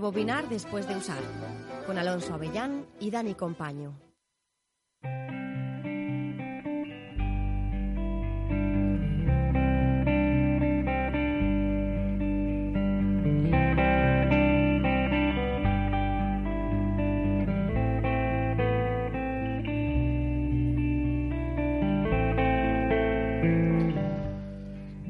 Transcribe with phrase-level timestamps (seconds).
[0.00, 1.20] Rebobinar después de usar,
[1.86, 4.09] con Alonso Avellán y Dani Compaño.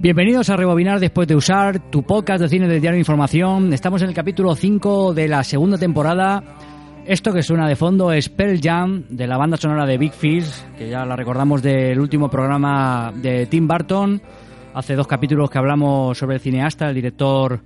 [0.03, 3.75] Bienvenidos a Rebobinar después de usar tu podcast de cine de diario Información.
[3.75, 6.43] Estamos en el capítulo 5 de la segunda temporada.
[7.05, 10.65] Esto que suena de fondo es Pearl Jam de la banda sonora de Big Fish,
[10.79, 14.23] que ya la recordamos del último programa de Tim Burton.
[14.73, 17.61] Hace dos capítulos que hablamos sobre el cineasta, el director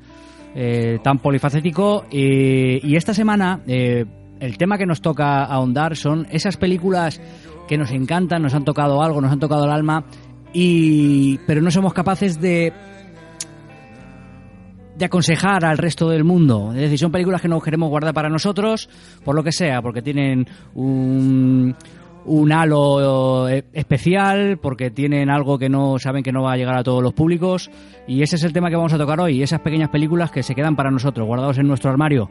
[0.56, 2.06] eh, tan polifacético.
[2.10, 4.06] Y, y esta semana eh,
[4.40, 7.20] el tema que nos toca ahondar son esas películas
[7.68, 10.04] que nos encantan, nos han tocado algo, nos han tocado el alma
[10.54, 12.72] y pero no somos capaces de
[14.96, 16.72] de aconsejar al resto del mundo.
[16.72, 18.88] Es decir, son películas que no queremos guardar para nosotros,
[19.24, 21.74] por lo que sea, porque tienen un,
[22.26, 26.76] un halo eh, especial, porque tienen algo que no saben que no va a llegar
[26.76, 27.70] a todos los públicos.
[28.06, 30.54] Y ese es el tema que vamos a tocar hoy, esas pequeñas películas que se
[30.54, 32.30] quedan para nosotros, guardados en nuestro armario.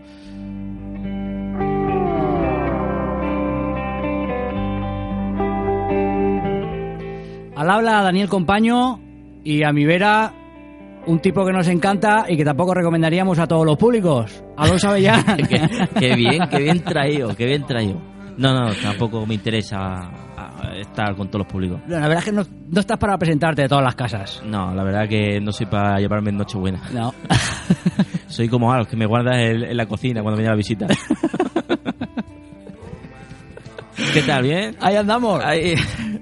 [7.64, 9.00] Al habla Daniel Compaño
[9.42, 10.34] y a mi vera
[11.08, 14.44] un tipo que nos encanta y que tampoco recomendaríamos a todos los públicos.
[14.58, 15.24] Alonso Avellán.
[15.50, 18.02] qué, qué bien, qué bien traído, qué bien traído.
[18.36, 20.12] No, no, tampoco me interesa
[20.78, 21.80] estar con todos los públicos.
[21.88, 24.44] La verdad es que no, no estás para presentarte de todas las casas.
[24.46, 26.82] No, la verdad que no soy para llevarme en Nochebuena.
[26.94, 27.14] No.
[28.28, 30.88] Soy como a los que me guardas en, en la cocina cuando viene la visita.
[34.14, 34.44] ¿Qué tal?
[34.44, 34.76] ¿Bien?
[34.80, 35.44] Ahí andamos.
[35.44, 35.74] Ahí,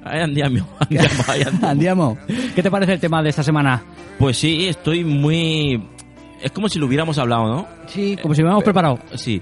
[0.04, 1.64] ahí andiamo, andiamo, ahí andamos.
[1.64, 2.18] Andiamo.
[2.56, 3.82] ¿Qué te parece el tema de esta semana?
[4.20, 5.82] Pues sí, estoy muy...
[6.42, 7.68] Es como si lo hubiéramos hablado, ¿no?
[7.88, 9.00] Sí, como si hubiéramos preparado.
[9.16, 9.42] Sí.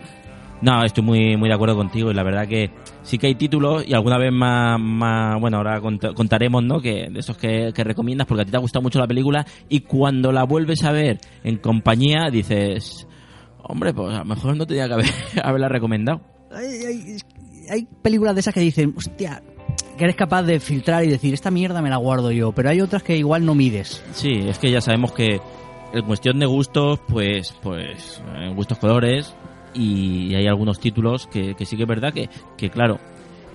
[0.62, 2.70] No, estoy muy muy de acuerdo contigo y la verdad que
[3.02, 6.82] sí que hay títulos y alguna vez más, más bueno, ahora cont- contaremos, ¿no?
[6.82, 9.46] Que de esos que, que recomiendas porque a ti te ha gustado mucho la película
[9.70, 13.08] y cuando la vuelves a ver en compañía dices,
[13.64, 15.06] hombre, pues a lo mejor no tenía que haber,
[15.44, 16.20] haberla recomendado.
[16.52, 17.18] Hay, hay-
[17.70, 19.42] hay películas de esas que dicen, hostia,
[19.98, 22.82] que eres capaz de filtrar y decir, esta mierda me la guardo yo, pero hay
[22.82, 24.04] otras que igual no mides.
[24.14, 25.42] Sí, es que ya sabemos que
[25.94, 29.34] en cuestión de gustos, pues, pues, en gustos colores
[29.74, 33.00] y hay algunos títulos que, que sí que es verdad que, que claro,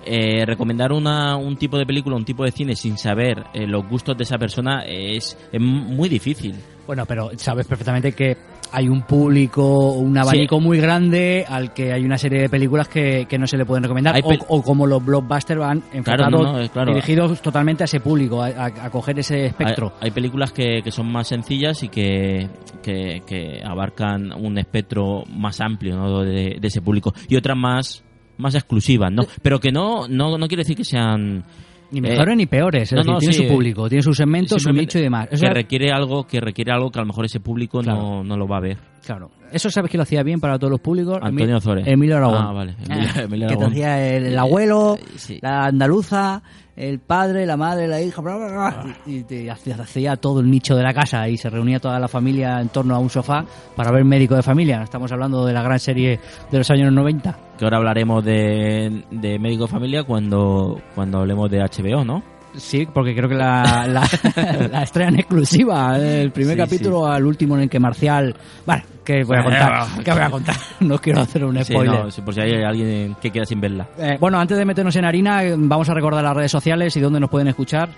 [0.05, 3.87] eh, recomendar una, un tipo de película, un tipo de cine sin saber eh, los
[3.87, 6.55] gustos de esa persona es, es muy difícil.
[6.85, 8.37] Bueno, pero sabes perfectamente que
[8.71, 13.25] hay un público, un abanico muy grande al que hay una serie de películas que,
[13.29, 14.21] que no se le pueden recomendar.
[14.47, 16.91] O, como los blockbusters van enfocados, no, no, eh, claro.
[16.93, 19.93] dirigidos totalmente a ese público, a, a- a coger ese espectro.
[20.01, 22.49] Hay, hay películas que, que son más sencillas y que,
[22.83, 26.21] que, que abarcan un espectro más amplio ¿no?
[26.21, 28.03] de, de ese público y otras más
[28.37, 29.23] más exclusivas, ¿no?
[29.41, 31.45] Pero que no no, no quiere decir que sean
[31.91, 34.17] Ni mejores eh, ni peores, es no, decir, no, tiene sí, su público, tiene sus
[34.17, 35.27] segmentos, su nicho y demás.
[35.31, 37.99] Eso que es- requiere algo que requiere algo que a lo mejor ese público Claro.
[38.01, 38.77] no, no lo va a ver.
[39.05, 39.29] Claro.
[39.51, 41.19] Eso sabes que lo hacía bien para todos los públicos.
[41.21, 41.87] Antonio Ozores.
[41.87, 42.37] Emilio Aragón.
[42.43, 42.75] Ah, vale.
[42.89, 43.71] Emilio- Emilio que te Aragón.
[43.71, 45.39] hacía el, el abuelo, Eh, sí.
[45.41, 46.41] la andaluza,
[46.75, 50.75] el padre, la madre, la hija, bla, bla, bla, y te hacía, todo el nicho
[50.75, 53.91] de la casa y se reunía toda la familia en torno a un sofá para
[53.91, 54.83] ver médico de familia.
[54.83, 56.19] Estamos hablando de la gran serie
[56.51, 57.37] de los años 90.
[57.57, 62.34] Que ahora hablaremos de, de Médico Familia cuando, cuando hablemos de HBO, ¿no?
[62.57, 64.03] Sí, porque creo que la, la,
[64.71, 68.35] la estrella en exclusiva, el primer Sí, capítulo al último en el que Marcial...
[68.65, 70.03] Bueno, ¿qué voy a contar?
[70.03, 70.55] ¿Qué voy a contar?
[70.79, 72.03] No quiero hacer un Sí, spoiler.
[72.05, 73.87] no, sí, por si hay alguien que queda sin verla.
[73.97, 77.19] Eh, bueno, antes de meternos en harina, vamos a recordar las redes sociales y dónde
[77.19, 77.89] nos pueden escuchar.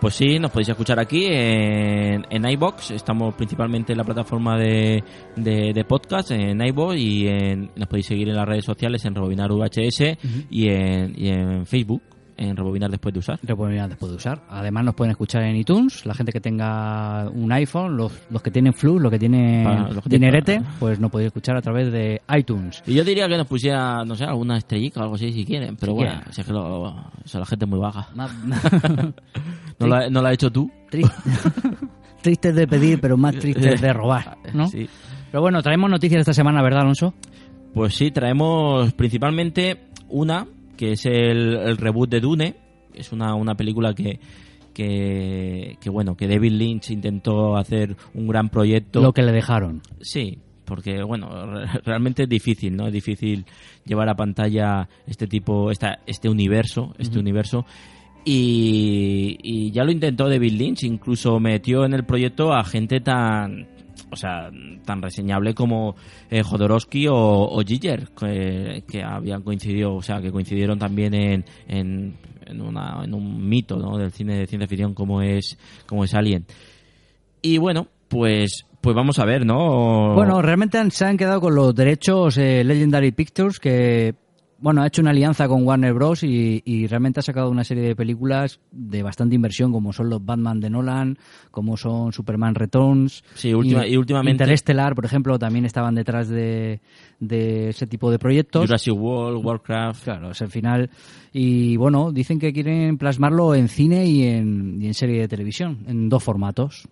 [0.00, 2.92] Pues sí, nos podéis escuchar aquí en, en iBox.
[2.92, 5.02] Estamos principalmente en la plataforma de,
[5.34, 9.14] de, de podcast, en iBox, y en- nos podéis seguir en las redes sociales en
[9.16, 10.16] Rebobinar VHS
[10.50, 12.00] y, en, y en Facebook,
[12.38, 13.38] en Rebobinar después de usar.
[13.42, 14.40] Rebobinar después de usar.
[14.48, 16.06] Además, nos pueden escuchar en iTunes.
[16.06, 19.88] La gente que tenga un iPhone, los, los que tienen Flux, los que tienen Para-
[19.90, 22.82] los que tienen- dinerete, pues nos podéis escuchar a través de iTunes.
[22.86, 25.76] Y yo diría que nos pusiera, no sé, alguna estrellita o algo así si quieren,
[25.76, 26.32] pero Si bueno, quieren.
[26.32, 28.08] si es que lo, o sea, la gente es muy baja.
[29.78, 30.70] ¿No, lo, ha- no lo has hecho tú?
[30.90, 31.10] Tri-
[32.22, 34.66] Tristes de pedir, pero más tristes de robar, ¿no?
[34.68, 34.88] Sí.
[35.30, 37.14] Pero bueno, traemos noticias esta semana, ¿verdad, Alonso?
[37.74, 40.46] Pues sí, traemos principalmente una,
[40.78, 42.56] que es el, el reboot de Dune.
[42.94, 44.18] Es una, una película que,
[44.72, 49.02] que, que, bueno, que David Lynch intentó hacer un gran proyecto.
[49.02, 49.82] Lo que le dejaron.
[50.00, 52.86] Sí, porque bueno, re- realmente es difícil, ¿no?
[52.86, 53.44] Es difícil
[53.84, 57.66] llevar a pantalla este tipo, esta, este universo, este universo.
[58.24, 63.66] Y, y ya lo intentó David Lynch, incluso metió en el proyecto a gente tan
[64.10, 64.50] o sea,
[64.84, 65.96] tan reseñable como
[66.30, 72.60] eh, Jodorowsky o, o Giger, que, habían coincidido, o sea, que coincidieron también en, en,
[72.60, 73.96] una, en un mito ¿no?
[73.96, 76.46] del cine de ciencia ficción como es, como es Alien.
[77.42, 80.14] Y bueno, pues pues vamos a ver, ¿no?
[80.14, 84.14] Bueno, realmente se han quedado con los derechos eh, Legendary Pictures, que
[84.60, 86.22] bueno, ha hecho una alianza con Warner Bros.
[86.24, 90.24] Y, y realmente ha sacado una serie de películas de bastante inversión, como son los
[90.24, 91.16] Batman de Nolan,
[91.50, 93.22] como son Superman Returns.
[93.34, 96.80] Sí, última- y últimamente- Interstellar, por ejemplo, también estaban detrás de,
[97.20, 98.66] de ese tipo de proyectos.
[98.66, 100.04] Jurassic World, Warcraft.
[100.04, 100.90] Claro, es el final.
[101.32, 105.78] Y bueno, dicen que quieren plasmarlo en cine y en, y en serie de televisión,
[105.86, 106.88] en dos formatos.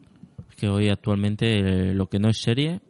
[0.57, 1.59] que hoy actualmente
[1.91, 2.81] eh, lo que no es serie,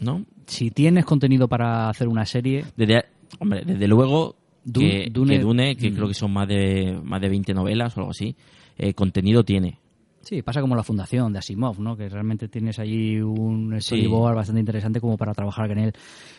[0.00, 0.24] ¿no?
[0.46, 3.04] Si tienes contenido para hacer una serie, Desde,
[3.38, 5.94] hombre, desde luego Dune- que Dune- que, Dune, que Mm.
[5.94, 8.34] creo que son más de más de 20 novelas o algo así,
[8.78, 9.78] eh, contenido tiene.
[10.22, 11.96] Sí, pasa como la fundación de Asimov, ¿no?
[11.96, 15.92] Que realmente tienes allí un storyboard bastante interesante como para trabajar con él.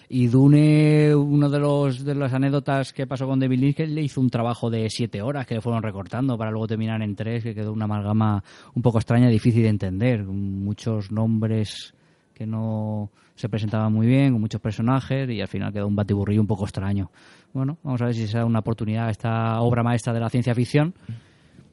[0.09, 4.01] Y Dune, uno de los de las anécdotas que pasó con David Lynch, que le
[4.01, 7.43] hizo un trabajo de siete horas que le fueron recortando para luego terminar en tres,
[7.43, 8.43] que quedó una amalgama
[8.73, 11.93] un poco extraña, difícil de entender, muchos nombres
[12.37, 16.41] que no se presentaban muy bien, con muchos personajes y al final quedó un batiburrillo
[16.41, 17.09] un poco extraño.
[17.51, 20.53] Bueno, vamos a ver si se da una oportunidad esta obra maestra de la ciencia
[20.53, 20.93] ficción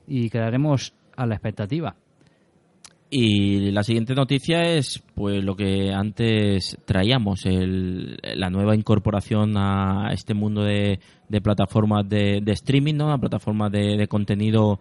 [0.07, 1.97] y quedaremos a la expectativa.
[3.11, 10.09] Y la siguiente noticia es pues lo que antes traíamos, el, la nueva incorporación a
[10.13, 13.13] este mundo de, de plataformas de, de streaming, ¿no?
[13.13, 14.81] A plataformas de, de contenido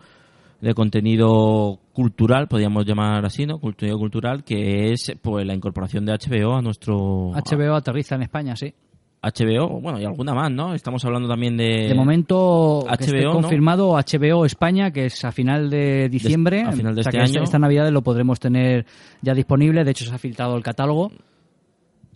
[0.63, 3.59] de contenido cultural, podríamos llamar así, ¿no?
[3.59, 8.55] Contenido cultural, que es pues la incorporación de HBO a nuestro HBO aterriza en España,
[8.55, 8.73] sí.
[9.21, 10.73] HBO, bueno, y alguna más, ¿no?
[10.73, 13.41] Estamos hablando también de De momento, que esté HBO, ¿no?
[13.41, 16.61] confirmado HBO España, que es a final de diciembre.
[16.61, 17.43] a final de O sea este que año.
[17.43, 18.85] Esta Navidad lo podremos tener
[19.21, 19.83] ya disponible.
[19.83, 21.11] De hecho, se ha filtrado el catálogo.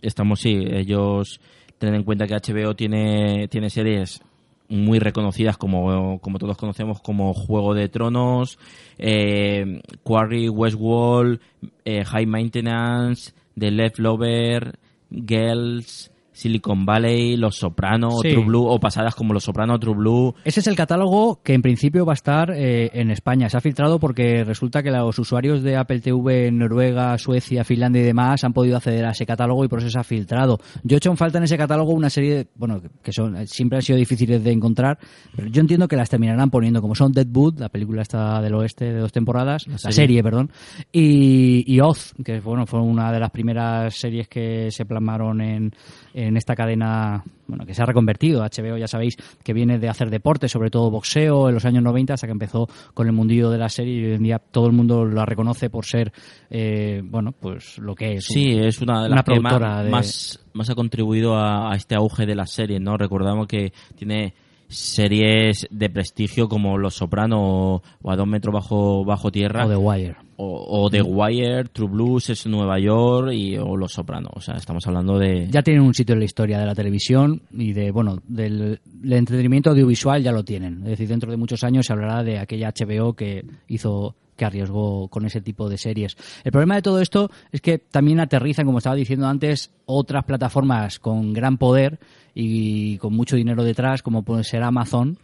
[0.00, 1.40] estamos sí ellos
[1.78, 4.22] ten en cuenta que HBO tiene tiene series
[4.68, 8.58] muy reconocidas como, como todos conocemos como Juego de Tronos
[8.98, 11.40] eh, Quarry Westworld
[11.84, 14.78] eh, High Maintenance The Leftover
[15.10, 18.30] Girls Silicon Valley Los Soprano Sí.
[18.32, 21.62] True Blue o pasadas como Los Soprano True Blue Ese es el catálogo que en
[21.62, 23.48] principio va a estar eh, en España.
[23.48, 28.02] Se ha filtrado porque resulta que los usuarios de Apple TV en Noruega, Suecia, Finlandia
[28.02, 30.58] y demás han podido acceder a ese catálogo y por eso se ha filtrado.
[30.84, 33.46] Yo he hecho en falta en ese catálogo una serie, de- bueno, que son eh,
[33.46, 34.98] siempre han sido difíciles de encontrar,
[35.34, 38.84] pero yo entiendo que las terminarán poniendo como son Deadwood, la película esta del oeste
[38.92, 39.92] de dos temporadas, la serie.
[39.94, 40.50] serie, perdón,
[40.92, 45.72] y, y Oz, que bueno, fue una de las primeras series que se plasmaron en,
[46.14, 48.42] en esta cadena, bueno, que se ha reconvertido.
[48.42, 52.14] HBO, ya sabéis, que viene de hacer deporte, sobre todo boxeo, en los años 90,
[52.14, 54.72] hasta que empezó con el mundillo de la serie y hoy en día todo el
[54.72, 56.12] mundo la reconoce por ser,
[56.50, 58.24] eh, bueno, pues lo que es.
[58.26, 61.76] Sí, es una de las que más, productora de- más, más ha contribuido a, a
[61.76, 62.96] este auge de las series, ¿no?
[62.96, 64.34] Recordamos que tiene
[64.68, 69.68] series de prestigio como Los Soprano o, o A dos metros bajo, bajo tierra O
[69.68, 70.16] The Wire.
[70.36, 74.28] o, o The Wire, True Blues es Nueva York y, o Los Soprano.
[74.34, 75.48] O sea, estamos hablando de...
[75.50, 79.12] Ya tienen un sitio en la historia de la televisión y de, bueno, del, del
[79.12, 80.78] entretenimiento audiovisual ya lo tienen.
[80.82, 85.08] Es decir, dentro de muchos años se hablará de aquella HBO que hizo que arriesgó
[85.08, 86.16] con ese tipo de series.
[86.44, 90.98] El problema de todo esto es que también aterrizan, como estaba diciendo antes, otras plataformas
[90.98, 91.98] con gran poder
[92.34, 95.18] y con mucho dinero detrás, como puede ser Amazon,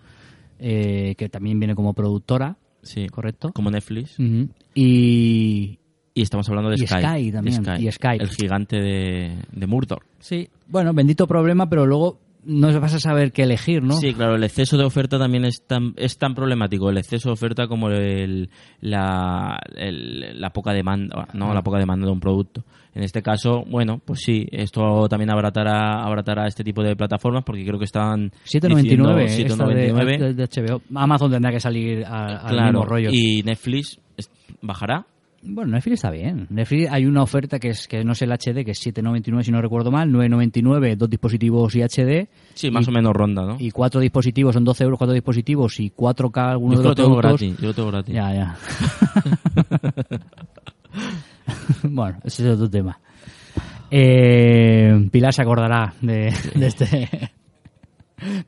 [0.58, 3.50] eh, que también viene como productora, Sí, ¿correcto?
[3.54, 4.16] como Netflix.
[4.74, 5.78] Y
[6.16, 7.00] Y estamos hablando de Y Sky.
[7.00, 8.16] Sky también, y Sky.
[8.20, 10.02] El gigante de, de Murdoch.
[10.18, 13.94] sí, bueno, bendito problema, pero luego no vas a saber qué elegir, ¿no?
[13.94, 17.32] Sí, claro, el exceso de oferta también es tan, es tan problemático, el exceso de
[17.34, 22.62] oferta como el, la, el- la poca demanda, no, la poca demanda de un producto.
[22.94, 27.64] En este caso, bueno, pues sí, esto también abaratará, abaratará este tipo de plataformas porque
[27.64, 29.12] creo que están 7.99 diciendo
[29.54, 30.18] esta de, 7.99.
[30.18, 30.82] de- de HBO.
[30.94, 33.10] Amazon tendrá que salir a- al claro, mismo rollo.
[33.12, 33.98] y Netflix
[34.62, 35.06] bajará.
[35.46, 36.46] Bueno, Netflix está bien.
[36.50, 39.50] Netflix hay una oferta que es que no es el HD, que es 7.99 si
[39.52, 42.28] no recuerdo mal, 9.99 dos dispositivos y HD.
[42.54, 43.56] Sí, más y, o menos ronda, ¿no?
[43.58, 46.96] Y cuatro dispositivos, son 12 euros cuatro dispositivos y 4K algunos yo de lo los
[46.96, 47.40] tengo productos.
[47.40, 48.14] gratis, yo lo tengo gratis.
[48.14, 48.56] Ya, ya.
[51.90, 52.98] bueno, ese es otro tema.
[53.90, 57.32] Eh, Pilar se acordará de, de este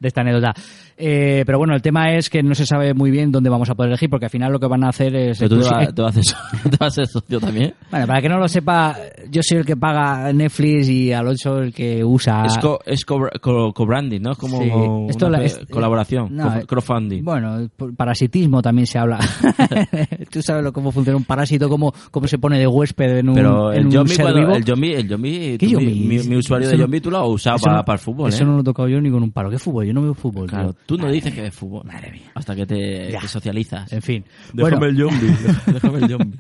[0.01, 0.55] de esta anécdota.
[0.99, 3.75] Eh, pero bueno, el tema es que no se sabe muy bien dónde vamos a
[3.75, 5.39] poder elegir, porque al final lo que van a hacer es...
[5.39, 7.75] Pero tú te vas, te vas a hacer, te vas a hacer socio también.
[7.91, 8.97] Bueno, para que no lo sepa,
[9.31, 12.45] yo soy el que paga Netflix y Alonso el que usa...
[12.47, 14.33] Es, co, es co, co, co-branding, ¿no?
[14.33, 14.71] Es como Sí.
[14.71, 17.23] una Esto la- es- colaboración, no, co- eh, crowdfunding.
[17.25, 19.19] Bueno, parasitismo también se habla.
[20.31, 23.35] Tú sabes lo, cómo funciona un parásito, cómo, cómo se pone de huésped en un,
[23.35, 24.55] Pero en el un zombie, ser cuando- vivo.
[24.57, 25.95] el zombie, el zombie, ¿Qué tú- zombie?
[25.95, 28.29] mi, mi usuario Eso de zombie tú lo has usado para, no- para el fútbol,
[28.31, 28.47] Eso ¿eh?
[28.47, 29.51] no lo he tocado yo ni con un palo.
[29.51, 29.85] ¿Qué fútbol?
[29.87, 30.47] Yo no veo fútbol.
[30.49, 30.86] Claro, tío.
[30.87, 31.85] Tú no dices que ves fútbol.
[31.85, 32.31] Madre mía.
[32.35, 33.93] Hasta que te, socializas.
[33.93, 34.25] En fin.
[34.53, 35.37] Déjame bueno, el zombie.
[35.73, 36.39] Déjame el zombie.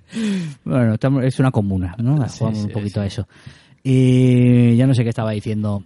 [0.64, 2.16] bueno estamos- es una comuna, ¿no?
[2.28, 3.04] Sí, Jugamos sí, un poquito sí.
[3.04, 3.28] a eso.
[3.82, 5.82] Y ya no sé qué estaba diciendo.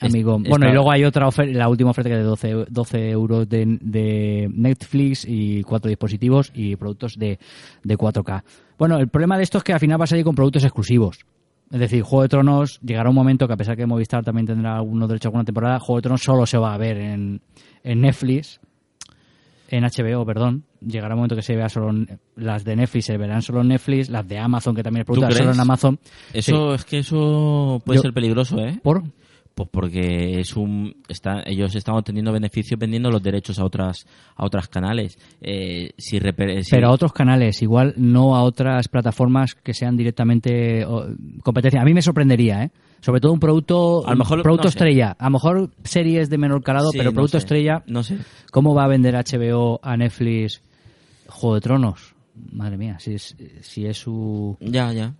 [0.00, 0.38] Es- Amigo.
[0.38, 3.10] está- Bueno, y luego hay otra oferta, la última oferta que es de 12, 12
[3.10, 7.38] euros de, de Netflix y cuatro dispositivos y productos de,
[7.84, 8.42] de 4K.
[8.78, 11.18] Bueno, el problema de esto es que al final vas a ir con productos exclusivos.
[11.70, 14.76] Es decir, Juego de Tronos llegará un momento que a pesar que Movistar también tendrá
[14.76, 17.42] algunos derechos a alguna temporada, Juego de Tronos solo se va a ver en,
[17.84, 18.60] en Netflix,
[19.68, 20.64] en HBO, perdón.
[20.80, 21.92] Llegará un momento que se vea solo
[22.36, 25.30] las de Netflix, se verán solo en Netflix, las de Amazon, que también es producto
[25.34, 25.98] solo en Amazon.
[26.32, 28.80] Eso es que eso puede Yo- ser peligroso, ¿eh?
[28.82, 29.02] ¿Por?
[29.54, 34.46] Pues porque es un está, ellos están obteniendo beneficios vendiendo los derechos a otras a
[34.46, 35.18] otras canales.
[35.42, 39.96] Eh, si, reper- si- Pero a otros canales, igual no a otras plataformas que sean
[39.96, 40.86] directamente
[41.42, 41.82] competencia.
[41.82, 42.70] A mí me sorprendería, ¿eh?
[43.02, 44.76] Sobre todo un producto, A lo mejor- producto no sé.
[44.78, 45.16] estrella.
[45.18, 47.82] A lo mejor series de menor calado, Sí, pero no producto sé, estrella.
[47.86, 48.18] No sé.
[48.52, 50.62] ¿Cómo va a vender HBO a Netflix
[51.28, 52.14] Juego de Tronos?
[52.52, 54.56] Madre mía, si es, si es su...
[54.60, 55.14] Ya, ya.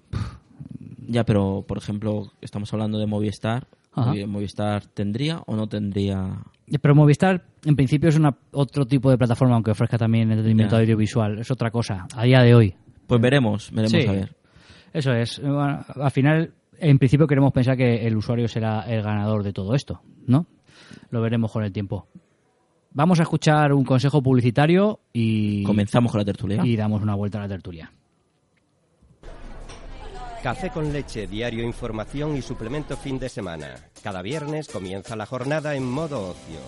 [1.08, 3.66] Ya, pero por ejemplo, estamos hablando de Movistar.
[3.92, 4.12] Ajá.
[4.26, 6.38] Movistar tendría o no tendría.
[6.80, 11.38] Pero Movistar, en principio, es una, otro tipo de plataforma, aunque ofrezca también entretenimiento audiovisual.
[11.40, 12.75] Es otra cosa, a día de hoy.
[13.06, 14.06] Pues veremos, veremos Sí.
[14.09, 14.37] a ver.
[14.92, 15.40] Eso es.
[15.42, 19.75] Bueno, al final, en principio queremos pensar que el usuario será el ganador de todo
[19.75, 20.47] esto, ¿no?
[21.11, 22.06] Lo veremos con el tiempo.
[22.92, 26.62] Vamos a escuchar un consejo publicitario y, Comenzamos con la tertulia.
[26.64, 27.92] y damos una vuelta a la tertulia.
[30.42, 33.75] Café con leche, diario información y suplemento fin de semana.
[34.02, 36.61] Cada viernes comienza la jornada en modo ocio.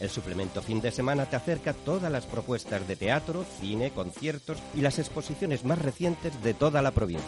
[0.00, 4.80] El suplemento fin de semana te acerca todas las propuestas de teatro, cine, conciertos y
[4.80, 7.22] las exposiciones más recientes de toda la provincia.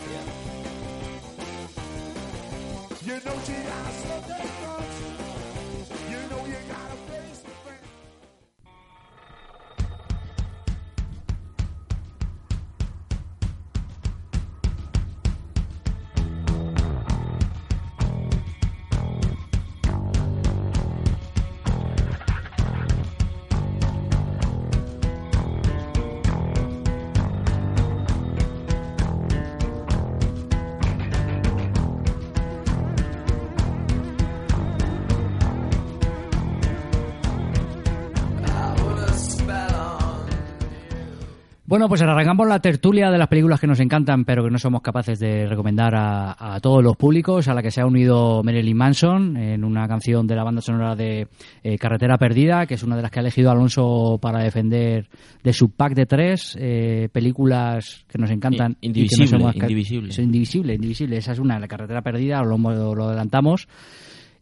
[41.74, 44.80] Bueno, pues arrancamos la tertulia de las películas que nos encantan, pero que no somos
[44.80, 48.76] capaces de recomendar a, a todos los públicos, a la que se ha unido Marilyn
[48.76, 51.26] Manson en una canción de la banda sonora de
[51.64, 55.08] eh, Carretera Perdida, que es una de las que ha elegido Alonso para defender
[55.42, 58.76] de su pack de tres eh, películas que nos encantan.
[58.80, 60.10] In- y que no indivisible, somos indivisible.
[60.10, 61.16] Es indivisible, indivisible.
[61.16, 63.66] Esa es una, la Carretera Perdida, lo, lo adelantamos.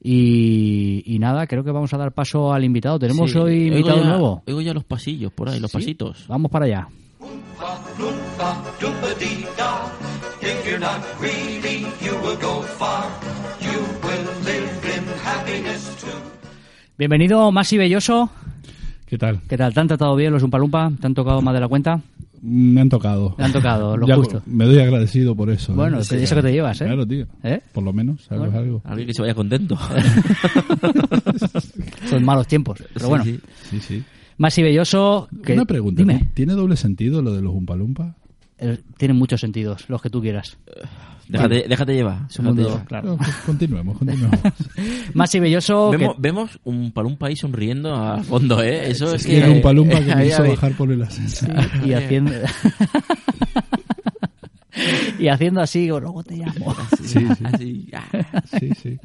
[0.03, 2.99] Y, y nada, creo que vamos a dar paso al invitado.
[2.99, 3.39] ¿Tenemos Sí.
[3.39, 4.43] hoy invitado ya- nuevo?
[4.47, 5.79] Oigo ya los pasillos por ahí, los ¿Sí?
[5.79, 6.27] pasitos.
[6.29, 6.89] Vamos para allá.
[10.43, 13.05] If you're not greedy, you will go far.
[13.61, 16.09] You will live in happiness too.
[16.99, 18.31] Bienvenido, Masi Belloso.
[19.07, 19.41] ¿Qué tal?
[19.49, 19.73] ¿Qué tal?
[19.75, 20.91] ¿Te han tratado bien los Umpalumpa?
[21.01, 22.01] ¿Te han tocado más de la cuenta?
[22.43, 23.35] Me han tocado.
[23.39, 24.43] Me han tocado, lo Ya justo.
[24.47, 25.73] Me doy agradecido por eso.
[25.73, 25.77] ¿eh?
[25.77, 26.87] Bueno, eso que te llevas, ¿eh?
[26.87, 27.27] Claro, tío.
[27.45, 27.61] ¿Eh?
[27.73, 28.59] Por lo menos, ¿sabes Bueno.
[28.59, 28.83] algo?
[28.85, 29.79] Alguien que se vaya contento.
[32.09, 32.83] Son malos tiempos.
[32.95, 33.41] Pero Sí, bueno, sí.
[33.71, 34.05] Sí, sí.
[34.43, 35.29] Masi Belloso.
[35.45, 36.03] que- Una pregunta.
[36.03, 36.29] Dime.
[36.35, 38.17] ¿Tiene doble sentido lo de los Umpalumpa?
[38.59, 40.59] Eh, Tienen muchos sentidos, los que tú quieras.
[41.29, 42.27] Déjate, déjate llevar.
[42.27, 42.85] Déjate mundo, llevar.
[42.87, 43.09] claro.
[43.11, 44.41] No, pues continuemos, continuemos.
[45.15, 45.93] Masi Belloso.
[45.93, 48.91] que- Vemos, vemos un palumpa ahí sonriendo al fondo, ¿eh?
[48.91, 49.49] Eso es Es que...
[49.49, 51.51] un palumpa que me hizo bajar por el ascensor.
[51.87, 52.33] y haciendo.
[55.19, 56.75] y haciendo así, digo, luego te llamo.
[57.03, 57.45] Sí, sí.
[57.45, 57.91] Así.
[58.59, 58.99] Sí, sí.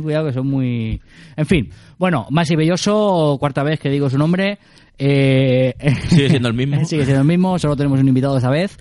[0.00, 1.00] Cuidado que son muy...
[1.36, 4.58] En fin, bueno, Masi Belloso, cuarta vez que digo su nombre.
[4.98, 5.74] Eh...
[6.08, 6.76] Sigue siendo el mismo.
[6.84, 8.78] Sigue siendo el mismo, solo tenemos un invitado esta vez.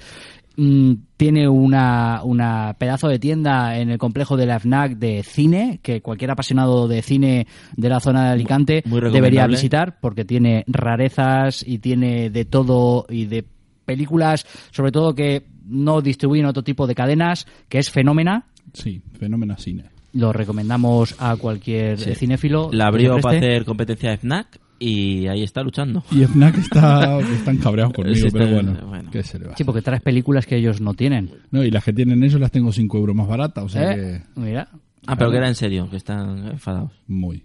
[0.57, 5.79] Mm, tiene una, una pedazo de tienda en el complejo de la FNAC de cine,
[5.81, 10.65] que cualquier apasionado de cine de la zona de Alicante Muy debería visitar, porque tiene
[10.67, 13.45] rarezas y tiene de todo y de
[13.85, 18.45] películas, sobre todo que no distribuyen otro tipo de cadenas, que es Fenómena.
[18.73, 19.85] Sí, fenómeno cine.
[20.13, 22.15] Lo recomendamos a cualquier Sí.
[22.15, 22.69] cinéfilo.
[22.71, 26.03] La abrió para hacer competencia de FNAC y ahí está luchando.
[26.11, 29.09] Y FNAC está, están cabreados conmigo, Sí, está- pero bueno, bueno.
[29.11, 31.31] ¿qué se le va a Sí, porque traes películas que ellos no tienen.
[31.51, 34.23] No, y las que tienen ellos las tengo 5 euros más baratas, o sea ¿Eh?
[34.35, 34.67] Mira,
[35.07, 36.91] Ah, pero que era en serio, que están enfadados.
[37.07, 37.43] muy.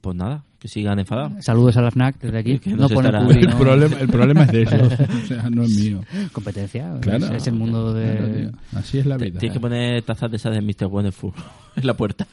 [0.00, 1.44] Pues nada, que sigan enfadados.
[1.44, 2.58] saludos a la FNAC desde aquí.
[2.64, 3.58] Que no pone estará- El, ¿no?
[3.58, 4.92] problema, el problema es de ellos,
[5.24, 6.00] o sea, no es mío.
[6.32, 6.90] Competencia.
[7.02, 7.26] Claro.
[7.26, 8.50] Es, es el mundo de...
[8.74, 9.38] Así es la vida.
[9.38, 10.86] Tienes que poner tazas de esas de Mr.
[10.86, 11.32] Wonderful
[11.76, 12.26] en la puerta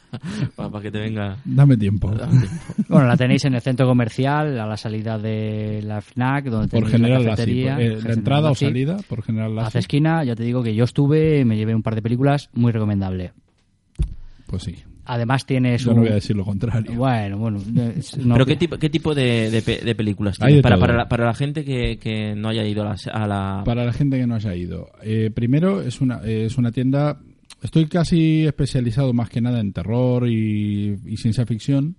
[0.56, 1.36] para, que te venga.
[1.44, 2.10] Dame tiempo.
[2.88, 6.84] Bueno, la tenéis en el centro comercial, a la salida de la FNAC, donde Por
[6.84, 7.76] tenéis general, la cafetería.
[7.78, 9.78] Eh, la entrada o salida, por general, Hace así.
[9.80, 13.32] esquina, ya te digo que yo estuve, me llevé un par de películas, muy recomendable.
[14.46, 14.76] Pues sí.
[15.14, 15.96] Además tienes Yo un...
[15.96, 16.94] no voy a decir lo contrario.
[16.94, 17.60] Bueno, bueno.
[17.70, 21.08] no- ¿Pero qué tipo, qué tipo de, de pe- de películas de Para, para, la,
[21.08, 22.96] para la gente que, que no haya ido a la...
[23.12, 24.90] a la- Para la gente que no haya ido.
[25.02, 27.18] Eh, primero, es una, eh, es una tienda.
[27.62, 31.96] Estoy casi especializado más que nada en terror y, y ciencia ficción.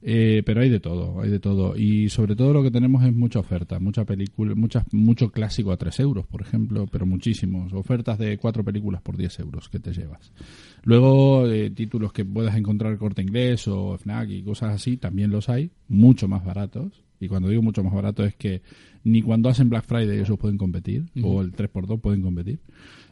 [0.00, 1.76] Eh, pero hay de todo, hay de todo.
[1.76, 5.76] Y sobre todo lo que tenemos es mucha oferta, mucha película, muchas, mucho clásico a
[5.76, 7.72] 3 euros, por ejemplo, pero muchísimos.
[7.72, 10.32] Ofertas de cuatro películas por 10 euros que te llevas.
[10.84, 15.48] Luego, eh, títulos que puedas encontrar corte inglés o FNAC y cosas así, también los
[15.48, 17.02] hay, mucho más baratos.
[17.20, 18.62] Y cuando digo mucho más barato es que
[19.02, 22.60] ni cuando hacen Black Friday ellos pueden competir, o el 3x2 pueden competir,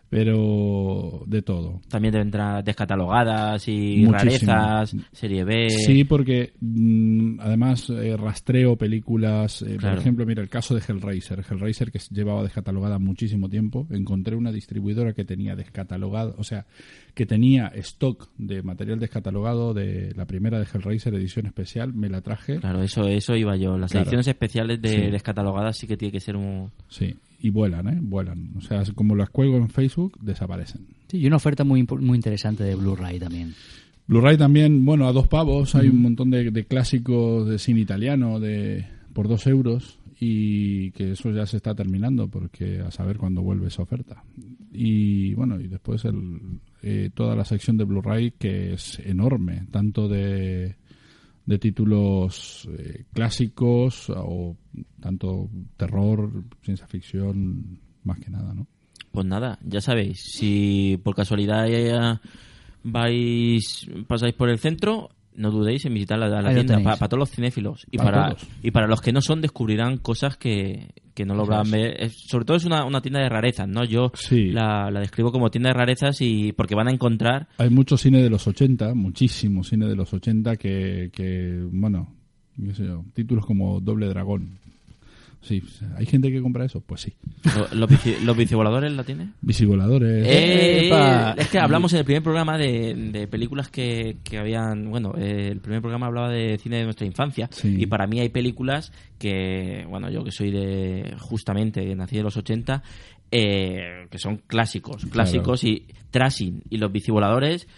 [0.09, 1.81] pero de todo.
[1.89, 4.53] También te vendrán descatalogadas y Muchísimo.
[4.53, 5.69] rarezas, serie B...
[5.71, 9.63] Sí, porque mm, además eh, rastreo películas.
[9.63, 9.97] eh, Claro.
[9.97, 11.45] Por ejemplo, mira el caso de Hellraiser.
[11.51, 13.87] Hellraiser que llevaba descatalogada muchísimo tiempo.
[13.91, 16.67] Encontré una distribuidora que tenía descatalogado, o sea,
[17.15, 21.93] que tenía stock de material descatalogado de la primera de Hellraiser edición especial.
[21.95, 22.59] Me la traje.
[22.61, 23.77] Claro, eso, eso iba yo.
[23.77, 24.05] Las Claro.
[24.05, 25.11] ediciones especiales de Sí.
[25.11, 26.71] descatalogadas sí que tiene que ser un...
[26.89, 27.99] Sí, y vuelan, ¿eh?
[28.01, 28.53] Vuelan.
[28.57, 30.87] O sea, como las cuelgo en Facebook, desaparecen.
[31.09, 33.55] Sí, y una oferta muy, muy interesante de Blu-ray también.
[34.07, 35.75] Blu-ray también, bueno, a dos pavos.
[35.75, 41.13] Hay un montón de, de clásicos de cine italiano de por dos euros y que
[41.13, 44.25] eso ya se está terminando porque a saber cuándo vuelve esa oferta.
[44.73, 50.09] Y bueno, y después el, eh, toda la sección de Blu-ray que es enorme, tanto
[50.09, 50.77] de,
[51.47, 54.57] de títulos eh, clásicos o
[55.01, 58.67] tanto terror, ciencia ficción, más que nada, ¿no?
[59.13, 62.21] Pues nada, ya sabéis, si por casualidad
[62.83, 67.31] vais pasáis por el centro, no dudéis en visitar la, la tienda para todos los
[67.31, 71.71] cinéfilos y Para y para los que no son descubrirán cosas que, que no logran
[71.71, 72.11] ver.
[72.11, 73.85] Sobre todo es una, una tienda de rarezas, ¿no?
[73.85, 74.51] Yo Sí.
[74.51, 78.23] la, la describo como tienda de rarezas y porque van a encontrar Hay mucho cine
[78.23, 82.13] de los 80, muchísimo cine de los 80 que, que bueno,
[82.63, 84.59] qué sé yo, títulos como Doble Dragón.
[85.47, 85.63] Sí,
[85.97, 86.81] ¿hay gente que compra eso?
[86.81, 87.13] Pues sí.
[87.57, 89.29] lo- los, bici- los bicivoladores, ¿la tiene?
[89.43, 90.27] Visivoladores.
[90.27, 91.35] Eh, ¡Epa!
[91.39, 94.91] es que hablamos en el primer programa de, de películas que, que habían.
[94.91, 97.49] Bueno, eh, el primer programa hablaba de cine de nuestra infancia.
[97.53, 97.77] Sí.
[97.79, 101.15] Y para mí hay películas que, bueno, yo que soy de.
[101.21, 102.83] Justamente, nací de los 80,
[103.31, 105.07] eh, que son clásicos.
[105.07, 107.69] Clásicos y Trashing y los bicivoladores.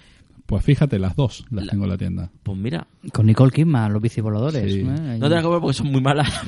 [0.48, 2.30] Pues fíjate, las dos las La- tengo en la tienda.
[2.42, 4.72] Pues mira, Con Nicole Kidman, los bicivoladores.
[4.72, 4.80] Sí.
[4.80, 5.18] ¿eh?
[5.20, 6.28] No te la comer porque son muy malas.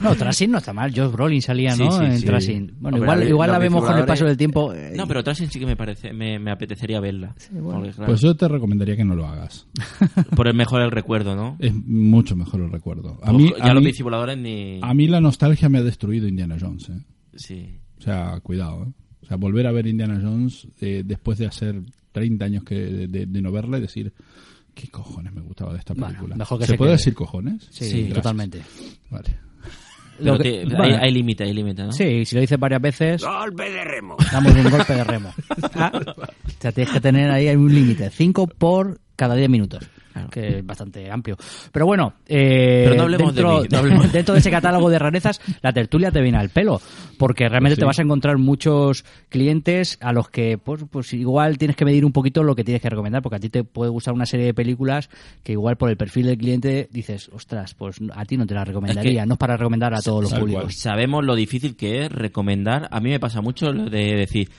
[0.00, 0.92] No, Trashing no está mal.
[0.94, 1.90] Josh Brolin salía, Sí, ¿no?
[1.90, 2.24] sí, en sí.
[2.24, 2.74] Trashing.
[2.78, 4.72] Bueno, Hombre, igual, la- igual la vemos con el paso del tiempo.
[4.72, 7.34] eh, No, pero Trashing sí que me parece, me, me apetecería verla.
[7.52, 9.66] Porque, claro, Pues yo te recomendaría que no lo hagas.
[10.36, 11.56] por el mejor el recuerdo, ¿no?
[11.58, 13.18] Es mucho mejor el recuerdo.
[13.24, 14.78] A mí, ya a los mí, bicivoladores ni.
[14.80, 16.88] a mí la nostalgia me ha destruido Indiana Jones.
[16.90, 17.00] ¿eh?
[17.34, 17.80] Sí.
[17.98, 18.84] O sea, cuidado.
[18.84, 18.92] ¿eh?
[19.22, 23.06] O sea, volver a ver Indiana Jones eh, después de hacer 30 años que de,
[23.08, 24.12] de- de no verla y decir,
[24.74, 26.36] ¿qué cojones me gustaba de esta Bueno, película?
[26.36, 26.96] mejor que ¿Se se puede quede.
[26.98, 27.68] decir cojones?
[27.70, 28.62] Sí, totalmente.
[29.10, 29.36] Vale.
[30.18, 30.66] Pero Lo que-
[31.00, 31.92] hay límite, hay límite, ¿no?
[31.92, 34.16] Sí, si lo dices varias veces, Golpe de remo.
[34.32, 35.32] damos un golpe de remo.
[35.74, 38.10] Ah, o sea, tienes que tener ahí un límite.
[38.10, 39.88] Cinco por cada 10 minutos.
[40.26, 40.30] Claro.
[40.30, 41.36] Que es bastante amplio.
[41.72, 44.90] Pero bueno, eh, Pero no hablemos de dentro, mí, no hablemos- dentro de ese catálogo
[44.90, 46.80] de rarezas, la tertulia te viene al pelo.
[47.18, 47.80] Porque realmente sí.
[47.80, 52.04] te vas a encontrar muchos clientes a los que, pues, pues igual tienes que medir
[52.04, 53.22] un poquito lo que tienes que recomendar.
[53.22, 55.10] Porque a ti te puede gustar una serie de películas
[55.42, 58.64] que igual por el perfil del cliente dices, ostras, pues a ti no te la
[58.64, 59.26] recomendaría.
[59.26, 60.74] no es para recomendar a todos los públicos.
[60.76, 62.88] Sabemos lo difícil que es recomendar.
[62.90, 64.50] A mí me pasa mucho lo de decir,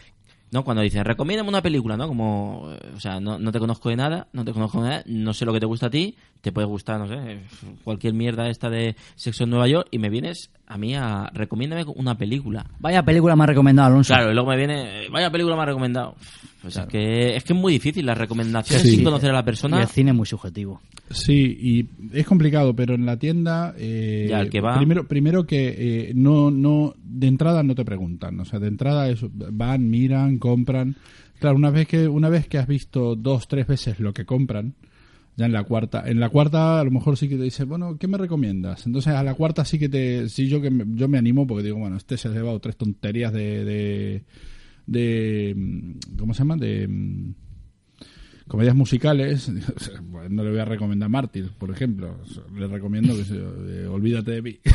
[0.51, 0.63] ¿no?
[0.63, 2.07] Cuando dicen, recomiéndame una película, ¿no?
[2.07, 5.03] Como, eh, o sea, no, no te conozco de nada, no te conozco de nada,
[5.05, 7.41] no sé lo que te gusta a ti, te puede gustar, no sé,
[7.83, 11.83] cualquier mierda esta de sexo en Nueva York y me vienes a mí a, recomiéndame
[11.95, 12.65] una película.
[12.79, 14.13] Vaya película más recomendada, Alonso.
[14.13, 16.15] Claro, y luego me viene, vaya película me ha recomendado.
[16.61, 18.95] Pues es, que, es que es muy difícil las recomendaciones Sí.
[18.95, 19.81] sin conocer a la Y persona.
[19.81, 20.81] el cine es muy subjetivo.
[21.09, 23.73] Sí, y es complicado, pero en la tienda...
[23.77, 27.85] eh, Ya, el que va- Primero, primero que eh, no, no, de entrada no te
[27.85, 28.39] preguntan.
[28.41, 30.97] O sea, de entrada es, van, miran, compran.
[31.39, 34.73] Claro, una vez que una vez que has visto dos, tres veces lo que compran,
[35.37, 37.97] Ya en la cuarta, en la cuarta a lo mejor sí que te dice, bueno,
[37.97, 38.85] ¿qué me recomiendas?
[38.85, 41.63] Entonces a la cuarta sí que te, sí yo que me, yo me animo porque
[41.63, 44.23] digo, bueno, este se ha llevado tres tonterías de, de,
[44.91, 46.57] de ¿cómo se llama?
[46.57, 46.87] De
[48.47, 49.51] comedias musicales.
[50.29, 52.17] No le voy a recomendar Mártir, por ejemplo.
[52.55, 54.59] Le recomiendo que se, eh, olvídate de mí.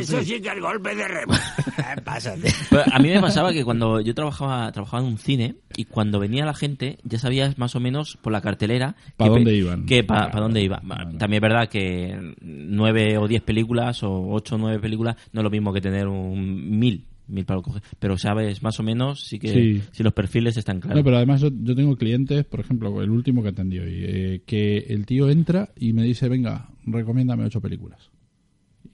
[0.00, 1.32] eso sí que es golpe de remo.
[2.04, 2.50] Pásate.
[2.70, 6.18] Pero a mí me pasaba que cuando yo trabajaba trabajaba en un cine y cuando
[6.18, 9.54] venía la gente ya sabías más o menos por la cartelera Pa' que pe- dónde
[9.54, 9.86] iban.
[9.86, 10.80] que para Claro, dónde iba.
[10.80, 11.10] claro.
[11.18, 15.44] También es verdad que nueve o diez películas o ocho o nueve películas no es
[15.44, 19.38] lo mismo que tener un mil mil para coger, pero sabes más o menos sí
[19.38, 19.82] que Sí.
[19.92, 20.98] si los perfiles están claros.
[20.98, 24.42] No, pero además yo, yo tengo clientes, por ejemplo, el último que atendí hoy, eh,
[24.46, 28.10] que el tío entra y me dice, venga, recomiéndame ocho películas.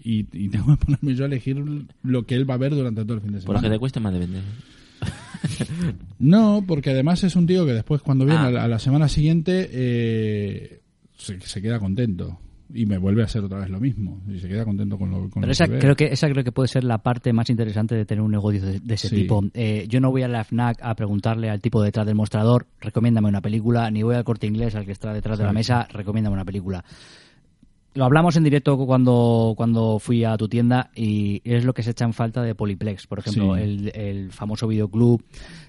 [0.02, 1.56] Y, y tengo que ponerme yo a elegir
[2.02, 3.68] lo que él va a ver durante todo el fin de por lo semana.
[3.68, 4.42] que te cuesta más de vender.
[6.18, 8.46] No, porque además es un tío que después cuando viene Ah.
[8.46, 10.80] a, la, a la semana siguiente eh,
[11.16, 12.38] se, se queda contento
[12.74, 15.20] y me vuelve a hacer otra vez lo mismo y se queda contento con lo,
[15.30, 15.78] con Pero lo esa que ve.
[15.78, 18.60] creo que esa creo que puede ser la parte más interesante de tener un negocio
[18.64, 19.14] de, de ese Sí.
[19.16, 19.42] tipo.
[19.54, 23.28] Eh, yo no voy a la FNAC a preguntarle al tipo detrás del mostrador, recomiéndame
[23.28, 26.34] una película, ni voy al corte inglés al que está detrás de la mesa, recomiéndame
[26.34, 26.84] una película.
[27.96, 31.90] Lo hablamos en directo cuando, cuando fui a tu tienda y es lo que se
[31.92, 33.06] echa en falta de Poliplex.
[33.06, 33.62] Por ejemplo, Sí.
[33.62, 35.24] el, el famoso videoclub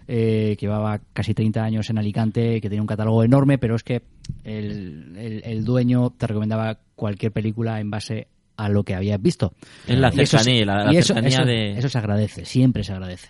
[0.07, 3.83] eh, que llevaba casi 30 años en Alicante, que tenía un catálogo enorme, pero es
[3.83, 4.03] que
[4.43, 9.53] el, el- el dueño te recomendaba cualquier película en base a lo que habías visto.
[9.87, 12.83] Es la eso cercanía, se- la- la eso- cercanía eso- de- Eso se agradece, siempre
[12.83, 13.29] se agradece.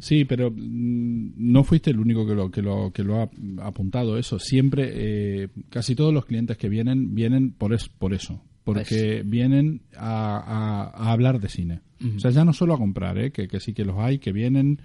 [0.00, 3.28] Sí, pero mm, no fuiste el único que lo que lo que lo ha
[3.66, 4.38] apuntado eso.
[4.38, 9.80] Siempre, eh, casi todos los clientes que vienen vienen por es, por eso, porque vienen
[9.96, 11.80] a, a- a hablar de cine.
[12.16, 13.32] O sea, ya no solo a comprar, ¿eh?
[13.32, 14.80] que, que sí que los hay, que vienen,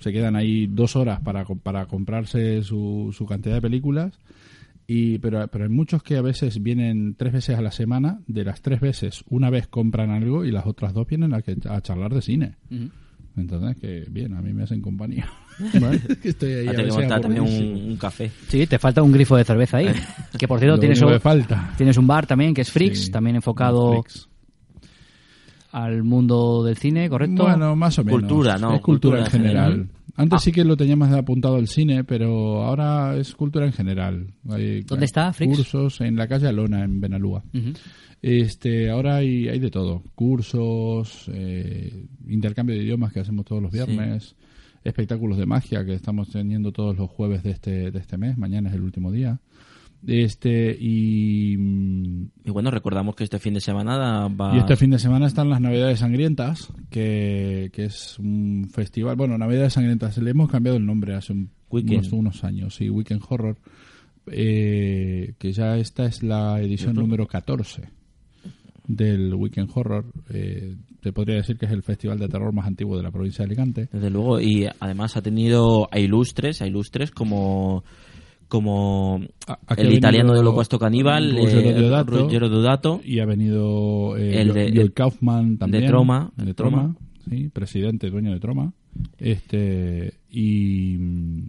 [0.00, 4.18] se quedan ahí dos horas para, para comprarse su, su cantidad de películas.
[4.90, 8.42] Y, pero, pero hay muchos que a veces vienen tres veces a la semana, de
[8.42, 11.80] las tres veces, una vez compran algo y las otras dos vienen a, que- a
[11.82, 12.56] charlar de cine.
[13.40, 15.28] Entonces, que bien, a mí me hacen compañía.
[15.80, 16.00] ¿Vale?
[16.22, 18.30] Que Estoy ahí a también un, un café.
[18.48, 19.88] Sí, te falta un grifo de cerveza ahí.
[20.38, 21.72] Que por cierto, tienes un, que falta.
[21.76, 24.04] tienes un bar también que es Frix, Sí, también enfocado
[25.72, 27.44] al mundo del cine, ¿correcto?
[27.44, 28.20] Bueno, más o menos.
[28.20, 28.74] Cultura, ¿no?
[28.74, 29.70] Es cultura, Cultura en en general.
[29.72, 29.97] general.
[30.18, 30.40] Antes Ah.
[30.40, 34.34] sí que lo teníamos apuntado al cine, pero ahora es cultura en general.
[34.48, 35.32] Hay- ¿Dónde hay está?
[35.54, 37.42] Cursos en la calle Alona, en Benalúa.
[38.20, 40.02] Este, ahora hay, hay de todo.
[40.14, 44.34] Cursos, eh, intercambio de idiomas que hacemos todos los viernes,
[44.84, 48.36] espectáculos de magia que estamos teniendo todos los jueves de este, de este mes.
[48.36, 49.40] Mañana es el último día.
[50.06, 54.54] Este, y, mm, Y bueno, recordamos que este fin de semana va...
[54.54, 59.16] y este fin de semana están las Navidades Sangrientas, que, que es un festival.
[59.16, 63.22] Bueno, Navidades Sangrientas, le hemos cambiado el nombre hace un- unos, unos años, sí, Weekend
[63.28, 63.56] Horror.
[64.30, 67.88] eh, que ya esta es la edición número 14
[68.86, 70.04] del Weekend Horror.
[70.30, 73.38] Eh, te podría decir que es el festival de terror más antiguo de la provincia
[73.44, 73.88] de Alicante.
[73.92, 77.84] Desde luego, y además ha tenido a ilustres, a ilustres como
[78.48, 82.18] como A- el italiano de Holocausto Caníbal, Ruggero eh, Deodato.
[82.18, 85.86] Ruggero Deodato, Y ha venido eh, El de- Joel Kaufman también.
[85.86, 86.96] Troma, De de Troma,
[87.28, 88.72] sí, presidente, dueño de Troma.
[89.18, 91.46] Este, y mm,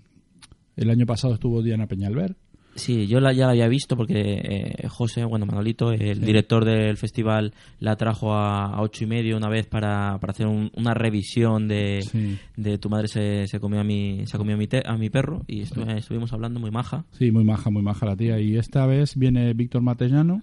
[0.77, 2.35] el año pasado estuvo Diana Peñalver.
[2.79, 6.97] Sí, yo la, ya la había visto porque eh, José, bueno, Manolito, el director del
[6.97, 10.93] festival, la trajo a, a ocho y medio una vez para, para hacer un- una
[10.95, 12.37] revisión de, Sí.
[12.57, 15.09] de tu madre se, se comió a mi se comió a mi, te- a mi
[15.09, 17.05] perro y estu- estuvimos hablando muy maja.
[17.11, 18.39] Sí, muy maja, muy maja la tía.
[18.39, 20.41] Y esta vez viene Víctor Matellano,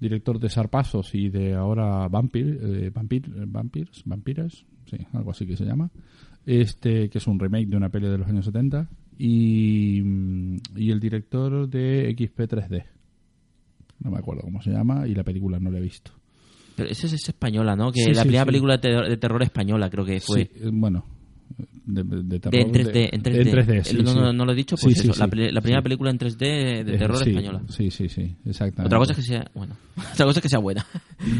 [0.00, 5.56] director de Sarpasos y de ahora Vampir, eh, Vampir, Vampirs, Vampiras, sí, algo así que
[5.56, 5.90] se llama.
[6.46, 8.88] Este, que es un remake de una peli de los años 70.
[9.18, 12.84] Y, mm, y el director de XP3D.
[14.00, 16.12] No me acuerdo cómo se llama y la película no la he visto.
[16.76, 17.90] Pero esa es, es española, ¿no?
[17.90, 18.46] Que Sí, la sí, primera sí.
[18.46, 20.44] película de terror, de terror española creo que fue.
[20.44, 21.04] Sí, eh, bueno,
[21.84, 22.60] de, de De, terror.
[22.60, 23.40] en 3D, en 3D.
[23.40, 24.18] En 3D, sí, El- no, sí.
[24.18, 27.20] no, no lo he dicho, pues eso, la, primera película en 3D de Eh, terror
[27.26, 27.62] española.
[27.70, 28.86] Sí, sí, sí, exactamente.
[28.86, 29.76] Otra cosa es que sea, bueno,
[30.14, 30.86] otra cosa es que sea buena.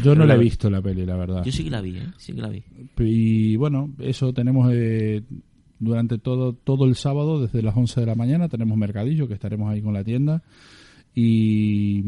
[0.03, 1.45] Yo no la he visto la peli, la verdad.
[1.45, 2.07] Yo sí que la vi, ¿eh?
[2.17, 2.61] Sí que la vi.
[2.97, 5.23] Y bueno, eso tenemos eh,
[5.79, 9.71] durante todo todo el sábado, desde las 11 de la mañana, tenemos mercadillo, que estaremos
[9.71, 10.43] ahí con la tienda.
[11.15, 12.03] Y,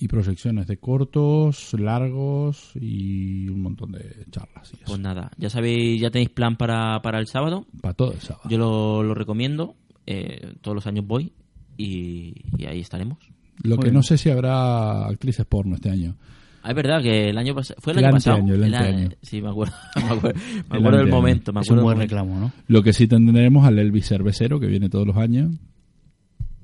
[0.00, 4.72] y proyecciones de cortos, largos y un montón de charlas.
[4.72, 4.84] Y eso.
[4.86, 7.66] Pues nada, ya sabéis, ya tenéis plan para, para el sábado.
[7.82, 8.48] Para todo el sábado.
[8.48, 9.74] Yo lo, lo recomiendo.
[10.06, 11.32] eh, todos los años voy
[11.76, 13.18] y, y ahí estaremos.
[13.62, 13.94] Lo Muy que bien.
[13.94, 16.14] no sé si habrá actrices porno este año.
[16.62, 17.80] Ah, es verdad que el año pasado.
[17.80, 18.38] ¿Fue el, El año pasado?
[18.38, 19.16] el El.
[19.22, 19.74] Sí, me acuerdo.
[19.96, 21.52] Me acuerdo, me El acuerdo del momento.
[21.52, 22.52] Me Es un acuerdo buen reclamo, ¿no?
[22.66, 25.52] Lo que sí tendremos al Elvis Cervecero, que viene todos los años.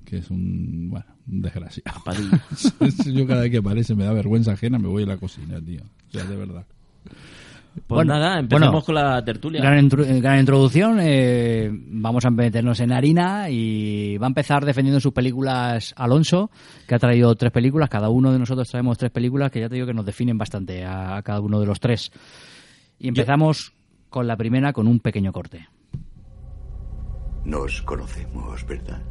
[0.05, 2.01] que es un, bueno, un desgraciado.
[3.07, 5.83] Yo cada vez que aparece me da vergüenza ajena, me voy a la cocina, tío.
[6.09, 6.67] O sea, de verdad.
[7.75, 9.61] Pues Bueno, nada, empezamos bueno, con la tertulia.
[9.61, 10.99] Gran, intru- gran introducción.
[11.01, 16.51] eh, vamos a meternos en harina y va a empezar defendiendo sus películas Alonso,
[16.87, 17.89] que ha traído tres películas.
[17.89, 20.85] Cada uno de nosotros traemos tres películas que ya te digo que nos definen bastante
[20.85, 22.13] a, a cada uno de los tres.
[22.99, 23.73] Y empezamos
[24.09, 25.67] con la primera con un pequeño corte.
[27.45, 29.03] Nos conocemos, ¿verdad?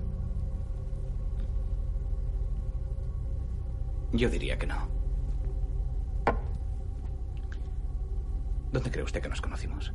[4.14, 4.93] Yo diría que no.
[8.74, 9.94] ¿Dónde cree usted que nos conocimos?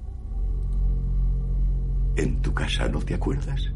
[2.17, 3.73] ¿En tu casa no te acuerdas?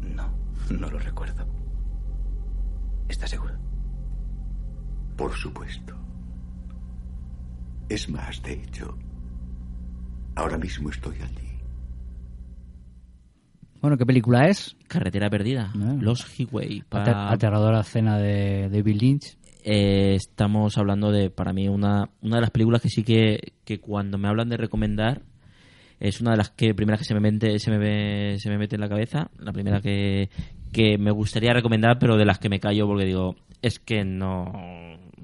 [0.00, 0.32] No,
[0.70, 1.46] no lo recuerdo.
[3.06, 3.54] ¿Está seguro?
[5.16, 5.94] Por supuesto.
[7.90, 8.96] Es más, de hecho,
[10.36, 11.58] ahora mismo estoy allí.
[13.82, 14.74] Bueno, ¿qué película es?
[14.88, 15.70] Carretera perdida.
[15.74, 15.96] Ah.
[16.00, 16.82] Los Highway.
[16.90, 19.38] Aterradora escena de David Lynch.
[19.64, 23.80] Eh, estamos hablando de, para mí, una, una de las películas que sí que, que
[23.80, 25.22] cuando me hablan de recomendar
[26.00, 28.58] es una de las que primeras que se me mete, se me, ve- se me
[28.58, 29.30] mete en la cabeza.
[29.38, 30.28] La primera que,
[30.72, 34.44] que me gustaría recomendar, pero de las que me callo porque digo, es que no,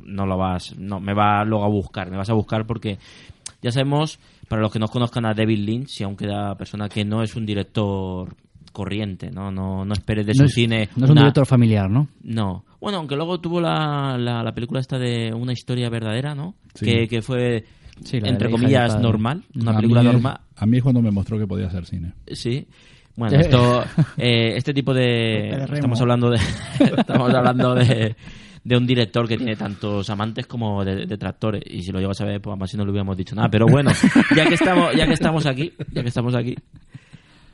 [0.04, 2.98] no lo vas, no, me va luego a buscar, me vas a buscar porque
[3.62, 4.18] ya sabemos,
[4.48, 7.34] para los que no conozcan a David Lynch, y aunque da persona que no es
[7.36, 8.34] un director
[8.72, 10.88] corriente, no, no, no esperes de no su es, cine.
[10.96, 12.08] no es un director familiar, ¿no?
[12.22, 12.64] no.
[12.84, 16.54] Bueno, aunque luego tuvo la, la, la película esta de una historia verdadera, ¿no?
[16.74, 16.84] Sí.
[16.84, 17.64] Que, que fue,
[18.04, 19.42] Sí, de entre comillas, normal.
[19.58, 20.40] Una A película normal.
[20.54, 22.12] A mí es cuando me mostró que podía hacer cine.
[22.30, 22.66] Sí.
[23.16, 23.82] Bueno, esto,
[24.18, 25.02] eh, este tipo de...
[25.66, 25.74] De.
[25.76, 26.36] Estamos hablando de...
[26.98, 28.14] estamos hablando de,
[28.62, 31.62] de un director que tiene tantos amantes como de- detractores.
[31.66, 33.48] Y si lo llego a saber, pues más si no le hubiéramos dicho nada.
[33.48, 33.92] Pero bueno,
[34.36, 36.54] ya que estamos, ya que estamos aquí, ya que estamos aquí,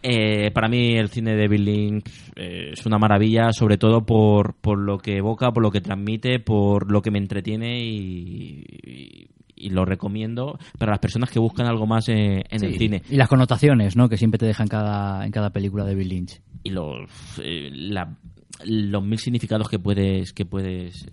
[0.02, 2.04] eh, para mí el cine de Bill Lynch
[2.36, 6.38] eh, es una maravilla, sobre todo por, por lo que evoca, por lo que transmite,
[6.40, 9.26] por lo que me entretiene y, y-
[9.62, 13.02] y lo recomiendo para las personas que buscan algo más eh, en el cine.
[13.10, 14.08] Y las connotaciones, ¿no?
[14.08, 16.40] Que siempre te dejan cada, en cada película de David Lynch.
[16.62, 17.10] Y los,
[17.44, 18.16] eh, la-
[18.64, 21.06] los mil significados que puedes, que puedes,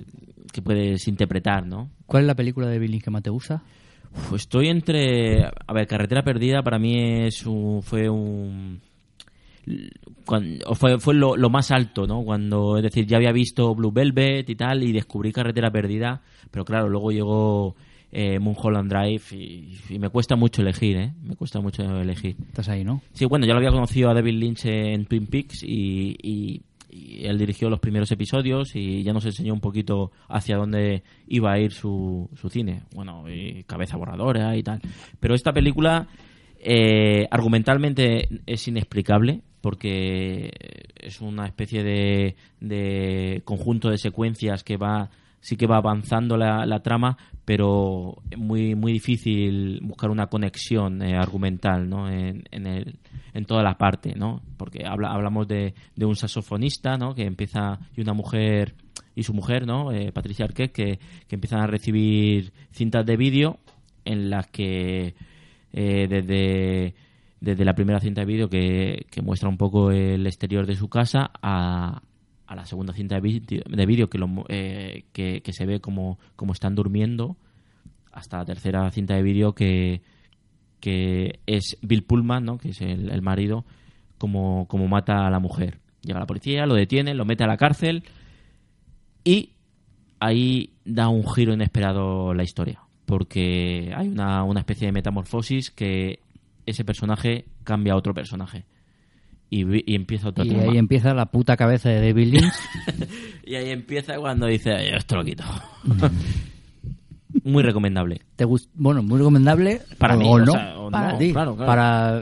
[0.54, 1.90] que puedes interpretar, ¿no?
[2.06, 3.62] ¿Cuál es la película de David Lynch que más te gusta?
[4.16, 5.44] Uf, estoy entre.
[5.46, 8.80] A ver, Carretera Perdida para mí es un, fue un.
[10.26, 12.24] cuan- o fue, fue lo, lo más alto, ¿no?
[12.24, 16.64] Cuando, es decir, ya había visto Blue Velvet y tal, y descubrí Carretera Perdida, pero
[16.66, 17.76] claro, luego llegó
[18.12, 21.14] eh, Mulholland Drive y, y me cuesta mucho elegir, ¿eh?
[21.24, 22.36] Me cuesta mucho elegir.
[22.48, 23.02] Estás ahí, ¿no?
[23.14, 26.62] Sí, bueno, yo lo había conocido a David Lynch en Twin Peaks y, y-
[27.08, 31.60] él dirigió los primeros episodios y ya nos enseñó un poquito hacia dónde iba a
[31.60, 32.84] ir su, su cine.
[32.94, 34.82] Bueno, y cabeza borradora y tal.
[35.20, 36.08] Pero esta película
[36.60, 40.52] eh, argumentalmente es inexplicable porque
[40.96, 41.84] es una especie
[42.60, 45.10] de conjunto de secuencias que va
[45.48, 51.16] sí que va avanzando la, la trama pero muy muy difícil buscar una conexión eh,
[51.16, 52.10] argumental ¿no?
[52.10, 53.00] en, en, el,
[53.34, 54.42] en toda la parte ¿no?
[54.58, 57.16] porque habla, hablamos de, de un saxofonista ¿no?
[57.16, 58.76] que empieza y una mujer
[59.16, 59.94] y su mujer ¿no?
[59.94, 63.58] Eh, Patricia Arquette que, que empiezan a recibir cintas de vídeo
[64.04, 65.16] en las que
[65.72, 66.94] eh, desde,
[67.40, 70.90] desde la primera cinta de vídeo que, que muestra un poco el exterior de su
[70.90, 72.02] casa a,
[72.48, 76.54] a la segunda cinta de vídeo de vídeo que, eh, que, se ve como, como
[76.54, 77.38] están durmiendo
[78.12, 80.02] hasta la tercera cinta de vídeo que,
[80.80, 82.58] que es Bill Pullman, ¿no?
[82.58, 83.66] que es el, el marido,
[84.18, 85.80] como, como mata a la mujer.
[86.02, 88.04] Llega la policía, lo detiene, lo mete a la cárcel
[89.24, 89.52] y
[90.20, 96.22] ahí da un giro inesperado la historia, porque hay una, una especie de metamorfosis que
[96.66, 98.66] ese personaje cambia a otro personaje.
[99.50, 102.54] Y, vi- y empieza otro Y ahí empieza la puta cabeza de David Lynch.
[103.46, 105.44] Y ahí empieza cuando dice, "Ay, esto lo quito.
[107.44, 108.22] Muy recomendable.
[108.36, 109.82] ¿Te gust- bueno, muy recomendable.
[109.98, 110.52] Para o, mí, o o no.
[110.52, 111.32] sea, o para no, ti.
[111.32, 111.68] claro, claro.
[111.68, 112.22] Para...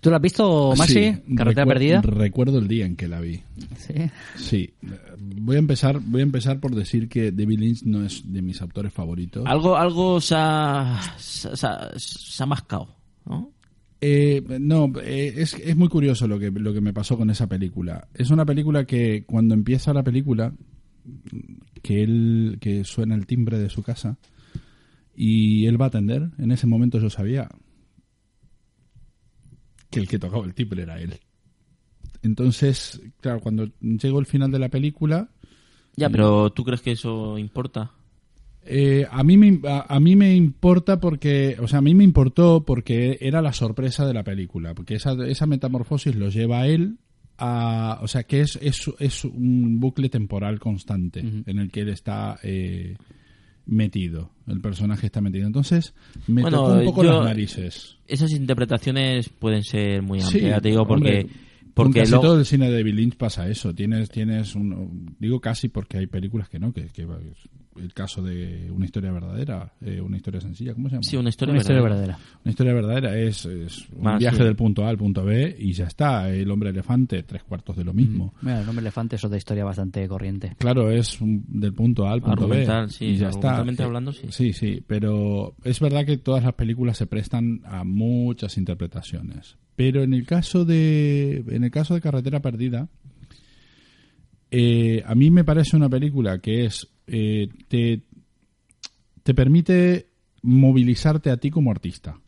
[0.00, 0.92] ¿Tú lo has visto, Maxi?
[1.14, 2.02] Sí, ¿Carretera perdida?
[2.02, 3.40] Recuerdo el día en que la vi.
[3.76, 3.94] Sí.
[4.36, 4.74] Sí.
[5.18, 8.60] Voy a empezar, voy a empezar por decir que David Lynch no es de mis
[8.60, 9.44] autores favoritos.
[9.46, 12.88] Algo, algo se ha, se, se ha mascado,
[13.24, 13.50] ¿no?
[14.06, 17.46] Eh, no, eh, es, es muy curioso lo que, lo que me pasó con esa
[17.46, 18.06] película.
[18.12, 20.52] Es una película que cuando empieza la película,
[21.82, 24.18] que él que suena el timbre de su casa
[25.16, 27.48] y él va a atender, en ese momento yo sabía
[29.88, 31.18] que el que tocaba el timbre era él.
[32.20, 35.30] Entonces, claro, cuando llegó el final de la película,
[35.96, 37.92] Ya, pero ¿tú crees que eso importa?
[38.66, 42.04] Eh, a, mí me, a, a mí me importa porque, o sea, a mí me
[42.04, 46.66] importó porque era la sorpresa de la película, porque esa, esa metamorfosis lo lleva a
[46.66, 46.96] él
[47.36, 51.88] a, o sea, que es, es, es un bucle temporal constante en el que él
[51.88, 52.96] está eh,
[53.66, 55.46] metido, el personaje está metido.
[55.46, 55.94] Entonces,
[56.26, 57.96] me Bueno, tocó un poco yo- las narices.
[58.06, 61.20] Esas interpretaciones pueden ser muy amplias, te digo, porque...
[61.20, 61.26] hombre,
[61.74, 63.74] porque casi todo el cine de David Lynch pasa eso.
[63.74, 67.04] Tienes, tienes un, digo casi porque hay películas que no, que, que
[67.76, 71.02] el caso de una historia verdadera, eh, una historia sencilla, ¿cómo se llama?
[71.02, 72.18] Sí, una historia, Una historia verdadera.
[72.44, 74.42] Una historia verdadera es, es un Más, viaje sí.
[74.44, 76.28] del punto A al punto B y ya está.
[76.30, 78.34] El hombre elefante, tres cuartos de lo mismo.
[78.42, 80.54] Mira, el nombre elefante es otra historia bastante corriente.
[80.58, 82.66] Claro, es un- del punto A al punto B.
[82.88, 83.64] Sí, y ya está.
[83.66, 84.26] Eh, hablando, sí.
[84.30, 89.56] Sí, sí, pero es verdad que todas las películas se prestan a muchas interpretaciones.
[89.76, 92.88] Pero en el caso de, en el caso de Carretera Perdida,
[94.50, 98.02] eh, a mí me parece una película que es eh, te,
[99.22, 100.08] te permite
[100.42, 102.18] movilizarte a ti como artista,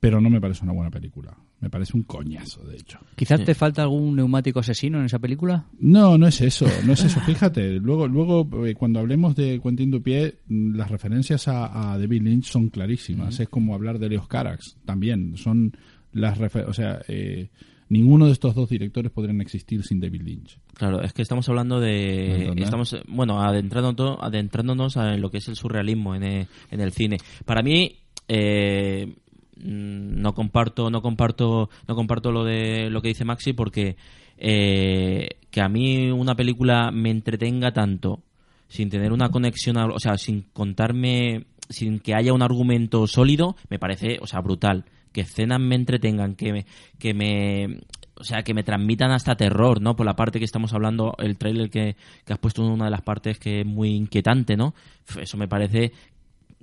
[0.00, 1.36] pero no me parece una buena película.
[1.60, 2.98] Me parece un coñazo, de hecho.
[3.16, 3.46] Quizás Sí.
[3.46, 5.64] te falta algún neumático asesino en esa película.
[5.78, 7.20] No, no es eso, no es eso.
[7.20, 12.20] Fíjate, luego, luego eh, cuando hablemos de Quentin Dupié, mm, las referencias a, a David
[12.22, 13.40] Lynch son clarísimas.
[13.40, 15.38] Es como hablar de Leos Carax también.
[15.38, 15.74] Son
[16.12, 17.48] las refer- o sea, eh,
[17.94, 20.58] ninguno de estos dos directores podrían existir sin David Lynch.
[20.74, 22.42] Claro, es que estamos hablando de...
[22.42, 22.64] ¿Entendés?
[22.64, 26.92] Estamos, eh, bueno, adentrándonos, adentrándonos en lo que es el surrealismo en el, en el
[26.92, 27.16] cine.
[27.44, 27.96] Para mí,
[28.28, 29.14] eh,
[29.56, 33.96] no comparto no comparto no comparto lo de lo que dice Maxi porque
[34.36, 38.22] eh, que a mí una película me entretenga tanto
[38.68, 43.54] sin tener una conexión a- o sea sin contarme sin que haya un argumento sólido
[43.70, 46.66] me parece o sea brutal que escenas me entretengan que me,
[46.98, 47.80] que me
[48.16, 51.38] o sea que me transmitan hasta terror no por la parte que estamos hablando el
[51.38, 51.96] tráiler que,
[52.26, 54.74] que has puesto en una de las partes que es muy inquietante no
[55.20, 55.92] eso me parece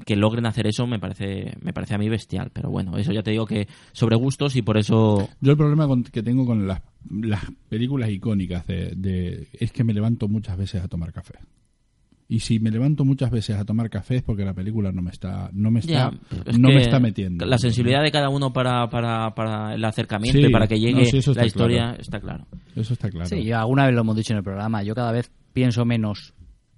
[0.05, 3.21] que logren hacer eso me parece me parece a mí bestial pero bueno eso ya
[3.23, 6.81] te digo que sobre gustos y por eso Yo el problema que tengo con las,
[7.09, 11.35] las películas icónicas de, de- es que me levanto muchas veces a tomar café.
[12.34, 15.12] Y si me levanto muchas veces a tomar café es porque la película no me
[15.12, 16.12] está no me está Ya,
[16.46, 17.46] es no me está metiendo.
[17.46, 21.02] la sensibilidad de cada uno para, para, para el acercamiento Sí, y para que llegue
[21.02, 22.02] no, sí, la historia claro.
[22.02, 23.28] está claro Eso está claro.
[23.28, 24.82] Sí, yo alguna vez lo hemos dicho en el programa.
[24.82, 26.34] Yo cada vez pienso menos,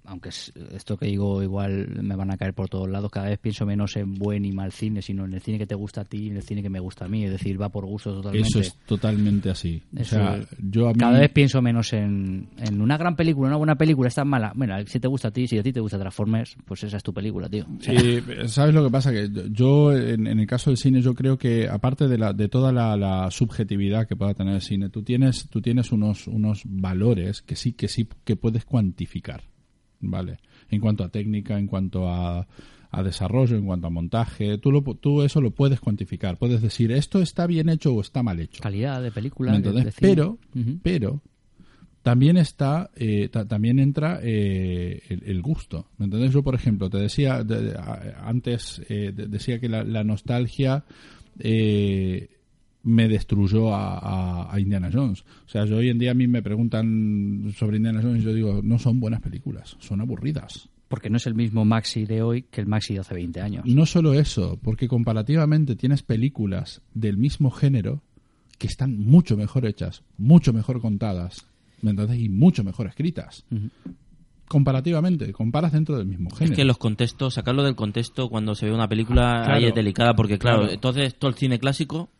[0.06, 3.38] aunque es- esto que digo igual me van a caer por todos lados, cada vez
[3.38, 6.04] pienso menos en buen y mal cine, sino en el cine que te gusta a
[6.04, 7.24] ti y en el cine que me gusta a mí.
[7.24, 8.48] Es decir, va por gusto totalmente.
[8.48, 9.82] Eso es totalmente así.
[9.96, 10.48] Eso o sea, es.
[10.70, 14.08] yo a mí Cada vez pienso menos en, en una gran película, una buena película,
[14.08, 14.52] está mala.
[14.54, 17.02] Bueno, si te gusta a ti, si a ti te gusta Transformers, pues esa es
[17.02, 17.64] tu película, tío.
[17.78, 19.12] O sea, Eh, ¿Sabes lo que pasa?
[19.12, 22.48] Que yo, en, en el caso del cine, yo creo que aparte de, la, de
[22.48, 26.62] toda la, la subjetividad que pueda tener el cine, tú tienes, tú tienes unos, unos
[26.64, 29.42] valores que sí, que sí que puedes cuantificar,
[30.00, 30.38] ¿vale?
[30.70, 32.46] En cuanto a técnica, en cuanto a,
[32.90, 36.36] a desarrollo, en cuanto a montaje, tú, lo, tú eso lo puedes cuantificar.
[36.38, 38.62] Puedes decir, esto está bien hecho o está mal hecho.
[38.62, 39.52] calidad de película.
[39.52, 39.92] ¿Me de-.
[40.00, 40.38] Pero,
[40.82, 41.22] pero
[42.02, 45.88] también está, eh, ta- también entra eh, el, el gusto.
[45.98, 46.32] ¿Me entendés?
[46.32, 47.74] Yo, por ejemplo, te decía de-
[48.22, 50.84] antes, eh, de- decía que la, la nostalgia
[51.38, 52.28] eh,
[52.84, 55.22] me destruyó a, a- a Indiana Jones.
[55.46, 58.32] O sea, yo hoy en día a mí me preguntan sobre Indiana Jones y yo
[58.32, 60.68] digo, no son buenas películas, son aburridas.
[60.88, 63.64] Porque no es el mismo Maxi de hoy que el Maxi de hace 20 años.
[63.66, 68.02] No solo eso, porque comparativamente tienes películas del mismo género
[68.58, 71.46] que están mucho mejor hechas, mucho mejor contadas,
[71.82, 72.20] ¿me entiendes?
[72.20, 73.44] Y mucho mejor escritas.
[74.46, 76.54] Comparativamente, comparas dentro del mismo es género.
[76.56, 79.54] que los contextos sacarlo del contexto cuando se ve una película Claro.
[79.54, 80.74] ahí es delicada porque claro, Claro.
[80.74, 82.10] entonces todo el cine clásico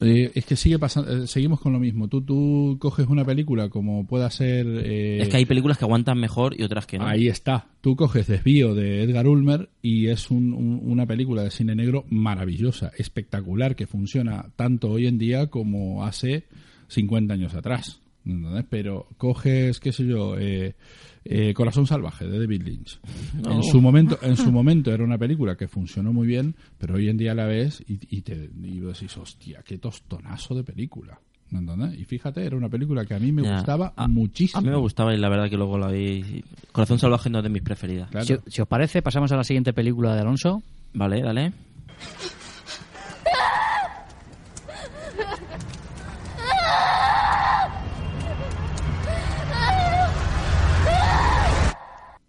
[0.00, 2.08] eh, es que sigue pasando, eh, seguimos con lo mismo.
[2.08, 4.66] Tú, tú coges una película como pueda ser...
[4.66, 7.66] eh, es que hay películas que aguantan mejor y otras que no Ahí está.
[7.80, 12.04] Tú coges Desvío de Edgar Ulmer y es un- un- una película de cine negro
[12.08, 16.44] maravillosa, espectacular, que funciona tanto hoy en día como hace
[16.88, 18.00] 50 años atrás.
[18.26, 18.64] ¿Entendés?
[18.68, 20.74] Pero coges, qué sé yo, eh,
[21.24, 23.00] eh, Corazón Salvaje de David Lynch.
[23.42, 23.52] No.
[23.52, 27.08] En, su momento, en su momento era una película que funcionó muy bien, pero hoy
[27.08, 31.18] en día la ves y, y te y decís, hostia, qué tostonazo de película.
[31.48, 31.96] ¿me entiendes?
[32.00, 33.54] Y fíjate, era una película que a mí me Ya.
[33.58, 34.58] gustaba A- muchísimo.
[34.58, 37.44] a mí me gustaba y la verdad que luego la vi Corazón salvaje no es
[37.44, 38.26] de mis preferidas Claro.
[38.26, 40.60] Si, si os parece, pasamos a la siguiente película de Alonso.
[40.92, 41.52] vale dale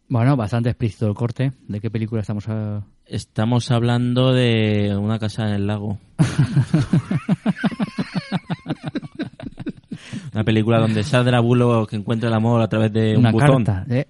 [0.09, 1.51] Bueno, bastante explícito el corte.
[1.67, 2.81] ¿De qué película estamos a...
[3.05, 5.99] estamos hablando de una casa en el lago
[10.33, 13.85] una película donde Sandra Bullock encuentra el amor a través de un una buzón carta?
[13.93, 14.07] ¿eh?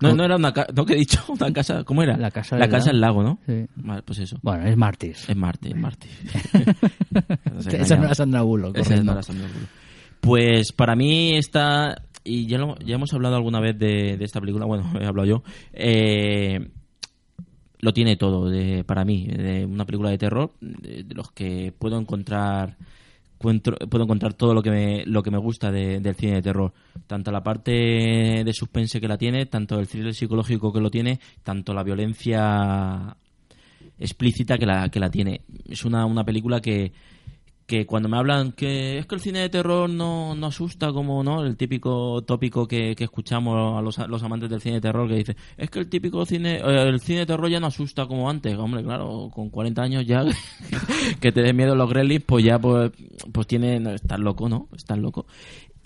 [0.00, 2.16] No, no era una casa, no que he dicho, una casa, ¿cómo era?
[2.16, 3.38] La casa La casa del lago, ¿no?
[3.46, 3.66] Sí.
[3.76, 4.38] Vale, pues eso.
[4.42, 5.28] Bueno, es Martis.
[5.28, 5.74] Es Marte.
[7.54, 9.68] Nos Esa no era Sandra Bullock, Esa no era Sandra Bullock.
[10.20, 11.96] Pues para mí está
[12.26, 15.26] y ya, lo- ya hemos hablado alguna vez de, de esta película, bueno, he hablado
[15.26, 16.68] yo, eh,
[17.80, 21.98] lo tiene todo de, para mí, de una película de terror, de, los que puedo
[21.98, 22.76] encontrar
[23.38, 26.42] encuentro- puedo encontrar todo lo que me, lo que me gusta de- del cine de
[26.42, 26.72] terror.
[27.06, 27.70] Tanto la parte
[28.44, 33.14] de suspense que la tiene, tanto el thriller psicológico que lo tiene, tanto la violencia
[33.98, 35.42] explícita que la, que la tiene.
[35.68, 36.92] Es una, una película que,
[37.66, 41.24] que cuando me hablan que es que el cine de terror no, no asusta como
[41.24, 45.08] no el típico tópico que, que escuchamos a los, los amantes del cine de terror
[45.08, 48.06] que dice es que el típico cine eh, el cine de terror ya no asusta
[48.06, 50.24] como antes hombre claro con 40 años ya
[51.20, 52.92] que te dé miedo los gremlins pues ya pues
[53.32, 55.26] pues tiene no, estás loco no estás loco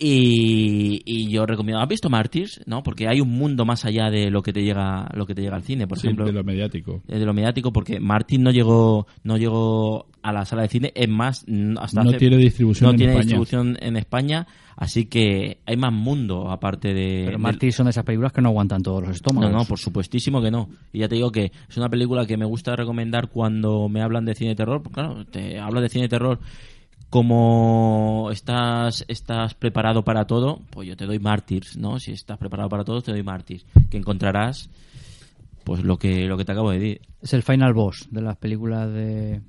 [0.03, 2.61] y, y yo recomiendo ¿has visto Martyrs?
[2.65, 5.41] no porque hay un mundo más allá de lo que te llega lo que te
[5.41, 7.01] llega al cine por Sí, ejemplo de lo mediático.
[7.07, 10.91] eh, de lo mediático porque Martin no llegó no llegó a la sala de cine
[10.95, 11.45] es más
[11.79, 13.23] hasta No hace- tiene distribución no en tiene España.
[13.25, 18.03] distribución en España así que hay más mundo aparte de Pero Martis son de esas
[18.03, 19.51] películas que no aguantan todos los estómagos.
[19.51, 20.69] no, no, por supuestísimo que no.
[20.91, 24.25] Y ya te digo que es una película que me gusta recomendar cuando me hablan
[24.25, 24.81] de cine de terror.
[24.81, 26.39] Porque, claro, te hablo de cine de terror
[27.11, 31.99] como estás estás preparado para todo, pues yo te doy Martyrs, ¿no?
[31.99, 33.65] Si estás preparado para todo, te doy Martyrs.
[33.89, 34.69] Que encontrarás
[35.65, 37.01] pues lo que lo que te acabo de decir.
[37.21, 39.41] Es el final boss de las películas de,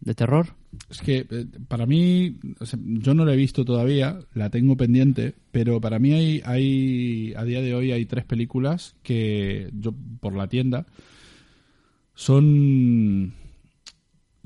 [0.00, 0.48] de terror.
[0.90, 4.76] Es que eh, para mí, o sea, yo no la he visto todavía, la tengo
[4.76, 9.94] pendiente, pero para mí hay, hay, a día de hoy hay tres películas que yo,
[10.20, 10.86] por la tienda,
[12.16, 13.32] son...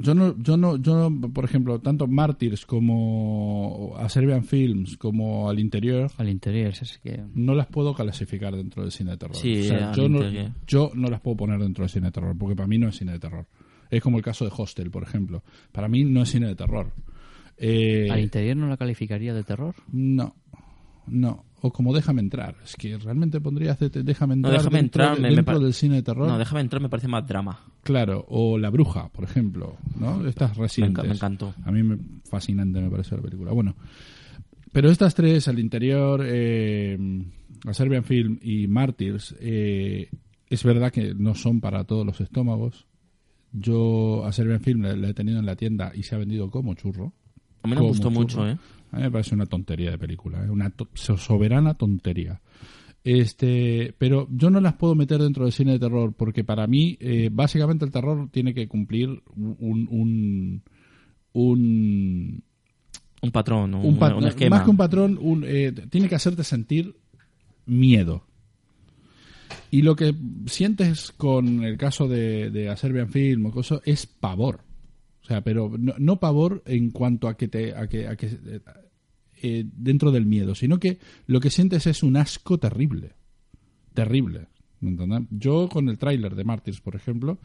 [0.02, 5.50] Yo no, yo no, yo no, por ejemplo, tanto Martyrs como a Serbian Films como
[5.50, 7.22] al interior, Al interior, es que...
[7.34, 9.36] no las puedo clasificar dentro del cine de terror.
[9.36, 10.20] Sí, O sea, yo, no,
[10.66, 12.96] yo no las puedo poner dentro del cine de terror, porque para mí no es
[12.96, 13.46] cine de terror.
[13.90, 15.42] Es como el caso de Hostel, por ejemplo.
[15.72, 16.92] Para mí no es cine de terror.
[17.58, 19.74] Eh, ¿Al interior no la calificaría de terror?
[19.92, 20.34] no,
[21.06, 21.44] no.
[21.62, 22.54] O como Déjame entrar.
[22.64, 25.96] Es que realmente pondrías Déjame No, entrar déjame dentro, entrar, de- me, dentro del cine
[25.96, 26.26] de terror.
[26.28, 27.60] No, déjame entrar me parece más drama.
[27.82, 30.26] Claro, o La Bruja, por ejemplo, ¿no?
[30.26, 31.04] Estas recientes.
[31.04, 31.54] me encantó.
[31.64, 31.98] A mí me
[32.28, 33.52] fascinante me parece la película.
[33.52, 33.74] Bueno,
[34.72, 36.98] pero estas tres, al interior, eh,
[37.66, 40.08] a Serbian Film y Martyrs, eh,
[40.48, 42.86] es verdad que no son para todos los estómagos.
[43.52, 46.50] Yo a Serbian Film la, la he tenido en la tienda y se ha vendido
[46.50, 47.12] como churro.
[47.62, 48.56] A mí me gustó mucho, ¿eh?
[48.92, 50.50] A mí me parece una tontería de película, ¿eh?
[50.50, 52.40] una to- soberana tontería.
[53.02, 56.98] Este, pero yo no las puedo meter dentro del cine de terror porque para mí,
[57.00, 60.62] eh, básicamente, el terror tiene que cumplir un un
[61.32, 62.42] un,
[63.22, 64.56] Un patrón, un, un pat- un esquema.
[64.56, 66.96] más que un patrón, un, eh, tiene que hacerte sentir
[67.66, 68.24] miedo.
[69.70, 70.12] Y lo que
[70.46, 74.60] sientes con el caso de, de A Serbian Film o cosa es pavor.
[75.22, 78.26] O sea, pero no, no pavor en cuanto a que te a que, a que
[79.42, 83.14] eh, dentro del miedo, sino que lo que sientes es un asco terrible.
[83.94, 84.46] Terrible.
[84.80, 85.22] ¿me entiendes?
[85.30, 87.38] Yo con el tráiler de Martyrs, por ejemplo,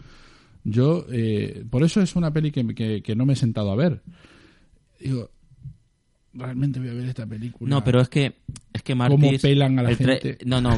[0.64, 3.76] yo eh, por eso es una peli que, que, que no me he sentado a
[3.76, 4.02] ver.
[5.00, 5.30] Digo,
[6.34, 7.70] realmente voy a ver esta película.
[7.70, 8.34] No, pero es que
[8.74, 10.38] es que ¿Cómo Martis, pelan a la gente?
[10.46, 10.78] No, no,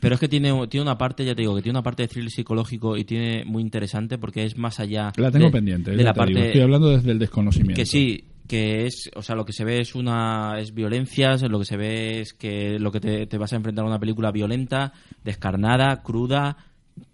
[0.00, 2.08] pero es que tiene tiene una parte, ya te digo, que tiene una parte de
[2.08, 6.02] thriller psicológico y tiene muy interesante porque es más allá La tengo de, pendiente, de
[6.02, 7.78] la te parte digo, estoy hablando desde el desconocimiento.
[7.78, 11.58] que sí que es o sea lo que se ve es una es violencias lo
[11.60, 14.32] que se ve es que lo que te, te vas a enfrentar a una película
[14.32, 14.92] violenta
[15.22, 16.56] descarnada cruda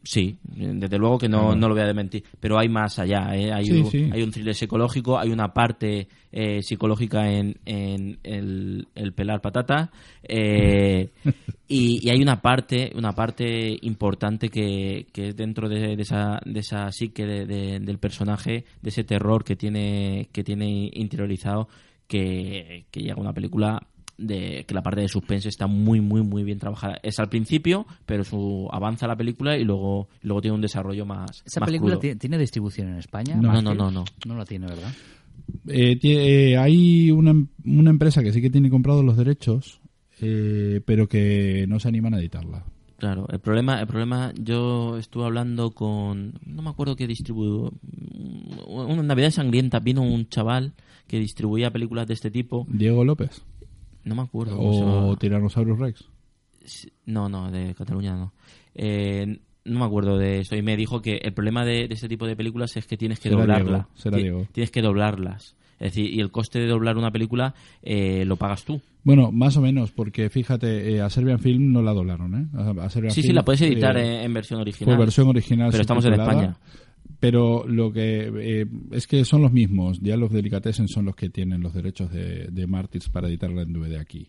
[0.03, 3.53] sí desde luego que no, no lo voy a desmentir pero hay más allá ¿eh?
[3.53, 4.11] hay, Sí, un, sí.
[4.13, 9.91] hay un thriller psicológico hay una parte eh, psicológica en, en el, el pelar patata
[10.23, 11.09] eh,
[11.69, 16.41] y, y hay una parte una parte importante que, que es dentro de, de esa
[16.45, 21.69] de esa psique de- de- del personaje de ese terror que tiene que tiene interiorizado
[22.07, 23.81] que, que llega a una película
[24.17, 27.87] de que la parte de suspense está muy muy muy bien trabajada es al principio
[28.07, 31.99] pero su avanza la película y luego luego tiene un desarrollo más ¿Esa más película
[31.99, 32.17] crudo.
[32.17, 33.35] tiene distribución en España?
[33.37, 33.53] No.
[33.53, 34.93] no no no no No la tiene, ¿verdad?
[35.69, 39.81] Eh, eh, hay una, em- una empresa que sí que tiene comprados los derechos,
[40.21, 42.65] eh, pero que no se animan a editarla.
[42.99, 47.73] Claro, el problema, el problema, yo estuve hablando con, no me acuerdo qué distribuidor,
[48.69, 50.73] una Navidad sangrienta vino un chaval
[51.07, 53.43] que distribuía películas de este tipo, Diego López
[54.05, 54.57] no me acuerdo.
[54.59, 55.17] o.
[55.17, 56.05] Tyrannosaurus Rex.
[57.07, 58.33] No, no, de Cataluña no.
[58.75, 62.09] Eh, no me acuerdo de eso y me dijo que el problema de, de este
[62.09, 63.65] tipo de películas es que tienes que Será doblarla.
[63.71, 64.47] Diego, será Ti- Diego.
[64.53, 65.57] Tienes que doblarlas.
[65.81, 68.81] Es decir, y el coste de doblar una película eh, lo pagas tú.
[69.03, 72.47] Bueno, más o menos, porque fíjate, eh, a Serbian Film no la doblaron, ¿eh?
[72.57, 74.95] A, a Serbian Sí, sí, la puedes editar eh, en, en versión original.
[74.95, 75.69] Fue versión original.
[75.71, 76.57] Pero estamos en España.
[77.29, 80.01] Pero lo que eh, es que son los mismos.
[80.01, 83.73] Ya los Delicatessen son los que tienen los derechos de, de Martyrs para editarla en
[83.73, 84.29] DVD aquí.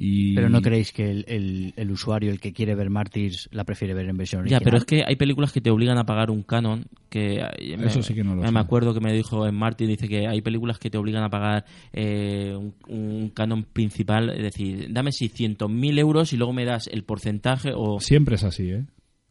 [0.00, 3.64] Y Pero no creéis que el, el- el usuario, el que quiere ver Martyrs, la
[3.64, 4.62] prefiere ver en versión Ya, original.
[4.62, 7.86] pero es que hay películas que te obligan a pagar un canon que eh, me,
[7.86, 8.52] Eso sí que no lo me, sé.
[8.52, 11.30] me acuerdo que me dijo en Martin dice que hay películas que te obligan a
[11.30, 16.86] pagar eh, un, un canon principal es decir dame 600.000 euros y luego me das
[16.86, 18.84] el porcentaje o Siempre es así, ¿eh?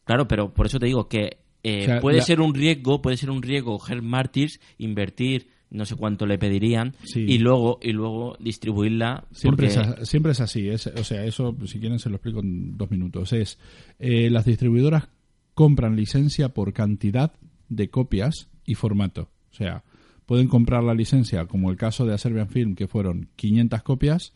[0.04, 3.02] claro pero por eso te digo que eh, O sea, puede la- ser un riesgo
[3.02, 7.20] puede ser un riesgo Her Martyrs invertir no sé cuánto le pedirían Sí.
[7.28, 10.68] y luego y luego distribuirla Siempre, porque- es, a- siempre es así.
[10.68, 13.32] es- o sea, eso, si quieren, se lo explico en dos minutos.
[13.34, 13.58] Es
[13.98, 15.08] eh, las distribuidoras
[15.54, 17.32] compran licencia por cantidad
[17.68, 19.28] de copias y formato.
[19.50, 19.82] O sea,
[20.24, 24.32] pueden comprar la licencia, como el caso de Serbian Film, que fueron 500 copias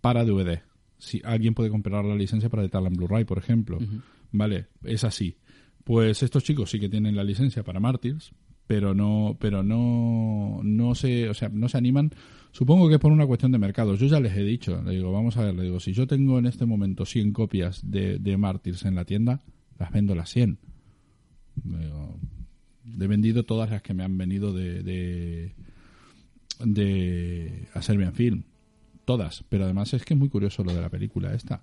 [0.00, 0.62] para DVD.
[0.98, 3.78] Si alguien puede comprar la licencia para editarla en Blu-ray, por ejemplo.
[4.32, 5.36] Vale, es así.
[5.84, 8.32] Pues estos chicos sí que tienen la licencia para Martyrs,
[8.66, 12.10] pero no, pero no, no se, o sea, no se animan.
[12.52, 13.94] Supongo que es por una cuestión de mercado.
[13.96, 16.38] Yo ya les he dicho, le digo, vamos a ver, le digo, si yo tengo
[16.38, 19.42] en este momento 100 copias de, de Martyrs en la tienda,
[19.78, 20.58] las vendo las 100.
[21.64, 22.18] Le digo,
[23.00, 25.54] he vendido todas las que me han venido de, de,
[26.64, 28.44] de a Serbian Film.
[29.04, 29.44] Todas.
[29.48, 31.62] Pero además es que es muy curioso lo de la película esta.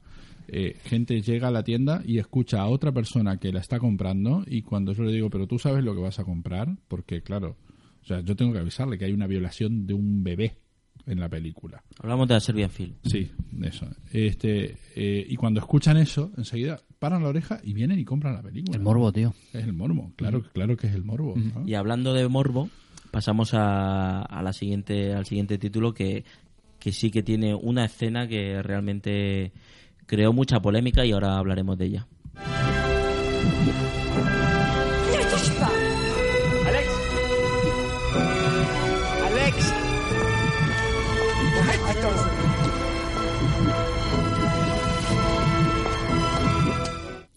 [0.52, 4.44] Eh, gente llega a la tienda y escucha a otra persona que la está comprando
[4.48, 7.58] y cuando yo le digo, pero tú sabes lo que vas a comprar, porque claro,
[8.02, 10.58] o sea, yo tengo que avisarle que hay una violación de un bebé
[11.06, 11.84] en la película.
[12.02, 13.32] hablamos de la Serbian Film Sí,
[13.62, 13.88] eso.
[14.12, 18.42] Este, eh, y cuando escuchan eso, enseguida paran la oreja y vienen y compran la
[18.42, 18.78] película.
[18.78, 19.34] El morbo, tío.
[19.54, 21.36] Es el morbo, claro, claro que es el morbo.
[21.36, 21.68] ¿no?
[21.68, 22.70] Y hablando de morbo,
[23.12, 26.24] pasamos a, a la siguiente, al siguiente título que,
[26.80, 29.52] que sí que tiene una escena que realmente
[30.10, 32.08] creó mucha polémica y ahora hablaremos de ella.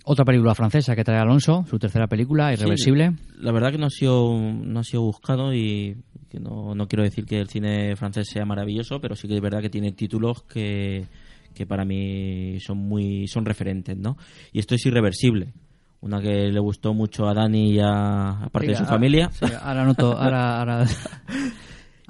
[0.05, 3.11] Otra película francesa que trae Alonso, su tercera película, Irreversible.
[3.11, 5.97] Sí, la verdad que no ha sido, no ha sido buscado y
[6.31, 9.41] que no, no quiero decir que el cine francés sea maravilloso, pero sí que es
[9.41, 11.07] verdad que tiene títulos que,
[11.53, 14.17] que para mí son muy son referentes, ¿no?
[14.53, 15.53] Y esto es Irreversible,
[16.01, 19.31] una que le gustó mucho a Dani y a, a parte de su ahora- familia.
[19.33, 20.91] sí, ahora noto, ahora, ahora, ahora,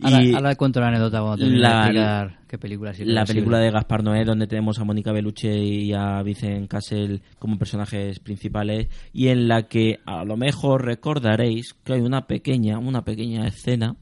[0.04, 4.02] Y ahora cuento la anécdota cuando de la- explicar qué película la película de Gaspar
[4.02, 9.46] Noé donde tenemos a Mónica Bellucci y a Vincent Cassel como personajes principales y en
[9.46, 13.94] la que a lo mejor recordaréis que hay una pequeña una pequeña escena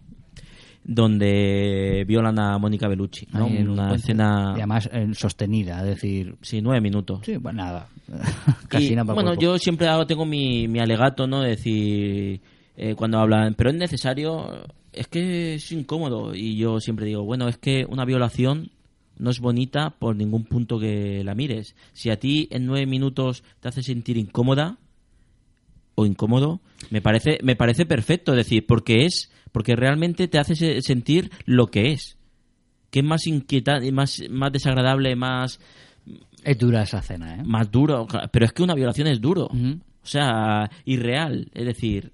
[0.93, 3.47] donde violan a Mónica Bellucci ¿no?
[3.47, 7.88] Un una escena Y además eh, sostenida, es decir, sí nueve minutos sí, pues nada,
[8.68, 9.43] casi y, nada para bueno, cuerpo.
[9.43, 11.43] yo siempre hago- tengo mi, mi alegato, ¿no?
[11.43, 12.41] De decir,
[12.76, 16.34] eh, cuando hablan, pero es necesario, es que es incómodo.
[16.34, 18.70] Y yo siempre digo, bueno, es que una violación
[19.18, 21.76] no es bonita por ningún punto que la mires.
[21.93, 24.78] Si a ti en nueve minutos te hace sentir incómoda
[25.95, 26.61] o incómodo,
[26.91, 28.32] me parece, me parece perfecto.
[28.32, 32.16] Es decir, porque es, porque realmente te hace se- sentir lo que es.
[32.91, 35.61] Que es más inquietante, más, más desagradable, más,
[36.43, 37.43] Es dura esa escena, ¿eh?
[37.45, 38.07] más duro.
[38.32, 39.47] Pero es que una violación es duro.
[39.47, 41.51] O sea, irreal.
[41.55, 42.11] Es decir,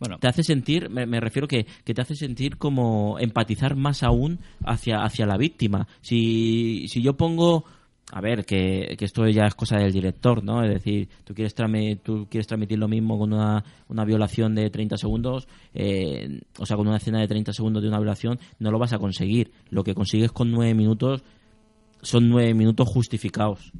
[0.00, 4.02] Bueno, te hace sentir, me, me refiero que, que te hace sentir como empatizar más
[4.02, 5.86] aún hacia, hacia la víctima.
[6.02, 7.64] Si, si yo pongo,
[8.10, 10.62] a ver, que, que esto ya es cosa del director, ¿no?
[10.62, 11.54] Es decir, tú quieres,
[12.02, 16.76] tú quieres transmitir lo mismo con una, una violación de 30 segundos, eh, o sea,
[16.76, 19.52] con una escena de 30 segundos de una violación, no lo vas a conseguir.
[19.70, 21.22] Lo que consigues con 9 minutos
[22.00, 23.72] son 9 minutos justificados.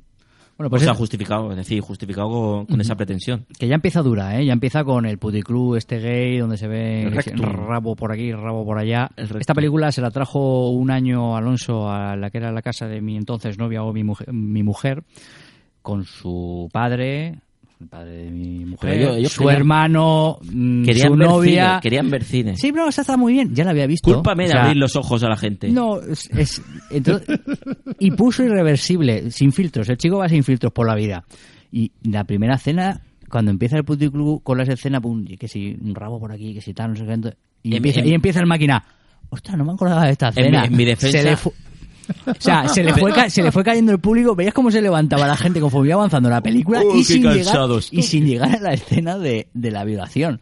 [0.58, 3.46] Bueno pues o sea, es- justificado, es decir, justificado con, con esa pretensión.
[3.58, 4.44] que ya empieza dura, ¿eh?
[4.44, 8.76] Ya empieza con el puticlub este gay donde se ve rabo por aquí, rabo por
[8.78, 9.08] allá.
[9.16, 13.00] Esta película se la trajo un año Alonso a la que era la casa de
[13.00, 15.04] mi entonces novia o mi mujer, mi mujer
[15.80, 17.38] con su padre,
[17.80, 21.66] el padre de mi mujer, ellos- su querían- hermano, mm, Querían su ver novia.
[21.68, 22.56] cine, querían ver cine.
[22.56, 24.12] Sí, pero esa está muy bien, ya la había visto.
[24.12, 25.68] Cúlpame de O sea, abrir los ojos a la gente.
[25.70, 27.38] No, es, es- entonces-
[28.00, 29.88] y puso irreversible, sin filtros.
[29.88, 31.24] El chico va sin filtros por la vida.
[31.70, 33.00] Y la primera escena,
[33.30, 36.60] cuando empieza el puticlub con las escenas, pum, que si un rabo por aquí, que
[36.60, 37.12] si tal, no sé qué.
[37.62, 38.82] Y, En- empieza, en- y empieza el máquina.
[39.30, 40.64] Ostras, no me acordaba de esta En mi- escena.
[40.64, 41.52] en mi defensa- Se le fu-
[42.26, 45.26] o sea, se le, fue, se le fue cayendo el público, veías cómo se levantaba
[45.26, 48.72] la gente conforme iba avanzando la película y, sin llegar, y sin llegar a la
[48.72, 50.40] escena de, de la violación.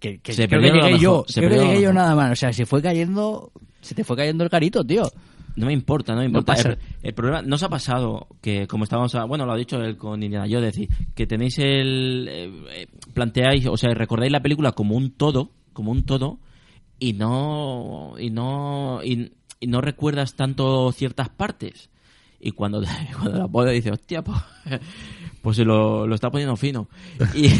[0.00, 2.32] Que, que Se creo que llegué yo, se creo que llegué yo nada más.
[2.32, 5.10] O sea, se fue cayendo Se te fue cayendo el carito, tío.
[5.56, 6.54] No me importa, no me importa.
[6.54, 9.76] el, el problema, ¿no os ha pasado que, como estábamos, a- bueno, lo ha dicho
[9.80, 14.42] él con Indiana Jones, decir, que tenéis el, eh, eh, planteáis, o sea, recordáis la
[14.42, 16.40] película como un todo, como un todo,
[16.98, 19.30] y no, y no, y
[19.62, 21.90] no recuerdas tanto ciertas partes.
[22.40, 22.82] Y cuando,
[23.18, 24.38] cuando la pones dices, hostia, pues,
[25.42, 26.88] pues lo, lo está poniendo fino.
[27.34, 27.48] Y,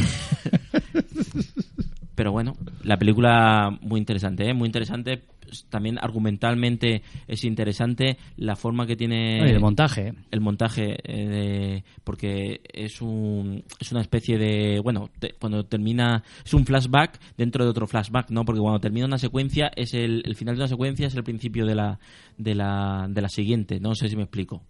[2.14, 4.54] pero bueno, la película muy interesante, ¿eh?
[4.54, 5.22] muy interesante.
[5.68, 10.14] También argumentalmente es interesante la forma que tiene el montaje, ¿eh?
[10.30, 16.24] el montaje eh, de- porque es un es una especie de bueno te- cuando termina
[16.44, 20.22] es un flashback dentro de otro flashback no porque cuando termina una secuencia es el,
[20.24, 22.00] el final de una secuencia es el principio de la
[22.38, 24.62] de la de la siguiente no sé si me explico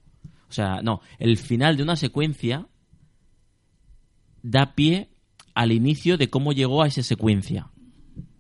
[0.49, 2.67] o sea no el final de una secuencia
[4.43, 5.09] da pie
[5.55, 7.69] al inicio de cómo llegó a esa secuencia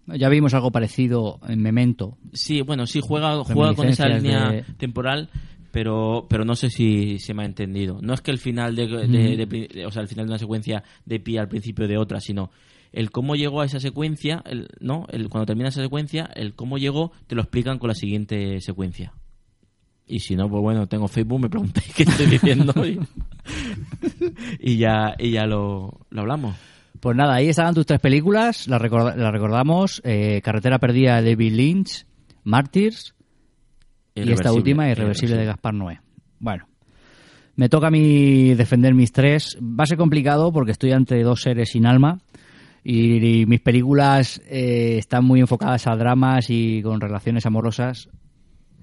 [0.06, 2.18] Ya vimos algo parecido en Memento.
[2.32, 5.30] Sí, bueno, sí juega, juega con esa línea de- temporal,
[5.70, 7.98] pero pero no sé si se me ha entendido.
[8.02, 10.38] No es que el final de, de- de- de- o sea, el final de una
[10.38, 12.50] secuencia de pie al principio de otra, sino
[12.92, 16.78] el cómo llegó a esa secuencia, el, no, el cuando termina esa secuencia, el cómo
[16.78, 19.14] llegó te lo explican con la siguiente secuencia.
[20.06, 23.00] Y si no, pues bueno, tengo Facebook, me preguntáis qué estoy diciendo y,
[24.60, 26.54] y ya y ya lo, lo hablamos.
[27.05, 31.32] Pues nada, ahí estaban tus tres películas, las, recorda- las recordamos, eh, Carretera Perdida de
[31.32, 32.07] David Lynch,
[32.44, 33.14] Martyrs
[34.14, 36.00] y esta Irreversible, última, Irreversible de Gaspar Noé.
[36.40, 36.66] Bueno,
[37.57, 39.59] me toca a mí defender mis tres.
[39.61, 42.20] Va a ser complicado porque estoy ante dos seres sin alma
[42.82, 48.09] y, y mis películas eh, están muy enfocadas a dramas y con relaciones amorosas.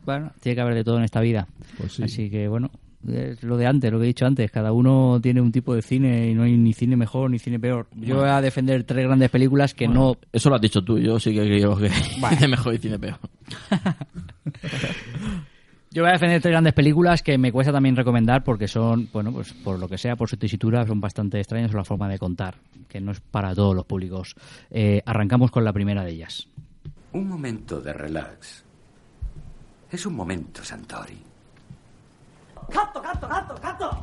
[0.05, 1.47] Bueno, tiene que haber de todo en esta vida.
[1.77, 2.03] Pues sí.
[2.03, 2.69] Así que bueno,
[3.07, 4.51] es lo de antes, lo que he dicho antes.
[4.51, 7.59] Cada uno tiene un tipo de cine y no hay ni cine mejor ni cine
[7.59, 7.87] peor.
[7.95, 11.19] Yo voy a defender tres grandes películas que no Eso lo has dicho tú, yo
[11.19, 11.89] sí que creo que
[12.29, 13.17] cine mejor y cine peor.
[15.93, 19.33] Yo voy a defender tres grandes películas que me cuesta también recomendar porque son, bueno,
[19.33, 22.17] pues por lo que sea, por su tesitura, son bastante extrañas o la forma de
[22.17, 22.55] contar,
[22.87, 24.33] que no es para todos los públicos.
[24.69, 26.47] Eh, arrancamos con la primera de ellas.
[27.11, 28.63] Un momento de relax.
[29.91, 31.30] Es un momento, Santori.
[32.70, 33.96] カットカットカットカット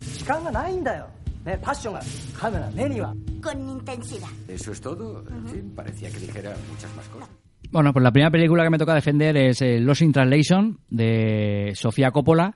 [0.00, 1.06] 時間がないんだよ
[1.44, 2.00] ねパッションが
[2.38, 4.28] カメラ目には Con intensidad.
[4.46, 5.24] ¿Eso es todo?
[5.28, 7.28] En fin, parecía que dijera muchas más cosas.
[7.72, 11.72] Bueno, pues la primera película que me toca defender es eh, Lost in Translation de
[11.74, 12.54] Sofía Coppola.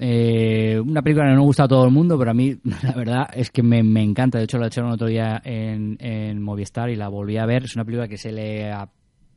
[0.00, 3.28] Eh, una película que no gusta a todo el mundo, pero a mí la verdad
[3.32, 4.38] es que me, me encanta.
[4.38, 7.64] De hecho, la echaron otro día en, en Movistar y la volví a ver.
[7.64, 8.72] Es una película que se le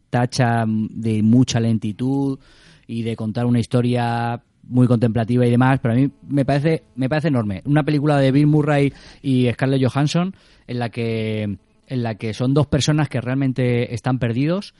[0.09, 2.39] tacha de mucha lentitud
[2.87, 7.08] y de contar una historia muy contemplativa y demás, pero a mí me parece me
[7.08, 7.62] parece enorme.
[7.64, 8.92] Una película de Bill Murray
[9.22, 10.34] y Scarlett Johansson
[10.66, 14.74] en la que en la que son dos personas que realmente están perdidos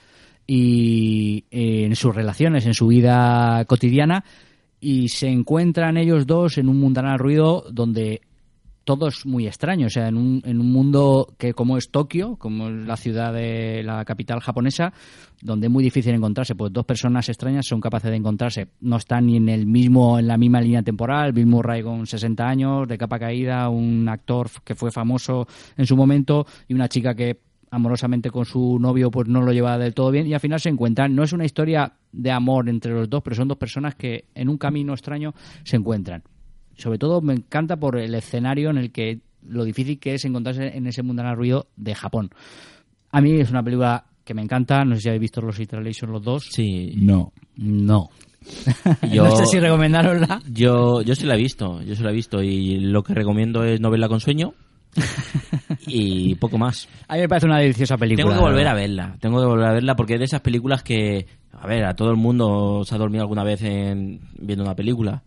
[0.47, 4.25] y eh, en sus relaciones, en su vida cotidiana
[4.81, 8.23] y se encuentran ellos dos en un mundanal ruido donde
[8.89, 12.37] todo es muy extraño, o sea, en un, en un mundo que como es Tokio,
[12.37, 14.95] como es la ciudad de la capital japonesa,
[15.43, 19.27] donde es muy difícil encontrarse, pues dos personas extrañas son capaces de encontrarse, no están
[19.27, 22.97] ni en el mismo en la misma línea temporal, Bill Murray con 60 años, de
[22.97, 28.31] capa caída, un actor que fue famoso en su momento y una chica que amorosamente
[28.31, 31.15] con su novio pues no lo lleva del todo bien y al final se encuentran,
[31.15, 34.49] no es una historia de amor entre los dos, pero son dos personas que en
[34.49, 36.23] un camino extraño se encuentran
[36.79, 40.77] sobre todo me encanta por el escenario en el que lo difícil que es encontrarse
[40.77, 42.31] en ese mundanal ruido de Japón.
[43.13, 46.13] A mí es una película que me encanta, no sé si habéis visto los Translation
[46.13, 46.49] los dos.
[46.51, 46.93] Sí.
[46.97, 47.33] No.
[47.57, 48.09] No.
[49.13, 50.41] Yo- no sé si recomendarosla.
[50.51, 53.65] Yo, yo sí la he visto, yo sí la he visto y lo que recomiendo
[53.65, 54.55] es no verla con sueño
[55.87, 56.89] y poco más.
[57.09, 58.25] A mí me parece una deliciosa película.
[58.25, 60.83] Tengo que volver a verla, tengo que volver a verla porque es de esas películas
[60.83, 64.75] que, a ver, a todo el mundo se ha dormido alguna vez en, viendo una
[64.75, 65.23] película.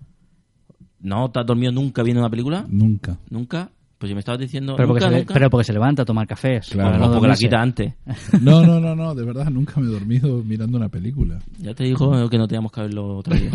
[1.01, 2.65] ¿No te has dormido nunca viendo una película?
[2.69, 3.17] Nunca.
[3.29, 3.69] ¿Nunca?
[3.97, 5.33] Pues si me estabas diciendo Pero porque, nunca, se, le- nunca.
[5.35, 6.69] pero porque se levanta a tomar cafés.
[6.69, 6.97] Claro.
[6.97, 7.93] No, no porque la quita antes.
[8.41, 11.39] No, no, no, no, de verdad nunca me he dormido mirando una película.
[11.59, 13.51] Ya te dijo que no teníamos que haberlo otro día.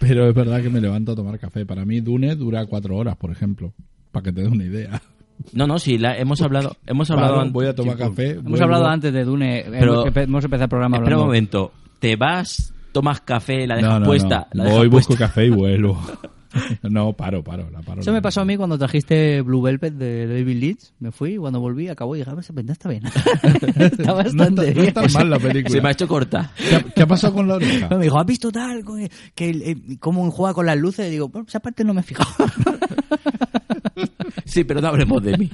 [0.00, 1.64] Pero es verdad que me levanto a tomar café.
[1.66, 3.72] Para mí Dune dura cuatro horas, por ejemplo.
[4.12, 5.00] Para que te dé una idea.
[5.52, 8.30] No, no, sí, la, hemos hablado, hemos hablado voy a tomar Sí, café.
[8.32, 8.64] Hemos vuelvo.
[8.64, 9.64] hablado antes de Dune.
[9.70, 11.26] Pero- hemos, empe- hemos empezado el programa Espera un hablando.
[11.26, 14.58] momento, te vas, tomas café, la dejas No, no, puesta, no.
[14.58, 15.26] la dejas Voy, busco puesta.
[15.26, 16.00] café y vuelvo.
[16.82, 17.68] no, paro, paro.
[17.70, 20.94] La paro Eso me pasó a mí cuando trajiste Blue Velvet de David Leeds.
[20.98, 23.02] Me fui y cuando volví acabó y dije, a ver, esa pendeja está bien.
[23.76, 24.86] está No bastante está, no bien.
[24.86, 25.70] está mal la película.
[25.74, 26.50] Se me ha hecho corta.
[26.56, 27.88] ¿Qué, ha, qué ha pasado con la oreja?
[27.90, 28.82] Me dijo, ¿has visto tal?
[28.84, 31.06] Que, que eh, cómo juega con las luces.
[31.08, 32.30] Y digo, bueno, esa parte no me he fijado.
[34.46, 35.50] Sí, pero no hablemos de mí.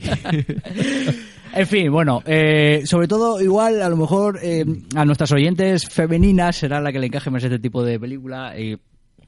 [1.56, 4.64] En fin, bueno, eh, sobre todo, igual, a lo mejor eh,
[4.96, 8.56] a nuestras oyentes femeninas será la que le encaje más este tipo de película.
[8.56, 8.76] eh,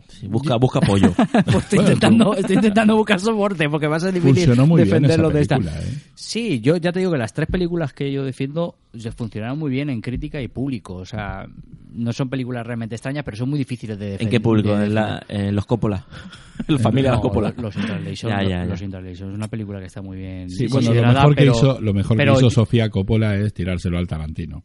[0.09, 1.13] Sí, busca, busca apoyo.
[1.45, 5.29] pues estoy intentando, estoy intentando buscar soporte porque va a ser difícil muy bien defenderlo
[5.29, 5.57] esa de esta.
[5.57, 5.99] película, ¿eh?
[6.15, 9.71] Sí, yo ya te digo que las tres películas que yo defiendo se funcionaron muy
[9.71, 10.95] bien en crítica y público.
[10.95, 11.47] O sea,
[11.93, 14.31] no son películas realmente extrañas, pero son muy difíciles de ¿En defender.
[14.31, 14.77] qué público?
[14.77, 16.05] de ¿En, la, en los Coppola?
[16.69, 17.53] ¿La familia de los Coppola?
[17.59, 18.31] Los Interlation.
[18.33, 18.65] Ya, ya, ya.
[18.65, 19.29] Los Interlation.
[19.31, 22.17] Es una película que está muy bien Sí, bueno, lo mejor, que hizo, lo mejor
[22.17, 24.63] pero- que hizo Sofía Coppola es tirárselo al Tarantino.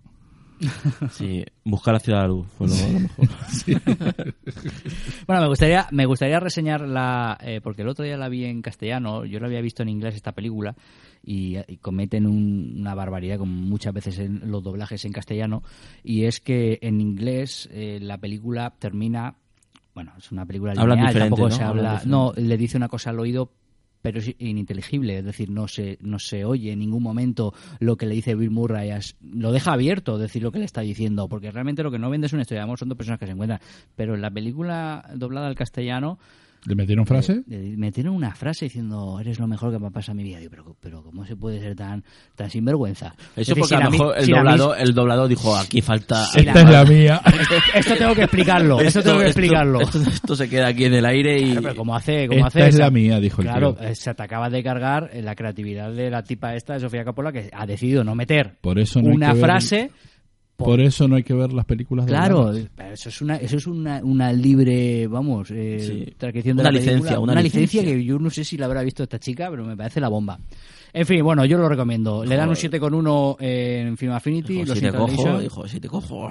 [1.12, 3.28] Sí, buscar la ciudad de la luz fue lo, lo mejor.
[5.28, 8.62] Bueno, me gustaría, me gustaría reseñar la, eh, porque el otro día la vi en
[8.62, 10.76] castellano, yo la había visto en inglés esta película
[11.24, 15.64] y, y cometen un- una barbaridad como muchas veces en los doblajes en castellano
[16.04, 19.36] y es que en inglés eh, la película termina,
[19.94, 21.56] bueno, es una película Hablan lineal, diferente, tampoco ¿no?
[21.56, 23.52] se Hablan habla, no, le dice una cosa al oído
[24.02, 28.06] pero es ininteligible, es decir, no se, no se oye en ningún momento lo que
[28.06, 28.92] le dice Bill Murray,
[29.22, 32.28] lo deja abierto decir lo que le está diciendo, porque realmente lo que no vende
[32.28, 33.60] es una historia de son dos personas que se encuentran,
[33.96, 36.20] pero en la película doblada al castellano
[36.66, 37.42] ¿Le metieron frase?
[37.50, 40.40] eh, metieron una frase diciendo eres lo mejor que me ha pasado en mi vida,
[40.40, 42.04] Digo, pero, pero ¿cómo se puede ser tan,
[42.36, 43.16] tan sinvergüenza?
[43.36, 45.28] Eso Es porque si a la lo mejor el si la mis- doblador, el doblador
[45.28, 46.24] dijo, aquí falta...
[46.26, 47.22] Sí, Esta es la mía.
[47.74, 49.82] Esto tengo que explicarlo, esto, tengo que explicarlo.
[49.82, 51.46] Esto, esto se queda aquí en el aire y...
[51.52, 53.96] Claro, pero como hace, como Esta hace es esa- la mía, dijo el Claro, tío.
[53.96, 57.50] se te acaba de cargar la creatividad de la tipa esta de Sofía Coppola que
[57.52, 59.42] ha decidido no meter Por eso no una que ver-
[60.58, 62.70] Por eso no hay que ver las películas Claro, dobladas.
[62.76, 66.14] pero eso es una, eso es una, una libre, vamos, eh, Sí.
[66.18, 66.96] transcripción de Una la película.
[66.98, 67.82] licencia, una licencia.
[67.82, 67.84] licencia.
[67.98, 70.38] que yo no sé si la habrá visto esta chica, pero me parece la bomba.
[70.94, 72.24] En fin, bueno, yo lo recomiendo.
[72.26, 74.54] Le dan un 7,1 en Film Affinity.
[74.54, 76.30] Dijo, los si te cojo, dijo, si te cojo...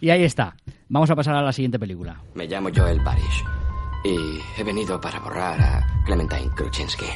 [0.00, 0.54] Y ahí está.
[0.88, 2.20] Vamos a pasar a la siguiente película.
[2.34, 3.44] Me llamo Joel Parrish
[4.04, 7.06] y he venido para borrar a Clementine Kruczynski.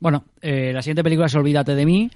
[0.00, 2.10] Bueno, eh, la siguiente película es Olvídate de mí.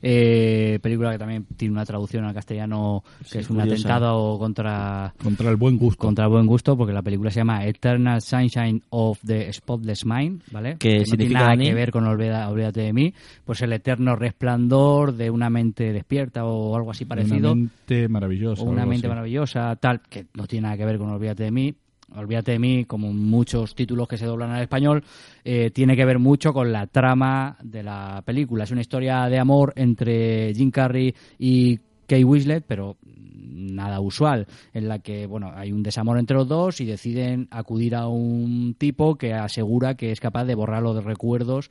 [0.00, 3.74] eh, película que también tiene una traducción al castellano que Sí, es un curiosa.
[3.88, 5.98] atentado contra Contra el buen gusto.
[6.06, 10.42] contra el buen gusto porque la película se llama Eternal Sunshine of the Spotless Mind,
[10.52, 10.76] ¿vale?
[10.78, 13.12] ¿Qué no tiene nada que ver con Olvida- Olvídate de mí,
[13.44, 17.50] pues el eterno resplandor de una mente despierta o algo así parecido.
[17.50, 18.62] Una mente maravillosa.
[18.62, 19.08] o una mente así.
[19.08, 21.74] maravillosa, tal, que no tiene nada que ver con Olvídate de mí.
[22.16, 25.04] Olvídate de mí, como muchos títulos que se doblan al español,
[25.44, 28.64] eh, tiene que ver mucho con la trama de la película.
[28.64, 34.88] Es una historia de amor entre Jim Carrey y Kate Winslet, pero nada usual, en
[34.88, 39.16] la que bueno hay un desamor entre los dos y deciden acudir a un tipo
[39.16, 41.68] que asegura que es capaz de borrar los recuerdos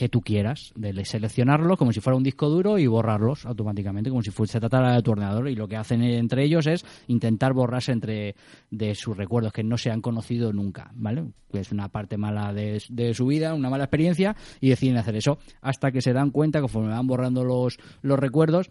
[0.00, 4.22] que tú quieras, de seleccionarlos como si fuera un disco duro y borrarlos automáticamente, como
[4.22, 5.46] si fuese se tratara de tu ordenador.
[5.50, 8.34] Y lo que hacen entre ellos es intentar borrarse entre
[8.70, 11.26] de sus recuerdos que no se han conocido nunca, ¿vale?
[11.52, 15.36] Es una parte mala de, de su vida, una mala experiencia, y deciden hacer eso
[15.60, 18.70] hasta que se dan cuenta, conforme van borrando los, los recuerdos,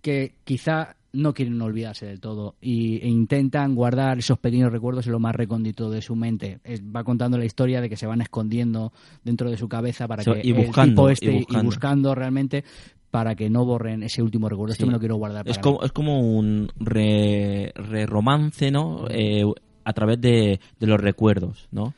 [0.00, 5.12] que quizá no quieren olvidarse del todo y, e intentan guardar esos pequeños recuerdos en
[5.12, 6.60] lo más recóndito de su mente.
[6.64, 8.92] Es- va contando la historia de que se van escondiendo
[9.24, 11.64] dentro de su cabeza para que y el buscando, tipo y este y buscando.
[11.64, 12.14] buscando.
[12.14, 12.64] realmente
[13.10, 14.72] para que no borren ese último recuerdo.
[14.72, 15.62] Esto me lo quiero guardar para Es mí.
[15.62, 19.06] como, es como un re, re romance, ¿no?
[19.10, 19.42] Eh,
[19.82, 21.92] a través de, de los recuerdos, ¿no?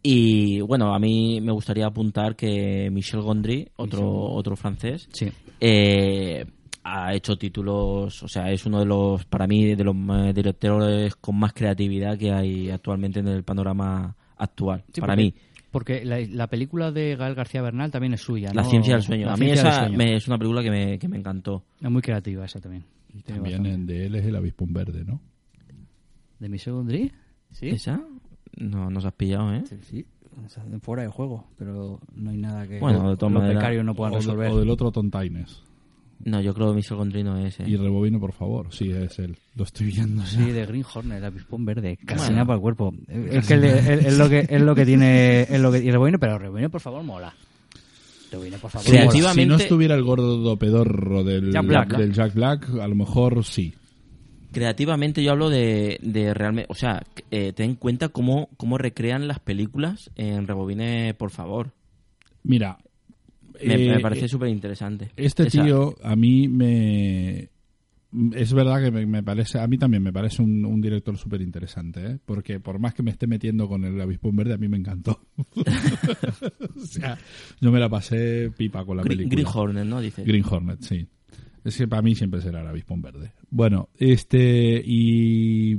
[0.00, 5.28] Y bueno, a mí me gustaría apuntar que Michel Gondry, otro, otro francés, Sí.
[5.60, 6.44] eh,
[6.84, 11.16] ha hecho títulos, o sea, es uno de los, para mí, de los eh, directores
[11.16, 14.84] con más creatividad que hay actualmente en el panorama actual.
[14.92, 15.34] Sí, para porque- mí,
[15.70, 18.52] Porque la, la película de Gael García Bernal también es suya.
[18.54, 18.68] La ¿no?
[18.70, 19.26] ciencia del sueño.
[19.26, 19.96] La a mí esa sueño.
[19.98, 21.64] me- es una película que me, que me encantó.
[21.80, 22.84] Es muy creativa esa también.
[23.08, 25.20] Tiene También en de él es el avispón verde, ¿no?
[26.38, 27.10] ¿De Michel Gondry?
[27.52, 27.68] Sí.
[27.68, 28.00] ¿Esa?
[28.56, 29.62] No nos has pillado, ¿eh?
[29.66, 30.06] Sí, sí.
[30.44, 33.94] O sea, Fuera de juego, pero no hay nada que Bueno, de los becarios no
[33.94, 34.50] puedan o, de- resolver.
[34.50, 35.62] o del otro Tontaines.
[36.24, 37.64] No, yo creo que Michel Gondry no es, ¿eh?
[37.66, 38.68] Y rebobino, por favor.
[38.72, 39.36] Sí, es él.
[39.56, 40.22] Lo estoy viendo.
[40.22, 40.28] ya.
[40.28, 42.32] Sí, de Green Hornet, el avispón verde, casi Bueno.
[42.36, 42.94] nada para el cuerpo.
[43.08, 45.90] Es que es, es- es lo que es lo que tiene es lo que y
[45.90, 47.34] Rebobino, pero Rebobino por favor mola.
[48.30, 48.86] Rebobino por favor.
[48.88, 49.34] Creativa- mola.
[49.42, 51.96] Si no estuviera el gordo pedorro del Jack Black.
[51.96, 53.74] del Jack Black, a lo mejor sí.
[54.52, 56.68] Creativamente yo hablo de, de realmente...
[56.70, 57.02] O sea,
[57.32, 61.72] eh, ten en cuenta cómo, cómo recrean las películas en Rebobine, por favor.
[62.44, 62.78] Mira.
[63.62, 65.10] Me, eh, me parece súper interesante.
[65.16, 67.50] Este tío a mí me...
[68.32, 71.40] Es verdad que me, me parece, a mí también me parece un, un director súper
[71.40, 72.18] interesante, ¿eh?
[72.24, 75.20] porque por más que me esté metiendo con el avispón verde, a mí me encantó.
[76.76, 77.18] o sea,
[77.60, 79.42] yo me la pasé pipa con la Green, película.
[79.42, 80.00] Green Hornet, ¿no?
[80.00, 80.22] Dice.
[80.22, 81.08] Green Hornet, sí.
[81.64, 83.32] Es que para mí siempre será el avispón verde.
[83.50, 85.74] Bueno, este y,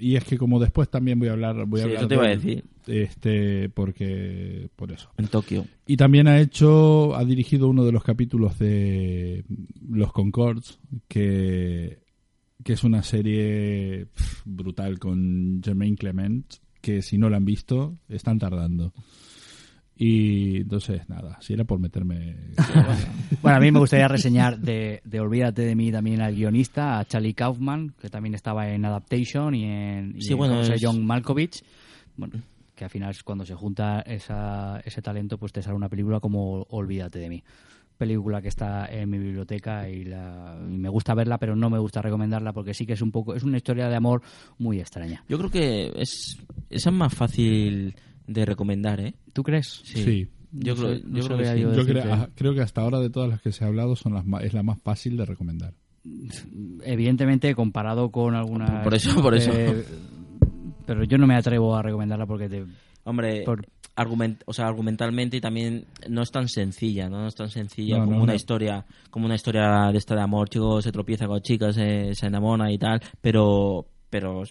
[0.00, 2.14] y es que como después también voy a hablar, voy a Sí, hablar eso te
[2.14, 2.64] iba a de- decir.
[2.86, 5.10] este porque por eso.
[5.18, 5.66] En Tokio.
[5.86, 9.44] Y también ha hecho, ha dirigido uno de los capítulos de
[9.88, 10.78] Los Concords,
[11.08, 11.98] que,
[12.64, 14.06] que es una serie
[14.44, 16.46] brutal con Jermaine Clement,
[16.80, 18.92] que si no la han visto, están tardando.
[20.02, 22.34] Y entonces, nada, si era por meterme...
[23.42, 27.04] Bueno, a mí me gustaría reseñar de, de Olvídate de mí también al guionista, a
[27.04, 30.80] Charlie Kaufman, que también estaba en Adaptation y en, y Sí, en bueno, José es-
[30.82, 31.62] John Malkovich.
[32.16, 32.40] Bueno,
[32.74, 36.62] que al final cuando se junta esa, ese talento, pues te sale una película como
[36.70, 37.42] Olvídate de mí.
[37.98, 41.78] Película que está en mi biblioteca y, la, y me gusta verla, pero no me
[41.78, 44.22] gusta recomendarla porque sí que es un poco, es una historia de amor
[44.56, 45.22] muy extraña.
[45.28, 46.38] Yo creo que es
[46.70, 47.94] esa es más fácil
[48.32, 49.14] de recomendar, ¿eh?
[49.32, 49.80] ¿Tú crees?
[49.84, 50.28] Sí.
[50.52, 51.60] Yo No creo, sé- no yo creo que sí.
[51.60, 54.14] yo creo, ah, creo que hasta ahora de todas las que se ha hablado son
[54.14, 55.74] las ma- es la más fácil de recomendar.
[56.82, 59.52] evidentemente comparado con algunas Por eso, por eso.
[59.54, 59.84] eh,
[60.86, 62.64] pero yo no me atrevo a recomendarla porque te,
[63.04, 63.66] Hombre, por-
[63.96, 67.20] argument, o sea, argumentalmente y también no es tan sencilla, ¿no?
[67.20, 68.36] No es tan sencilla No, como no, una no.
[68.36, 72.26] historia, como una historia de esta de amor, chico se tropieza con chicas, se, se
[72.26, 74.42] enamora y tal, pero pero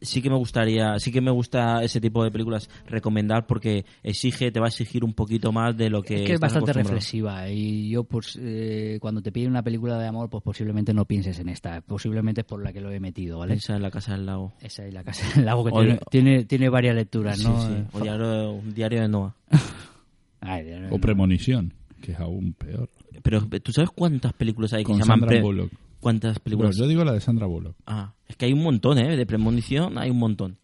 [0.00, 4.50] sí que me gustaría, sí que me gusta ese tipo de películas recomendar porque exige,
[4.50, 7.48] te va a exigir un poquito más de lo que es que es bastante reflexiva
[7.50, 11.38] y yo pues eh, cuando te piden una película de amor pues posiblemente no pienses
[11.38, 13.54] en esta posiblemente es por la que lo he metido ¿vale?
[13.54, 14.52] Esa es la casa del lago.
[14.60, 17.60] esa es la casa del lago que O- tiene, tiene, tiene varias lecturas Sí, ¿no?
[17.66, 17.72] sí.
[17.74, 19.34] Eh, O diario, un diario de Noah.
[20.90, 22.88] O Premonición, que es aún peor.
[23.22, 25.72] Pero ¿tú sabes cuántas películas hay que Con se llaman Sandra pre- Bullock.
[25.98, 26.76] ¿Cuántas películas?
[26.76, 27.74] yo digo la de Sandra Bullock.
[27.86, 29.16] Ah, es que hay un montón, ¿eh?
[29.16, 30.58] De premonición hay un montón.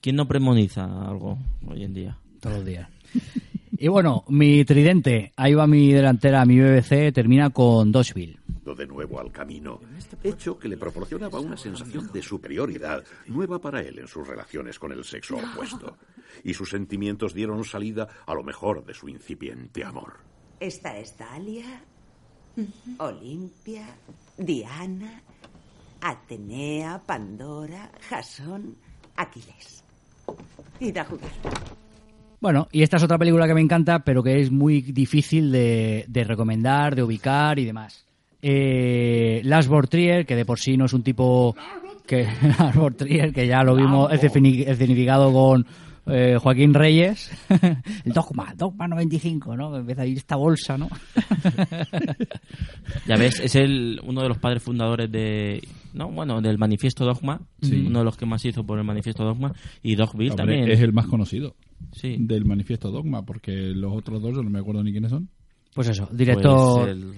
[0.00, 2.18] ¿Quién no premoniza algo hoy en día?
[2.42, 2.88] todos los días
[3.78, 8.42] y bueno mi tridente ahí va mi delantera mi BBC termina con Dodgeville
[8.76, 9.80] de nuevo al camino,
[10.22, 14.92] hecho que le proporcionaba una sensación de superioridad nueva para él en sus relaciones con
[14.92, 15.98] el sexo opuesto.
[16.42, 20.14] Y sus sentimientos dieron salida a lo mejor de su incipiente amor.
[20.58, 21.84] Esta es Dalia,
[22.98, 23.84] Olimpia,
[24.38, 25.22] Diana,
[26.02, 28.74] Atenea, Pandora, Jasón,
[29.16, 29.82] Aquiles.
[30.80, 31.30] Id a jugar.
[32.40, 36.04] Bueno, y esta es otra película que me encanta, pero que es muy difícil de,
[36.08, 38.04] de recomendar, de ubicar y demás.
[38.42, 41.54] Eh, Lars Trier, que de por sí no es un tipo
[42.04, 42.26] que
[42.58, 45.64] Lars Trier, que ya lo vimos esceni- escenificado con
[46.06, 47.30] eh, Joaquín Reyes,
[48.04, 49.76] el Dogma, Dogma 95, ¿no?
[49.76, 50.88] Empieza a ir esta bolsa, ¿no?
[53.06, 55.62] Ya ves, es el uno de los padres fundadores de
[55.94, 57.84] no, bueno, del Manifiesto Dogma, Sí.
[57.86, 60.70] uno de los que más hizo por el Manifiesto Dogma y Dogville también.
[60.70, 61.54] Es el más conocido
[61.92, 62.16] Sí.
[62.18, 65.28] del manifiesto Dogma, porque los otros dos yo no me acuerdo ni quiénes son.
[65.74, 67.14] Pues eso, director, Pues el-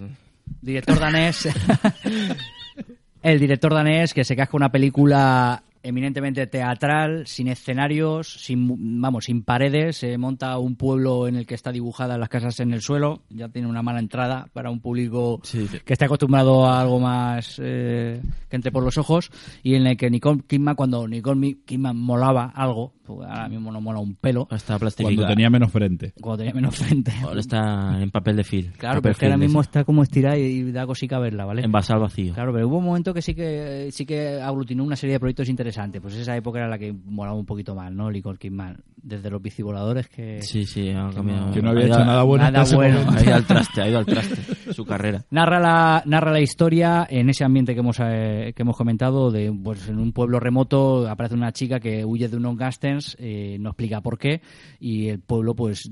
[0.62, 1.49] director danés.
[3.22, 9.43] el director danés que se casca una película eminentemente teatral, sin escenarios, sin vamos, sin
[9.45, 13.22] paredes, se monta un pueblo en el que está dibujadas las casas en el suelo,
[13.28, 15.68] ya tiene una mala entrada para un público Sí.
[15.85, 19.30] que está acostumbrado a algo más eh, que entre por los ojos
[19.62, 23.81] y en el que Nicole Kidman cuando Nicole Kidman molaba algo, pues ahora mismo no
[23.81, 25.29] mola un pelo, está Cuando plastificado.
[25.29, 26.13] tenía menos frente.
[26.21, 27.13] cuando tenía menos frente.
[27.23, 28.73] Ahora está en papel de film.
[28.79, 31.63] Claro, pero es que ahora mismo está como estirada y, da cosica verla, ¿vale?
[31.63, 32.35] envasado vacío.
[32.35, 35.49] Claro, pero hubo un momento que sí que sí que aglutinó una serie de proyectos
[35.49, 36.01] interesantes.
[36.01, 38.11] Pues esa época era la que molaba un poquito más, ¿no?
[38.11, 38.79] Nicole Kidman.
[39.07, 40.41] Desde los bicivoladores que...
[40.41, 41.53] Sí, sí, ha cambiado.
[41.53, 43.01] Que no había Ha ido hecho nada bueno nada bueno.
[43.11, 44.37] Ha ido al traste, ha ido al traste
[44.73, 45.25] su carrera.
[45.31, 49.53] Narra la, narra la historia en ese ambiente que hemos, eh, que hemos comentado, de
[49.53, 53.71] pues en un pueblo remoto aparece una chica que huye de unos gángsters, eh, no
[53.71, 54.41] explica por qué,
[54.81, 55.91] y el pueblo, pues,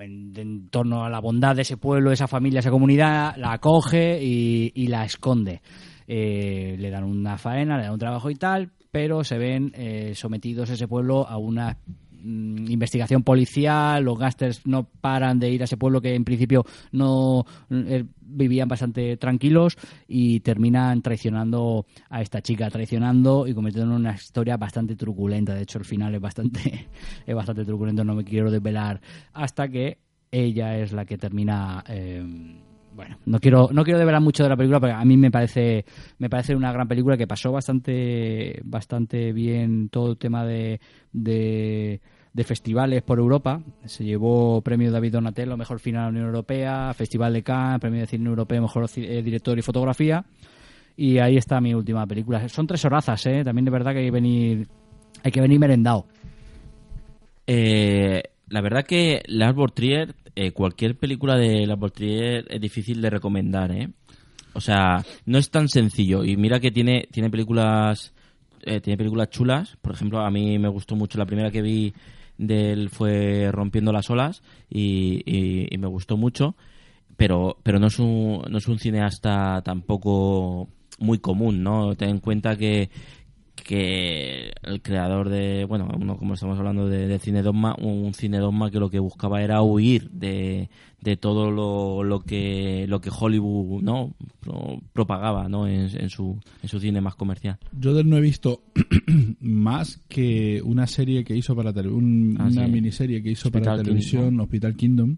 [0.00, 4.22] en, en torno a la bondad de ese pueblo, esa familia, esa comunidad, la acoge
[4.22, 5.62] y, y la esconde.
[6.06, 10.12] Eh, le dan una faena, le dan un trabajo y tal, pero se ven eh,
[10.14, 11.78] sometidos ese pueblo a una
[12.24, 16.64] mm, investigación policial, los gángsters no paran de ir a ese pueblo que en principio
[16.92, 19.76] no eh, vivían bastante tranquilos
[20.08, 25.54] y terminan traicionando a esta chica, traicionando y convirtiendo en una historia bastante truculenta.
[25.54, 26.88] De hecho, el final es bastante,
[27.26, 29.00] es bastante truculento, no me quiero desvelar
[29.32, 29.98] hasta que
[30.30, 32.24] ella es la que termina eh,
[32.94, 35.84] bueno, no quiero no quiero develar mucho de la película porque a mí me parece
[36.18, 40.80] me parece una gran película que pasó bastante bastante bien todo el tema de,
[41.12, 42.00] de
[42.34, 43.62] de festivales por Europa.
[43.86, 48.00] Se llevó premio David Donatello, mejor final de la Unión Europea, Festival de Cannes, premio
[48.00, 50.24] de cine europeo, mejor eh, director y fotografía.
[50.96, 52.46] Y ahí está mi última película.
[52.48, 53.42] Son tres horazas, ¿eh?
[53.44, 54.68] También de verdad que hay que venir,
[55.22, 56.06] hay que venir merendado.
[57.46, 63.10] Eh, la verdad que Lars Trier, eh, cualquier película de Lars Trier es difícil de
[63.10, 63.90] recomendar, ¿eh?
[64.54, 66.24] O sea, no es tan sencillo.
[66.24, 68.12] Y mira que tiene, tiene películas.
[68.60, 69.76] tiene películas chulas.
[69.82, 71.18] Por ejemplo, a mí me gustó mucho.
[71.18, 71.92] La primera que vi
[72.38, 74.42] de él fue Rompiendo las olas.
[74.70, 76.56] Y, y- y me gustó mucho.
[77.16, 80.68] Pero, pero no es un, no es un cineasta tampoco
[80.98, 81.94] muy común, ¿no?
[81.94, 82.90] Ten en cuenta que,
[83.64, 88.38] que el creador de, bueno, uno como estamos hablando de, de Cine Dogma, un Cine
[88.38, 90.68] Dogma que lo que buscaba era huir de,
[91.00, 96.38] de todo lo, lo que lo que Hollywood no Pro- propagaba no en, en su
[96.62, 98.62] en su cine más comercial Yo de él no he visto
[99.40, 102.70] más que una serie que hizo para tele- un- Ah, una sí.
[102.72, 104.40] miniserie que hizo para televisión, Kingdom.
[104.44, 105.16] Hospital Kingdom,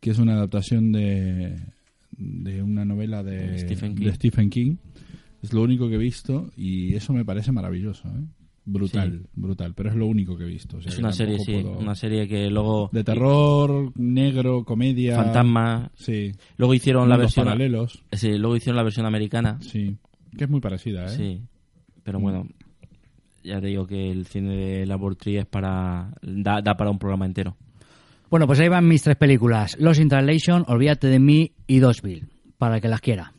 [0.00, 1.56] que es una adaptación de,
[2.16, 4.04] de una novela de, De Stephen King.
[4.06, 4.76] de Stephen King.
[5.46, 8.24] Es lo único que he visto y eso me parece maravilloso, ¿eh?
[8.64, 9.28] brutal, Sí.
[9.34, 9.74] brutal.
[9.74, 10.78] Pero es lo único que he visto.
[10.78, 15.14] o sea es una serie sí puedo- una serie que luego de terror, negro, comedia,
[15.16, 16.32] fantasma Sí.
[16.56, 18.02] luego hicieron la versión paralelos.
[18.12, 19.96] sí luego hicieron la versión americana Sí,
[20.36, 21.08] que es muy parecida, ¿eh?
[21.10, 21.40] sí
[22.02, 22.48] pero bueno
[23.44, 27.24] ya te digo que el cine de Laboratory es para da, da para un programa
[27.26, 27.56] entero
[28.28, 29.76] Bueno, pues ahí van mis tres películas.
[29.78, 32.26] Los in Translation, Olvídate de mí y Dosville,
[32.58, 33.32] para el que las quiera.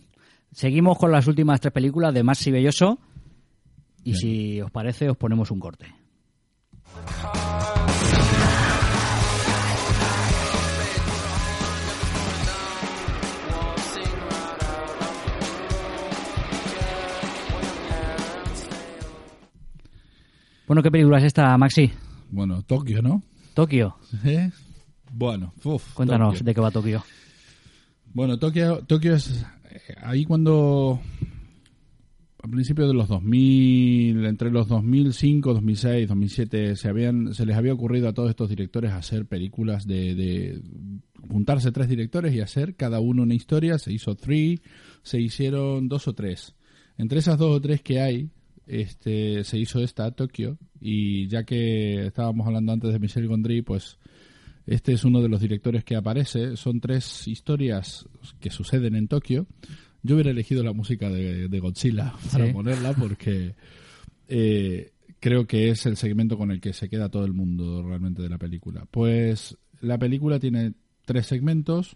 [0.51, 2.99] Seguimos con las últimas tres películas de Maxi Belloso
[4.03, 5.93] y si os parece os ponemos un corte.
[20.67, 21.91] Bueno, ¿qué película es esta, Maxi?
[22.29, 23.21] Bueno, Tokio, ¿no?
[23.53, 23.95] Tokio.
[24.25, 24.51] ¿Eh?
[25.11, 26.45] Bueno, uf, Cuéntanos Tokio.
[26.45, 27.03] de qué va Tokio.
[28.13, 29.45] Bueno, Tokio, Tokio es
[30.01, 30.99] ahí cuando
[32.41, 37.73] a principios de los 2000, entre los 2005, 2006, 2007 se habían se les había
[37.73, 40.61] ocurrido a todos estos directores hacer películas de, de
[41.29, 44.61] juntarse tres directores y hacer cada uno una historia, se hizo three,
[45.03, 46.55] se hicieron dos o tres.
[46.97, 48.29] Entre esas dos o tres que hay,
[48.65, 53.97] este se hizo esta Tokio y ya que estábamos hablando antes de Michel Gondry, pues
[54.67, 56.55] este es uno de los directores que aparece.
[56.57, 58.05] Son tres historias
[58.39, 59.47] que suceden en Tokio.
[60.03, 62.53] Yo hubiera elegido la música de, de Godzilla para Sí.
[62.53, 63.55] ponerla porque
[64.27, 68.21] eh, creo que es el segmento con el que se queda todo el mundo realmente
[68.21, 68.85] de la película.
[68.91, 70.73] Pues la película tiene
[71.05, 71.95] tres segmentos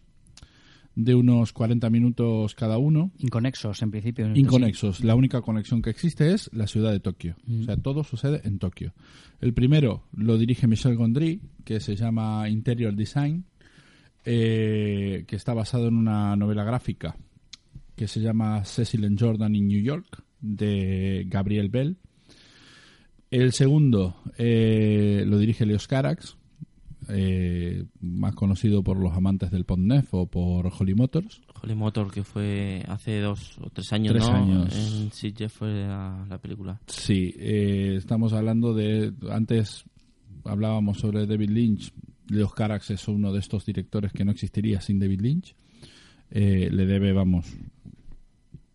[0.95, 3.11] de unos 40 minutos cada uno.
[3.17, 4.31] Inconexos, en principio.
[4.35, 5.03] Inconexos.
[5.03, 7.35] La única conexión que existe es la ciudad de Tokio.
[7.45, 7.61] Mm.
[7.61, 8.93] O sea, todo sucede en Tokio.
[9.39, 13.45] El primero lo dirige Michel Gondry, que se llama Interior Design,
[14.25, 17.15] eh, que está basado en una novela gráfica
[17.95, 21.97] que se llama Cecil and Jordan in New York, de Gabriel Bell.
[23.29, 26.37] El segundo eh, lo dirige Leos Carax,
[27.09, 31.41] eh, más conocido por los amantes del Pondnef o por Holly Motors.
[31.63, 34.35] Holy Motor que fue hace dos o tres años Tres ¿no?
[34.35, 34.75] años.
[34.75, 39.13] en Sitges fue la, la película Sí, eh, estamos hablando de.
[39.29, 39.83] Antes
[40.45, 41.93] hablábamos sobre David Lynch.
[42.29, 45.55] Leos Carax es uno de estos directores que no existiría sin David Lynch.
[46.29, 47.45] Eh, le debe, vamos,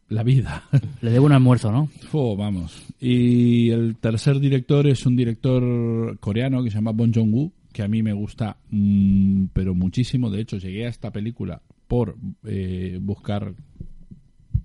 [0.08, 0.62] la vida.
[1.00, 1.86] Le debo un almuerzo, ¿no?
[2.10, 2.84] Fo, vamos.
[3.00, 7.88] Y el tercer director es un director coreano que se llama Bong Joon-woo, que a
[7.88, 10.30] mí me gusta, mm, pero muchísimo.
[10.30, 12.16] De hecho, llegué a esta película por
[12.46, 13.52] eh, buscar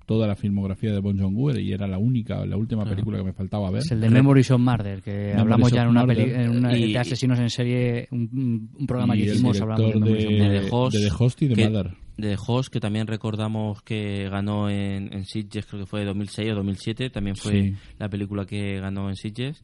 [0.05, 3.33] toda la filmografía de Bong Joon-woo y era la única, la última película que me
[3.33, 3.81] faltaba ver.
[3.81, 6.17] Es el de Memories of Murder, que Memories hablamos ya en una, Murder.
[6.17, 10.11] peli- en una Y- de asesinos en serie, un, un programa que hicimos hablando de
[10.15, 11.91] de- The Host, de The Host y de que, Mother.
[12.17, 16.51] de The Host, que también recordamos que ganó en, en Sitges, creo que fue 2006
[16.51, 17.73] o 2007, también fue Sí.
[17.99, 19.63] la película que ganó en Sitges.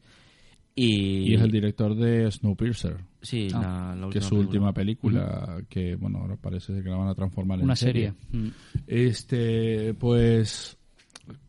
[0.80, 2.97] Y, Y es el director de Snowpiercer.
[3.19, 5.21] Sí, la- la que es última su película.
[5.21, 8.13] última película, que bueno, ahora parece que la van a transformar en Una serie.
[8.30, 8.45] serie.
[8.45, 8.51] Mm.
[8.86, 10.78] Este, pues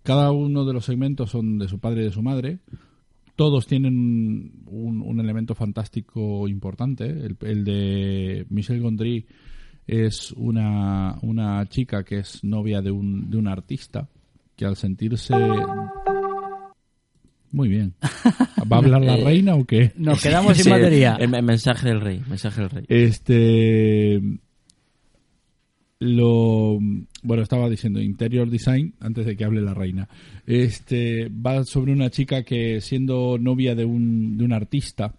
[0.02, 2.60] cada uno de los segmentos son de su padre y de su madre.
[3.36, 7.04] Todos tienen un, un elemento fantástico importante.
[7.04, 9.26] El, el de Michel Gondry
[9.86, 14.08] es una, una chica que es novia de un, de un artista
[14.56, 15.34] que al sentirse...
[17.50, 17.94] Muy bien.
[18.70, 19.92] ¿Va a hablar la Eh, reina o qué?
[19.96, 21.16] Nos quedamos sin Sí, batería.
[21.18, 22.84] El, el mensaje del rey, mensaje del rey.
[22.88, 24.20] Este.
[26.00, 26.78] Lo.
[27.22, 30.08] Bueno, estaba diciendo Interior Design antes de que hable la reina.
[30.46, 31.28] Este.
[31.28, 35.14] Va sobre una chica que, siendo novia de un, de un artista,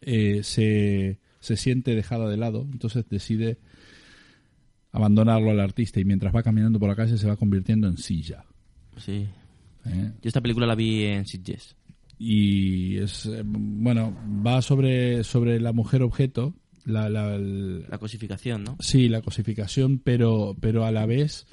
[0.00, 2.66] eh, se, se siente dejada de lado.
[2.72, 3.58] Entonces decide
[4.92, 8.44] abandonarlo al artista y mientras va caminando por la calle se va convirtiendo en silla.
[8.96, 9.28] Sí.
[9.86, 10.12] ¿Eh?
[10.22, 11.76] Yo esta película la vi en Sitges.
[12.18, 14.14] y es eh, bueno
[14.46, 16.54] va sobre sobre la mujer objeto
[16.84, 18.76] la, la, el- La cosificación, ¿no?
[18.80, 21.46] sí la cosificación pero pero a la vez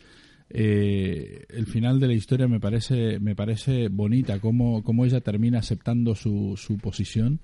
[0.49, 5.59] eh, el final de la historia me parece me parece bonita cómo, cómo ella termina
[5.59, 7.39] aceptando su, su posición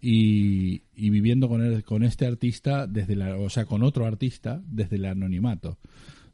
[0.00, 4.60] y, y viviendo con el- con este artista desde la o sea con otro artista
[4.66, 5.78] desde el anonimato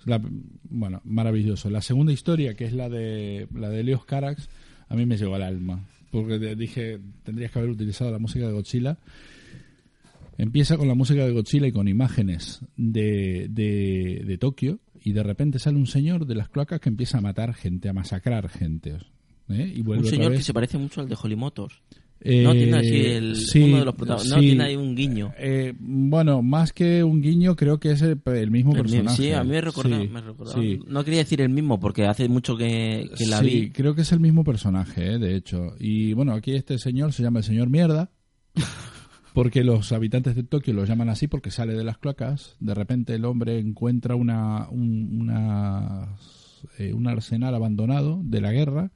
[0.06, 0.20] La-
[0.68, 4.48] bueno maravilloso la segunda historia que es la de la de Leos Carax
[4.88, 8.52] a mí me llegó al alma porque dije tendrías que haber utilizado la música de
[8.52, 8.98] Godzilla
[10.38, 15.22] Empieza con la música de Godzilla y con imágenes de, de, de Tokio y de
[15.22, 18.96] repente sale un señor de las cloacas que empieza a matar gente, a masacrar gente.
[19.50, 19.70] ¿eh?
[19.74, 21.82] Y vuelve Un otra señor que se parece mucho al de Holly Motors.
[22.22, 24.36] Eh, no tiene así el, sí, uno de los protagonistas.
[24.36, 24.48] No sí.
[24.48, 25.32] tiene ahí un guiño.
[25.38, 29.16] Eh, bueno, más que un guiño, creo que es el, el mismo El personaje.
[29.22, 30.02] sí, a mí me recordaba.
[30.02, 30.60] Sí, me recordaba.
[30.60, 30.78] sí.
[30.86, 33.70] No quería decir el mismo porque hace mucho que, que la Sí, vi.
[33.70, 35.74] creo que es el mismo personaje, eh, de hecho.
[35.80, 38.10] Y bueno, aquí este señor se llama el señor Mierda,
[39.32, 42.56] porque los habitantes de Tokio lo llaman así porque sale de las cloacas.
[42.60, 46.16] De repente el hombre encuentra una, un, una,
[46.78, 48.90] eh, un arsenal abandonado de la guerra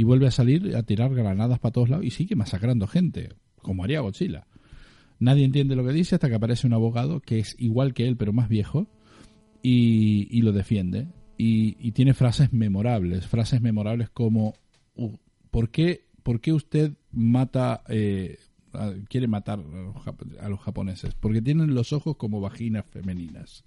[0.00, 3.84] y vuelve a salir a tirar granadas para todos lados y sigue masacrando gente, como
[3.84, 4.46] haría Godzilla.
[5.18, 8.16] Nadie entiende lo que dice hasta que aparece un abogado que es igual que él,
[8.16, 8.88] pero más viejo,
[9.62, 11.08] y, y lo defiende.
[11.36, 14.54] Y, tiene frases memorables, frases memorables como
[14.94, 15.16] "Uh,
[15.50, 18.38] ¿por qué, por qué usted mata, eh,
[19.10, 21.14] quiere matar a los, jap- a los japoneses?
[21.14, 23.64] Porque tienen los ojos como vaginas femeninas.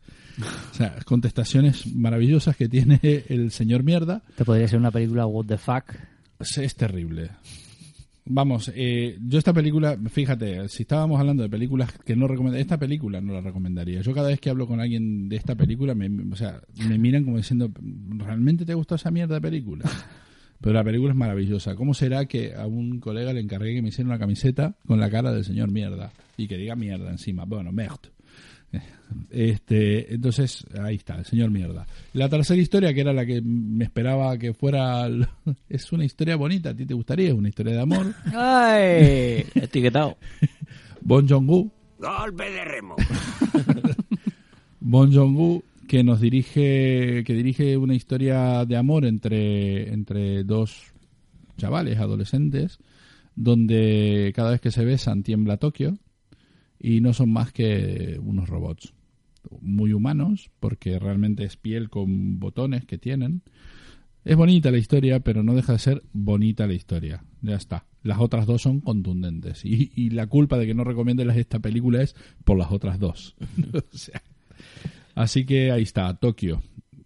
[0.71, 4.23] O sea, contestaciones maravillosas que tiene el señor mierda.
[4.35, 5.93] Te podría ser una película What the Fuck.
[6.57, 7.29] Es, terrible.
[8.25, 12.77] Vamos, eh, yo esta película, fíjate, si estábamos hablando de películas que no recomendaría, esta
[12.77, 14.01] película no la recomendaría.
[14.01, 17.25] Yo cada vez que hablo con alguien de esta película, me, o sea, me miran
[17.25, 17.69] como diciendo,
[18.17, 19.85] ¿realmente te gustó esa mierda de película?
[20.63, 21.75] Pero la película es maravillosa.
[21.75, 25.09] ¿Cómo será que a un colega le encargué que me hiciera una camiseta con la
[25.09, 26.13] cara del señor mierda?
[26.37, 27.43] Y que diga mierda encima.
[27.43, 28.13] Bueno, merde.
[29.29, 31.85] Este, entonces, ahí está, el señor mierda.
[32.13, 35.07] La tercera historia, que era la que me esperaba que fuera,
[35.69, 37.29] es una historia bonita, ¿a ti te gustaría?
[37.29, 38.13] Es una historia de amor.
[38.33, 39.45] ¡Ay!
[39.55, 40.17] Etiquetado.
[41.01, 41.71] Bon Jong-gu,
[42.03, 42.95] Golpe de remo.
[44.79, 50.91] Bon Jong-gu, que nos dirige, que dirige una historia de amor entre, entre dos
[51.57, 52.79] chavales, adolescentes,
[53.35, 55.97] donde cada vez que se besan tiembla Tokio
[56.83, 58.93] y no son más que unos robots
[59.61, 63.41] muy humanos, porque realmente es piel con botones que tienen.
[64.25, 67.23] Es bonita la historia, pero no deja de ser bonita la historia.
[67.41, 67.85] Ya está.
[68.03, 69.63] Las otras dos son contundentes.
[69.63, 73.35] Y, y la culpa de que no recomiende esta película es por las otras dos.
[73.73, 74.21] O sea,
[75.15, 76.61] así que ahí está, Tokio.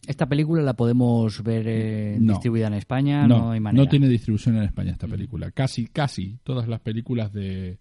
[0.08, 2.34] Esta película la podemos ver eh, No.
[2.34, 3.84] distribuida en España, no, hay manera.
[3.84, 5.52] no tiene distribución en España esta película.
[5.52, 7.78] Casi, casi todas las películas de,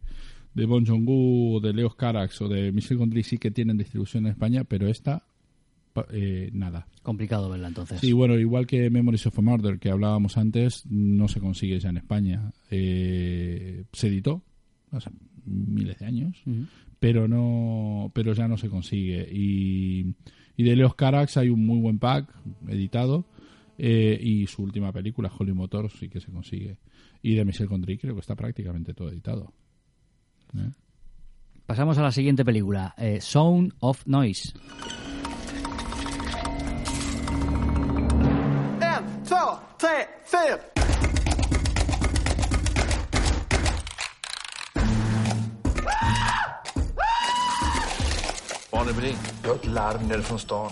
[0.57, 4.25] de Bon Joon-gu, o de Leos Carax o de Michel Gondry sí que tienen distribución
[4.25, 5.23] en España, pero esta
[6.11, 6.89] eh, nada.
[7.03, 8.01] Complicado verla entonces.
[8.01, 11.91] Sí, bueno, igual que Memories of a Murder que hablábamos antes, no se consigue ya
[11.91, 12.53] en España.
[12.71, 14.43] Eh, se editó
[14.93, 15.11] hace
[15.45, 16.43] miles de años,
[16.99, 19.29] pero no, pero ya no se consigue.
[19.31, 20.15] Y,
[20.57, 22.35] y de Leos Carax hay un muy buen pack
[22.67, 23.27] editado
[23.77, 26.79] eh, y su última película, Holly Motors, sí que se consigue.
[27.21, 29.53] Y de Michel Gondry creo que está prácticamente todo editado.
[30.59, 30.71] ¿Eh?
[31.67, 34.53] Pasamos a la siguiente película, eh, Sound of Noise.
[50.37, 50.69] Stan.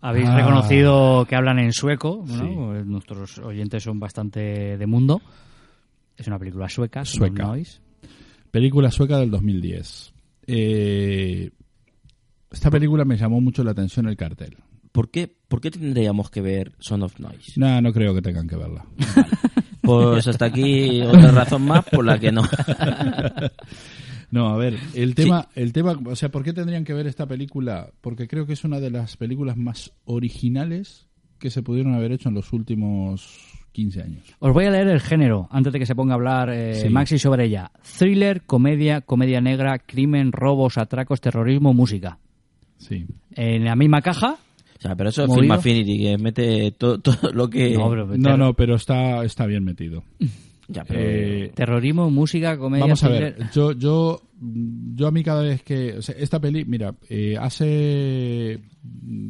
[0.00, 0.36] Habéis Ah.
[0.36, 2.74] reconocido que hablan en sueco, ¿no?
[2.74, 2.84] Sí.
[2.84, 5.20] Nuestros oyentes son bastante de mundo.
[6.16, 7.44] Es una película sueca, Sueca.
[7.44, 7.80] Noise.
[8.50, 10.12] Película sueca del 2010.
[10.46, 11.50] Eh,
[12.50, 14.56] esta película me llamó mucho la atención el cartel.
[14.92, 17.58] ¿Por qué, ¿Por qué tendríamos que ver Son of Noise?
[17.58, 18.84] No, no creo que tengan que verla.
[19.82, 22.42] Pues hasta aquí otra razón más por la que no.
[24.30, 27.26] No, a ver, el tema, el tema, o sea, ¿por qué tendrían que ver esta
[27.26, 27.90] película?
[28.00, 31.06] Porque creo que es una de las películas más originales
[31.38, 34.22] que se pudieron haber hecho en los últimos 15 años.
[34.38, 36.88] Os voy a leer el género antes de que se ponga a hablar eh, Sí.
[36.90, 37.70] Maxi sobre ella.
[37.98, 42.18] Thriller, comedia, comedia negra, crimen, robos, atracos, terrorismo, música.
[42.78, 43.06] Sí.
[43.34, 44.36] En la misma caja.
[44.78, 45.34] O sea, pero eso es.
[45.34, 47.70] Film Affinity, que mete todo, todo lo que...
[47.74, 50.04] No, pero- No, no, pero está, está bien metido.
[50.68, 53.36] Ya, pero- Eh, Terrorismo, música, comedia, Vamos a thriller.
[53.36, 54.22] ver, yo, yo,
[54.94, 55.98] yo a mí cada vez que...
[55.98, 58.60] o sea, esta peli, mira, eh, hace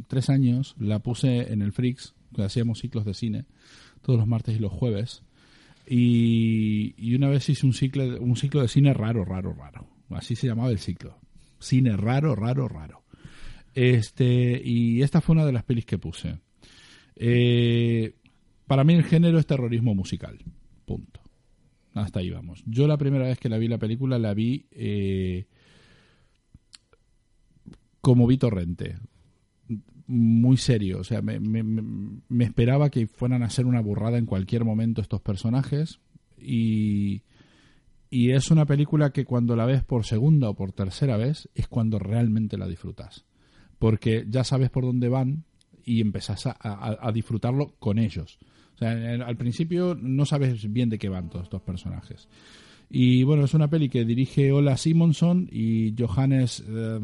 [0.06, 3.44] tres años la puse en el Freaks, que hacíamos ciclos de cine,
[4.02, 5.22] todos los martes y los jueves,
[5.86, 9.88] y, y una vez hice un ciclo, un ciclo de cine raro, raro, raro.
[10.10, 11.18] Así se llamaba el ciclo.
[11.58, 13.02] Cine raro, raro, raro.
[13.74, 16.38] Este, y esta fue una de las pelis que puse.
[17.16, 18.14] Eh,
[18.66, 20.38] para mí el género es terrorismo musical.
[20.84, 21.20] Punto.
[21.94, 22.62] Hasta ahí vamos.
[22.66, 25.46] Yo la primera vez que la vi la película la vi eh,
[28.00, 28.96] como vi Torrente.
[30.06, 30.98] Muy serio.
[31.00, 35.00] O sea, me, me- me- esperaba que fueran a hacer una burrada en cualquier momento
[35.00, 36.00] estos personajes.
[36.38, 37.22] Y,
[38.10, 41.68] y es una película que cuando la ves por segunda o por tercera vez es
[41.68, 43.24] cuando realmente la disfrutas.
[43.78, 45.44] Porque ya sabes por dónde van
[45.84, 48.38] y empezás a, a- disfrutarlo con ellos.
[48.74, 52.28] O sea, al principio no sabes bien de qué van todos estos personajes.
[52.94, 57.00] Y bueno, es una peli que dirige Ola Simonson y Johannes eh,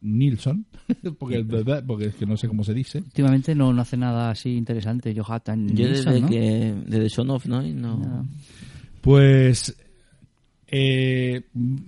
[0.00, 0.66] Nilsson,
[1.18, 1.44] porque,
[1.84, 2.98] porque es que no sé cómo se dice.
[2.98, 6.28] Últimamente no, no hace nada así interesante, Johann Yo Nilsson, desde ¿no?
[6.28, 7.60] que desde Son of no.
[7.60, 8.28] No.
[9.00, 9.74] Pues
[10.68, 11.42] eh,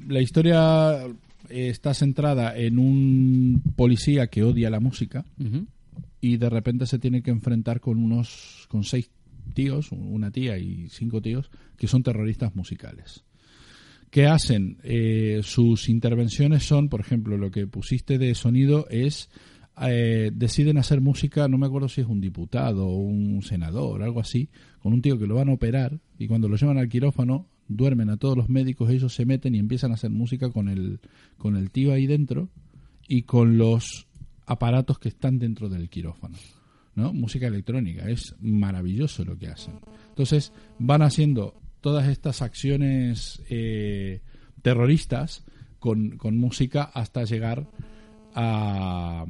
[0.08, 1.06] la historia
[1.48, 5.24] está centrada en un policía que odia la música
[6.20, 9.08] y de repente se tiene que enfrentar con unos con seis
[9.52, 13.22] tíos, una tía y cinco tíos que son terroristas musicales.
[14.14, 14.78] ¿Qué hacen?
[14.84, 19.28] Eh, sus intervenciones son, por ejemplo, lo que pusiste de sonido es
[19.82, 24.20] eh, deciden hacer música, no me acuerdo si es un diputado o un senador, algo
[24.20, 27.48] así, con un tío que lo van a operar y cuando lo llevan al quirófano
[27.66, 31.00] duermen a todos los médicos, ellos se meten y empiezan a hacer música con el,
[31.36, 32.50] con el tío ahí dentro
[33.08, 34.06] y con los
[34.46, 36.36] aparatos que están dentro del quirófano.
[36.94, 37.12] ¿no?
[37.12, 39.80] Música electrónica, es maravilloso lo que hacen.
[40.10, 44.22] Entonces van haciendo todas estas acciones eh,
[44.62, 45.44] terroristas
[45.78, 47.66] con, con música hasta llegar
[48.34, 49.26] a,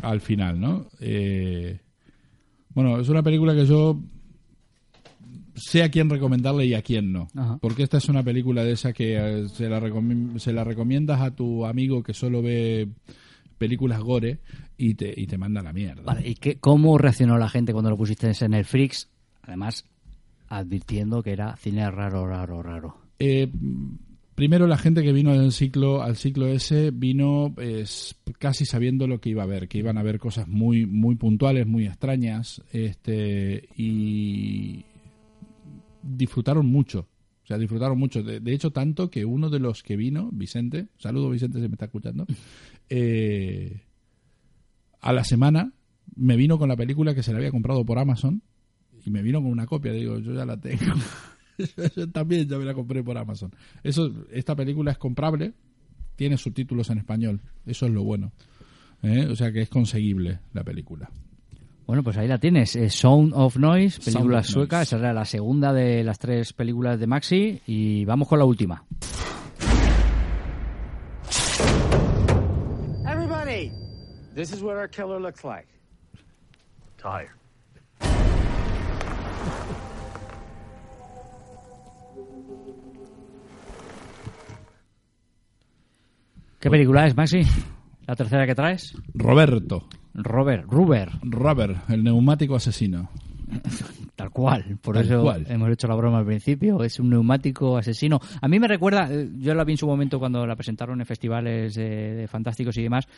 [0.00, 0.86] al final, ¿no?
[1.00, 1.80] Eh,
[2.70, 4.00] bueno, es una película que yo
[5.54, 7.28] sé a quién recomendarle y a quién no.
[7.36, 7.58] Ajá.
[7.60, 9.82] Porque esta es una película de esa que eh, se la,
[10.38, 12.88] se la recomiendas a tu amigo que solo ve
[13.58, 14.38] películas gore
[14.78, 16.04] y te, y te manda a la mierda.
[16.04, 19.10] Vale, ¿y qué, cómo reaccionó la gente cuando lo pusiste en Netflix?
[19.42, 19.84] Además,
[20.48, 22.96] advirtiendo que era cine raro, raro, raro.
[23.18, 23.50] Eh,
[24.34, 29.20] primero la gente que vino al ciclo al ciclo ese vino pues, casi sabiendo lo
[29.20, 33.68] que iba a ver que iban a ver cosas muy muy puntuales muy extrañas este
[33.76, 34.84] y
[36.02, 37.06] disfrutaron mucho
[37.44, 40.88] o sea disfrutaron mucho de, de hecho tanto que uno de los que vino Vicente
[40.98, 42.26] saludo Vicente si me está escuchando
[42.88, 43.82] eh,
[45.00, 45.72] a la semana
[46.16, 48.42] me vino con la película que se le había comprado por Amazon
[49.04, 50.94] y me vino con una copia digo yo ya la tengo
[51.96, 53.52] yo también ya me la compré por Amazon.
[53.82, 55.52] Eso, esta película es comprable,
[56.16, 57.40] tiene subtítulos en español.
[57.64, 58.32] Eso es lo bueno.
[59.02, 59.26] ¿Eh?
[59.30, 61.10] O sea que es conseguible la película.
[61.86, 62.74] Bueno, pues ahí la tienes.
[62.74, 64.78] eh, Sound of Noise, película of sueca.
[64.78, 64.96] Noise.
[64.96, 67.60] Esa era la segunda de las tres películas de Maxi.
[67.66, 68.84] Y vamos con la última.
[73.06, 73.70] Everybody,
[74.34, 75.66] this is what our killer looks like.
[76.98, 77.30] Tired.
[86.60, 87.42] ¿Qué película es, Maxi?
[88.06, 88.94] ¿La tercera que traes?
[89.12, 89.86] Roberto.
[90.14, 91.10] Robert, Ruber.
[91.22, 93.10] Robert, el neumático asesino.
[94.16, 95.44] Tal cual, por Tal eso cual.
[95.48, 96.82] hemos hecho la broma al principio.
[96.84, 98.20] Es un neumático asesino.
[98.40, 101.06] A mí me recuerda, eh, yo la vi en su momento cuando la presentaron en
[101.06, 103.08] festivales de, de fantásticos y demás.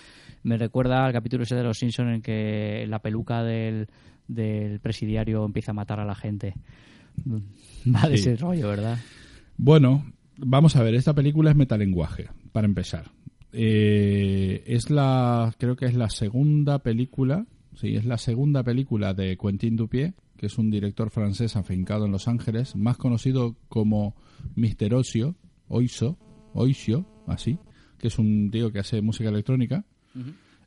[0.42, 3.88] Me recuerda al capítulo ese de Los Simpsons en que la peluca del,
[4.28, 6.54] del presidiario empieza a matar a la gente.
[7.86, 8.30] Va de Sí.
[8.30, 8.98] ese rollo, ¿verdad?
[9.56, 10.04] Bueno,
[10.36, 13.10] vamos a ver, esta película es metalenguaje, para empezar.
[13.52, 19.36] Eh, es la, creo que es la segunda película, sí, es la segunda película de
[19.38, 24.14] Quentin Dupieux, que es un director francés afincado en Los Ángeles, más conocido como
[24.56, 24.94] Mr.
[24.94, 25.36] Ocio,
[25.68, 26.18] Oiso,
[26.52, 27.58] Oisio, así,
[27.98, 29.86] que es un tío que hace música electrónica.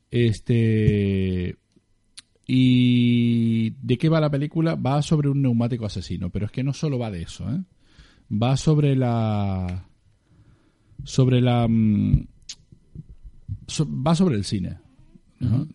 [0.10, 1.56] Este.
[2.52, 4.74] ¿Y de qué va la película?
[4.76, 7.62] Va sobre un neumático asesino, pero es que no solo va de eso, ¿eh?
[8.32, 9.86] Va sobre la.
[11.04, 11.68] Sobre la.
[11.68, 12.26] mm,
[13.68, 14.78] so- va sobre el cine.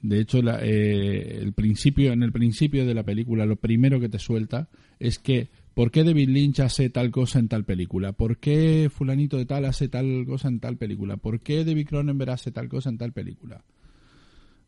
[0.02, 4.08] De hecho, la- eh, el principio, en el principio de la película, lo primero que
[4.10, 4.68] te suelta
[4.98, 8.12] es que ¿por qué David Lynch hace tal cosa en tal película?
[8.12, 11.16] ¿Por qué fulanito de tal hace tal cosa en tal película?
[11.16, 13.64] ¿Por qué David Cronenberg hace tal cosa en tal película?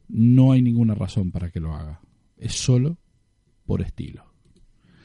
[0.09, 2.01] No hay ninguna razón para que lo haga.
[2.37, 2.99] Es solo
[3.65, 4.25] por estilo.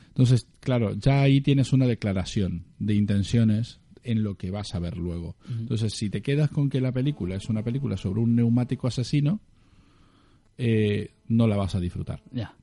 [0.09, 4.97] Entonces, claro, ya ahí tienes una declaración de intenciones en lo que vas a ver
[4.97, 5.35] luego.
[5.49, 9.39] Entonces, si te quedas con que la película es una película sobre un neumático asesino,
[10.57, 12.21] eh, no la vas a disfrutar.
[12.31, 12.55] Ya.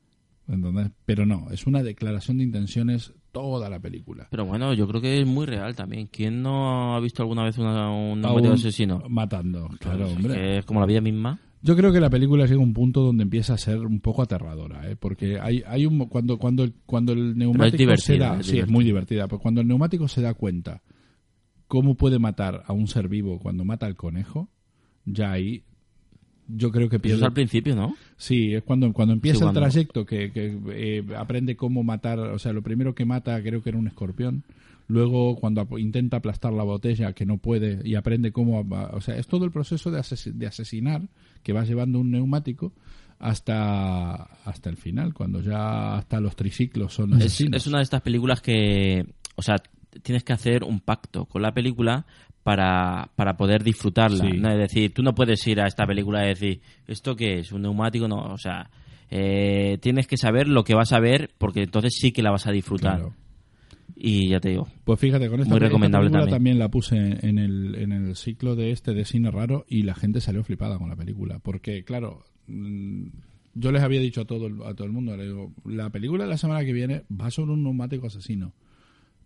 [0.47, 0.90] ¿Entendés?
[1.05, 4.28] Pero no, es una declaración de intenciones toda la película.
[4.31, 6.06] Pero bueno, yo creo que es muy real también.
[6.06, 9.02] ¿Quién no ha visto alguna vez una, un neumático un- asesino?
[9.09, 10.59] Matando, claro, hombre.
[10.59, 11.39] es como la vida misma.
[11.62, 14.22] Yo creo que la película llega a un punto donde empieza a ser un poco
[14.22, 14.97] aterradora, ¿eh?
[14.97, 18.59] porque hay, hay un cuando cuando el- cuando el neumático se divertida, da, es sí,
[18.60, 20.82] es muy divertida, pero cuando el neumático se da cuenta
[21.66, 24.48] cómo puede matar a un ser vivo cuando mata al conejo,
[25.05, 25.62] ya ahí
[26.47, 27.18] yo creo que Eso pierde.
[27.18, 27.94] es al principio, ¿no?
[28.16, 32.18] Sí, es cuando, cuando empieza Sí, cuando- el trayecto que, que, eh, aprende cómo matar,
[32.20, 34.44] o sea, lo primero que mata creo que era un escorpión,
[34.86, 38.60] luego cuando intenta aplastar la botella que no puede y aprende cómo,
[38.93, 41.02] o sea, es todo el proceso de, ases- de asesinar
[41.43, 42.73] que va llevando un neumático
[43.19, 47.56] hasta hasta el final, cuando ya hasta los triciclos son Es, asesinos.
[47.60, 49.05] es una de estas películas que,
[49.35, 49.56] o sea,
[50.02, 52.06] tienes que hacer un pacto con la película
[52.43, 54.24] para, para poder disfrutarla.
[54.24, 54.36] Sí.
[54.39, 54.51] ¿no?
[54.51, 57.52] Es decir, tú no puedes ir a esta película y decir, ¿esto qué es?
[57.52, 58.06] ¿Un neumático?
[58.09, 58.70] No, o sea,
[59.10, 62.47] eh, tienes que saber lo que vas a ver porque entonces sí que la vas
[62.47, 62.98] a disfrutar.
[62.98, 63.15] Claro.
[63.97, 64.69] Y ya te digo.
[64.85, 66.59] Pues fíjate, con esta, Muy esta recomendable película también.
[66.59, 66.97] la puse
[67.27, 70.78] en el, en el ciclo de este de cine raro y la gente salió flipada
[70.78, 71.39] con la película.
[71.40, 73.06] Porque, claro, mm,
[73.55, 76.24] yo les había dicho a todo, el- a todo el mundo, le digo, la película
[76.24, 78.55] de la semana que viene va sobre un neumático asesino.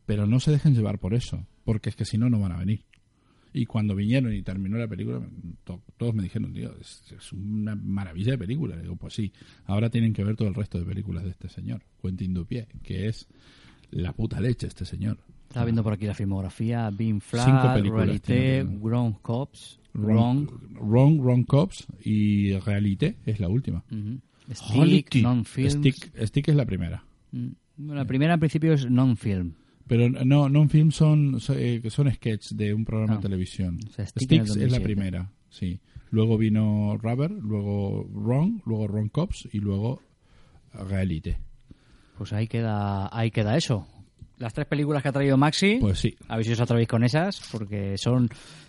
[0.07, 2.57] Pero no se dejen llevar por eso, porque es que si no, no van a
[2.59, 2.85] venir.
[3.55, 5.21] Y cuando vinieron y terminó la película,
[5.65, 8.75] to- todos me dijeron, tío, es, es una maravilla de película.
[8.77, 9.31] Le digo, pues sí,
[9.67, 13.09] ahora tienen que ver todo el resto de películas de este señor, Quentin Dupié, que
[13.09, 13.29] es
[13.93, 15.19] la puta leche este señor.
[15.49, 18.65] Estaba viendo por aquí la filmografía, Bean Flat, Realité.
[18.65, 20.49] Wrong Cops, Wrong,
[20.81, 23.85] Wrong, Wrong, Cops y Realité es la última.
[24.51, 25.23] Stick, Reality.
[25.23, 25.73] Non-Films.
[25.75, 27.05] Stick, Stick es la primera.
[27.33, 27.49] Mm.
[27.77, 29.55] Bueno, la primera en principio es non-film.
[29.87, 33.17] Pero no, non-film son, son, eh, son sketches de un programa Ah.
[33.17, 33.79] de televisión.
[33.87, 34.85] O sea, Stick Sticks es la 2007.
[34.85, 35.81] primera, sí.
[36.11, 40.01] Luego vino Rubber, luego Wrong, luego Wrong Cops y luego
[40.73, 41.35] Reality.
[42.23, 43.85] Pues ahí queda, ahí queda eso.
[44.39, 45.79] Las tres películas que ha traído Maxi.
[45.81, 46.15] Pues sí.
[46.29, 48.29] A ver si os atrevéis con esas, porque son.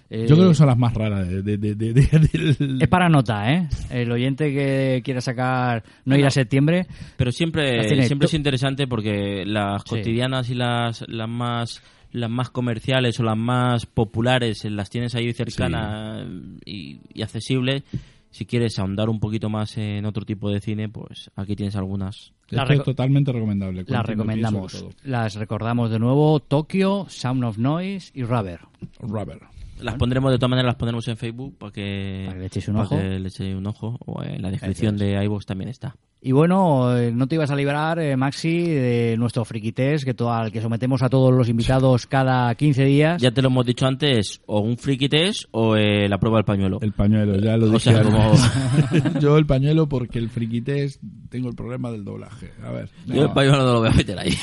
[0.09, 2.87] eh, Yo creo que son las más raras de, de- de- de- de- del- Es
[2.87, 3.69] para nota, ¿eh?
[3.91, 6.87] El oyente que quiera sacar no ir a septiembre.
[7.15, 9.89] Pero siempre, siempre es interesante porque las Sí.
[9.89, 15.13] cotidianas y las, las más las más comerciales o las más populares eh, las tienes
[15.13, 16.27] ahí cercanas
[16.65, 17.83] y, y accesibles.
[18.31, 22.33] Si quieres ahondar un poquito más en otro tipo de cine, pues aquí tienes algunas.
[22.55, 23.83] La Esto es totalmente recomendable.
[23.87, 24.85] Las recomendamos.
[25.03, 28.59] Las recordamos de nuevo: Tokio, Sound of Noise y Rubber.
[28.99, 29.39] Rubber.
[29.81, 32.67] Las pondremos, de todas maneras, las pondremos en Facebook para que, Para que le echéis
[32.69, 32.97] un para ojo.
[32.97, 33.97] que le echéis un ojo.
[34.05, 35.95] O en la descripción de iVoox también está.
[36.25, 40.31] Y bueno, eh, no te ibas a librar, eh, Maxi, de nuestro friquités que, to-
[40.31, 43.21] al que sometemos a todos los invitados cada 15 días.
[43.21, 46.45] Ya te lo hemos dicho antes, o un friki test o eh, la prueba del
[46.45, 46.79] pañuelo.
[46.81, 47.91] El pañuelo, ya lo O dije.
[47.91, 49.13] sea, antes.
[49.21, 50.97] Yo el pañuelo porque el friquités
[51.29, 52.51] tengo el problema del doblaje.
[52.63, 52.89] A ver.
[53.05, 54.31] Yo el pañuelo no lo voy a meter ahí.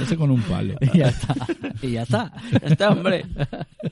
[0.00, 0.74] Ese con un palo.
[0.94, 1.34] Y ya está.
[1.82, 2.32] Y ya está.
[2.62, 3.24] Ya está, hombre.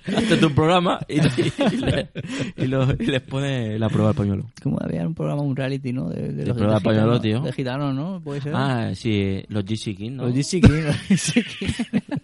[0.07, 2.09] Hazte tu programa y, y, le-
[2.57, 4.45] y lo- y les pone la prueba del pañuelo.
[4.63, 6.09] Como había un programa, un reality, ¿no?
[6.09, 7.41] De, De los prueba de pañuelo, gitanos, tío.
[7.43, 8.21] De gitanos, ¿no?
[8.23, 8.53] Puede ser.
[8.55, 10.25] Ah, sí, los GC King, ¿no?
[10.25, 11.67] Los GC King, los GC King.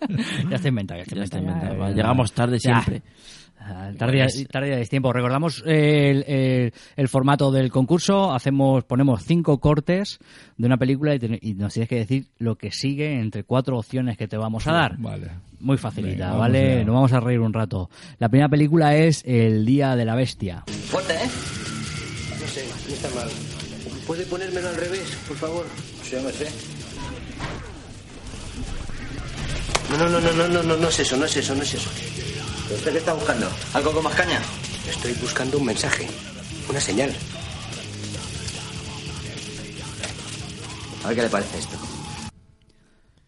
[0.50, 1.88] ya está inventado, ya está Ya está inventado.
[1.94, 2.80] Llegamos tarde ya.
[2.82, 3.02] siempre.
[3.98, 5.12] Tarde, tarde es tiempo.
[5.12, 8.32] Recordamos el, el- el formato del concurso.
[8.32, 10.18] Hacemos, ponemos cinco cortes
[10.56, 13.78] de una película y, ten- y nos tienes que decir lo que sigue entre cuatro
[13.78, 14.96] opciones que te vamos a dar.
[14.98, 15.30] Vale.
[15.60, 16.84] Muy facilita, Venga, vamos ¿vale?
[16.84, 17.88] Nos vamos a reír un rato.
[18.18, 20.64] La primera película es El Día de la Bestia.
[20.90, 21.28] Fuerte, ¿eh?
[22.40, 23.28] No sé, no está mal.
[24.06, 25.66] ¿Puede ponérmelo al revés, por favor?
[26.02, 26.46] Sí, me sé.
[29.90, 31.74] No, no, no, no, no, no, no, no es eso, no es eso, no es
[31.74, 31.90] eso.
[32.74, 33.46] ¿Usted qué está buscando?
[33.74, 34.40] ¿Algo con más caña?
[34.88, 36.06] Estoy buscando un mensaje,
[36.68, 37.10] una señal.
[41.04, 41.76] A ver qué le parece esto.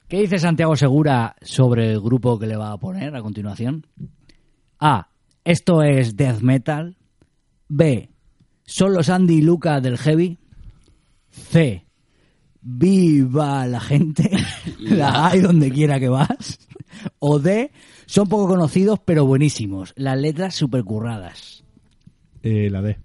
[0.09, 3.86] ¿Qué dice Santiago Segura sobre el grupo que le va a poner a continuación?
[4.81, 5.09] A.
[5.44, 6.97] Esto es death metal.
[7.69, 8.10] B.
[8.65, 10.39] Son los Andy y Luca del heavy.
[11.31, 11.86] C.
[12.60, 14.31] Viva la gente.
[14.78, 16.59] la hay donde quiera que vas.
[17.20, 17.70] O D.
[18.09, 19.93] Son poco conocidos pero buenísimos.
[19.94, 21.62] Las letras super curradas.
[22.43, 22.98] Eh, la D.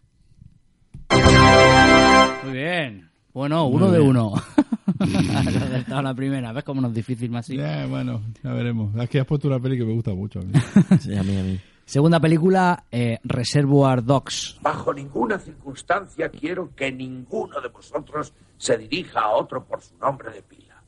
[2.45, 3.09] Muy bien.
[3.33, 4.09] Bueno, Muy uno de bien.
[4.11, 4.33] uno.
[4.99, 6.53] Has acertado la primera.
[6.53, 7.45] ¿Ves cómo no es difícil más?
[7.49, 7.57] así?
[7.89, 8.95] Bueno, ya veremos.
[8.95, 10.39] Es que has puesto una peli que me gusta mucho.
[10.39, 10.53] A mí.
[11.01, 11.59] Sí, a mí, a mí.
[11.85, 14.57] Segunda película, eh, Reservoir Dogs.
[14.61, 20.31] Bajo ninguna circunstancia quiero que ninguno de vosotros se dirija a otro por su nombre
[20.31, 20.81] de pila.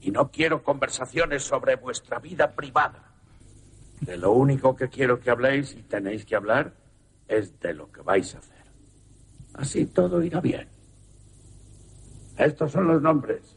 [0.00, 3.07] Y no quiero conversaciones sobre vuestra vida privada.
[4.00, 6.72] De lo único que quiero que habléis y tenéis que hablar
[7.26, 8.64] es de lo que vais a hacer.
[9.54, 10.68] Así todo irá bien.
[12.36, 13.56] Estos son los nombres.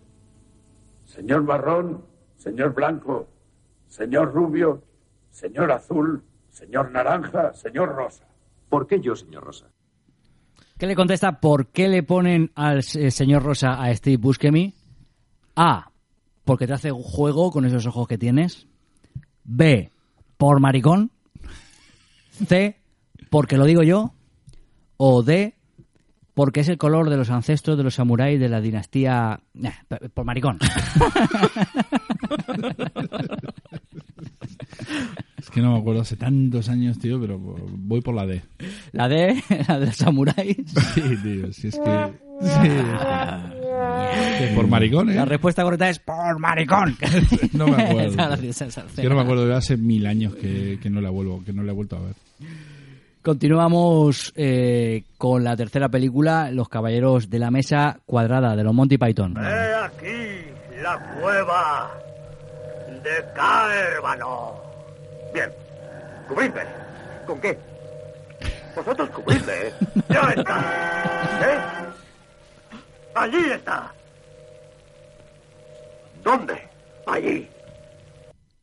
[1.06, 2.04] Señor marrón,
[2.38, 3.28] señor blanco,
[3.88, 4.82] señor rubio,
[5.30, 8.32] señor azul, señor naranja, señor rosa.
[8.72, 9.66] ¿Por qué yo, señor Rosa?
[10.78, 14.74] ¿Qué le contesta por qué le ponen al eh, señor Rosa a Steve Buscemi?
[15.58, 15.92] A.
[16.46, 18.68] Porque te hace juego con esos ojos que tienes.
[19.44, 19.92] B.
[20.42, 21.12] Por maricón.
[22.48, 22.76] C.
[23.30, 24.12] Porque lo digo yo.
[24.98, 25.54] O D.
[26.34, 29.40] Porque es el color de los ancestros de los samuráis de la dinastía.
[29.88, 30.58] P- por maricón.
[35.42, 38.44] Es que no me acuerdo hace tantos años, tío, pero voy por la D.
[38.92, 40.58] La D, la de los samuráis.
[40.94, 42.14] Sí, tío, si es que...
[42.42, 42.58] sí, es
[44.50, 45.16] que- por maricón, ¿eh?
[45.16, 46.96] La respuesta correcta es por maricón.
[47.54, 48.02] No me acuerdo.
[48.14, 51.10] Esa graciosa, esa Yo no me acuerdo, de hace mil años que, que no la
[51.10, 52.14] vuelvo, que no la he vuelto a ver.
[53.24, 58.98] Continuamos eh, con la tercera película, Los Caballeros de la Mesa Cuadrada, de los Monty
[58.98, 59.36] Python.
[59.38, 61.92] He aquí la cueva
[63.04, 64.71] de Caérbano.
[65.34, 65.50] Bien,
[66.28, 66.62] cubridme.
[67.26, 67.58] ¿Con qué?
[68.76, 69.54] Vosotros cubridme.
[69.54, 69.74] ¿eh?
[70.10, 70.60] Ya está.
[71.42, 71.60] ¿Eh?
[73.16, 73.94] Allí está.
[76.24, 76.54] ¿Dónde?
[77.06, 77.48] Allí.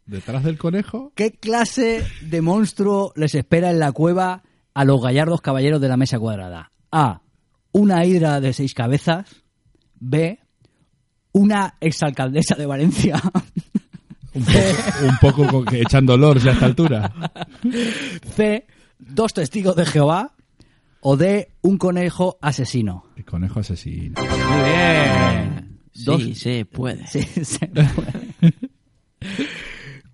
[0.06, 1.12] ¿Detrás del conejo?
[1.14, 4.42] ¿Qué clase de monstruo les espera en la cueva
[4.72, 6.72] a los gallardos caballeros de la Mesa Cuadrada?
[6.90, 7.20] A.
[7.72, 9.44] Una hidra de seis cabezas.
[10.00, 10.38] B.
[11.32, 13.20] Una exalcaldesa de Valencia.
[14.38, 17.12] Un poco, un poco con que echando lords a esta altura.
[18.36, 18.66] C.
[18.98, 20.34] Dos testigos de Jehová.
[21.00, 21.52] O D.
[21.62, 23.04] Un conejo asesino.
[23.16, 24.20] El conejo asesino.
[24.20, 25.78] Muy bien.
[25.92, 27.06] Sí, se puede.
[27.06, 28.54] Sí, se puede.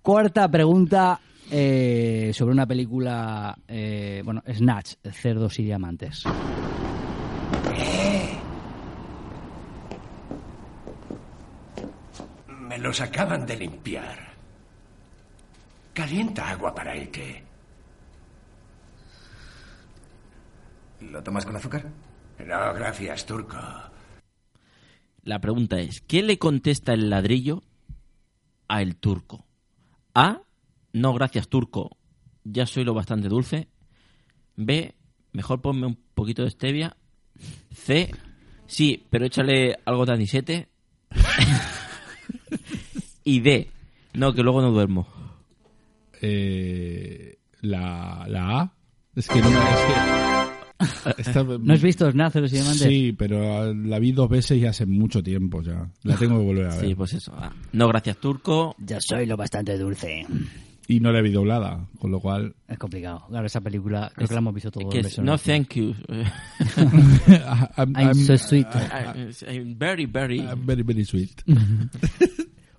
[0.03, 1.21] Cuarta pregunta
[1.51, 6.25] eh, sobre una película, eh, bueno, Snatch, Cerdos y Diamantes.
[12.75, 14.19] Me los acaban de limpiar.
[15.93, 17.45] Calienta agua para el té.
[21.03, 21.89] ¿Lo tomas con azúcar?
[22.41, 23.57] No, gracias, turco.
[25.23, 27.63] La pregunta es, ¿qué le contesta el ladrillo
[28.67, 29.47] a el turco?
[30.13, 30.41] A,
[30.93, 31.97] no gracias turco,
[32.43, 33.69] ya soy lo bastante dulce.
[34.57, 34.97] B,
[35.31, 36.97] mejor ponme un poquito de stevia.
[37.71, 38.11] C,
[38.67, 40.69] sí, pero échale algo de anisete.
[43.25, 43.69] y D,
[44.15, 45.07] no, que luego no duermo.
[46.21, 48.73] Eh, la, la A.
[49.15, 49.57] Es que no me...
[49.57, 52.89] Es que, esta- ¿No has visto Snatch, Cerdos y Diamantes?
[52.89, 55.89] Sí, pero la vi dos veces y hace mucho tiempo ya.
[56.03, 56.87] La tengo que volver a ver.
[56.87, 57.33] Sí, pues eso.
[57.37, 58.75] ah, No gracias turco.
[58.79, 60.27] Ya soy lo bastante dulce.
[60.87, 62.55] Y no la vi doblada, con lo cual...
[62.69, 63.25] Es complicado.
[63.31, 64.93] Claro, esa película creo que la hemos visto todos.
[64.93, 65.95] Que es, no thank you.
[67.79, 68.67] I'm, I'm so sweet.
[68.67, 70.41] I'm- I'm very, very...
[70.41, 71.43] I'm very, very sweet.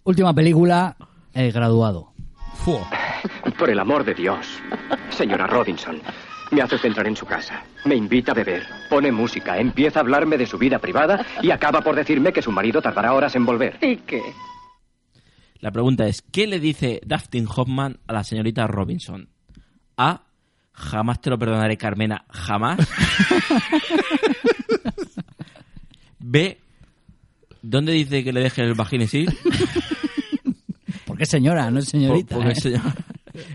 [0.06, 0.95] Última película,
[1.34, 2.14] El Graduado.
[3.57, 4.61] Por el amor de Dios.
[5.10, 5.99] Señora Robinson,
[6.52, 7.64] me hace centrar en su casa.
[7.86, 11.82] Me invita a beber, pone música, empieza a hablarme de su vida privada y acaba
[11.82, 13.80] por decirme que su marido tardará horas en volver.
[13.82, 14.22] ¿Y qué?
[15.60, 19.30] La pregunta es, ¿qué le dice Dustin Hoffman a la señorita Robinson?
[19.98, 20.22] A,
[20.72, 22.77] jamás te lo perdonaré, Carmena, jamás.
[26.19, 26.60] B,
[27.66, 29.30] ¿dónde dice que le deje el vaginesil?
[31.06, 31.70] ¿Por qué señora?
[31.72, 32.36] No es señorita.
[32.36, 32.56] Porque ¿eh?
[32.56, 32.96] señora,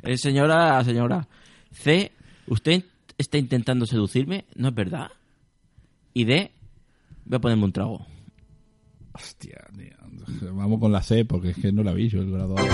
[0.03, 1.29] es señora, señora.
[1.73, 2.13] C,
[2.47, 2.85] ¿usted
[3.19, 4.45] está intentando seducirme?
[4.55, 5.09] ¿No es verdad?
[6.15, 6.51] Y D,
[7.25, 8.07] voy a ponerme un trago.
[9.13, 10.53] Hostia, tío.
[10.53, 12.67] Vamos con la C, porque es que no la vi yo, el graduado.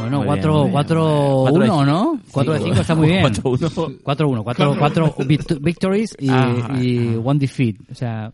[0.00, 1.70] Bueno, Muy bien, 4 muy bien, 4 muy bien.
[1.70, 2.20] 1, ¿no?
[2.30, 2.70] 4 de Cinco.
[2.74, 3.24] 5 está muy bien.
[3.24, 3.98] 4-1.
[4.02, 5.14] 4 1, 4 4
[5.60, 8.32] victories y, Ah, y one defeat, o sea,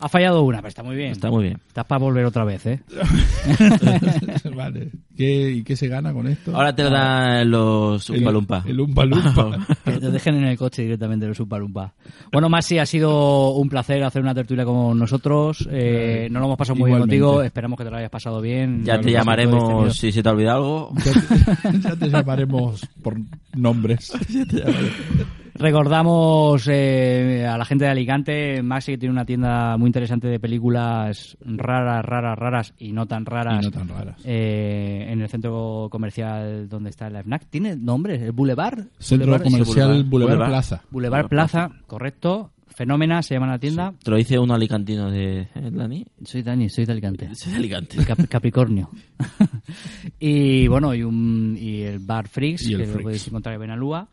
[0.00, 1.12] ha fallado una, pero está muy bien.
[1.12, 1.58] Está muy bien.
[1.68, 2.80] Estás para volver otra vez, ¿eh?
[4.56, 4.90] vale.
[5.16, 6.54] ¿Qué, ¿Y qué se gana con esto?
[6.56, 8.64] Ahora te lo dan los El- Umpa Lumpa.
[8.66, 9.66] El Umpa Lumpa.
[9.84, 11.92] Que te dejen en el coche directamente los Upalumpa.
[12.32, 15.68] Bueno, Masi, ha sido un placer hacer una tertulia con nosotros.
[15.70, 17.20] Eh, no lo hemos pasado muy bien Igualmente.
[17.20, 17.42] contigo.
[17.42, 18.84] Esperamos que te lo hayas pasado bien.
[18.84, 20.94] Ya te este llamaremos lío- si se te ha olvidado algo.
[21.82, 23.16] ya te llamaremos por
[23.54, 24.12] nombres.
[25.62, 30.40] Recordamos eh, a la gente de Alicante, Maxi que tiene una tienda muy interesante de
[30.40, 33.62] películas raras, raras, raras y no tan raras.
[33.62, 34.16] Y no tan raras.
[34.24, 37.46] eh, en el centro comercial donde está la FNAC.
[37.48, 38.16] ¿Tiene nombre?
[38.16, 38.86] ¿El Boulevard?
[38.98, 40.08] Centro Boulevard, Comercial Boulevard.
[40.10, 40.48] Boulevard, Boulevard.
[40.50, 40.82] Plaza.
[40.90, 42.50] Boulevard Plaza, correcto.
[42.66, 43.92] Fenómena se llama la tienda.
[44.02, 46.04] Te lo dice un alicantino de ¿eh, Dani.
[46.24, 47.28] Soy Dani, soy de Alicante.
[47.36, 47.98] Soy de Alicante.
[48.04, 48.90] Cap- Capricornio.
[50.18, 53.60] y bueno, y, un, y el Bar Freaks, Y el que lo podéis encontrar en
[53.60, 54.08] Benalúa.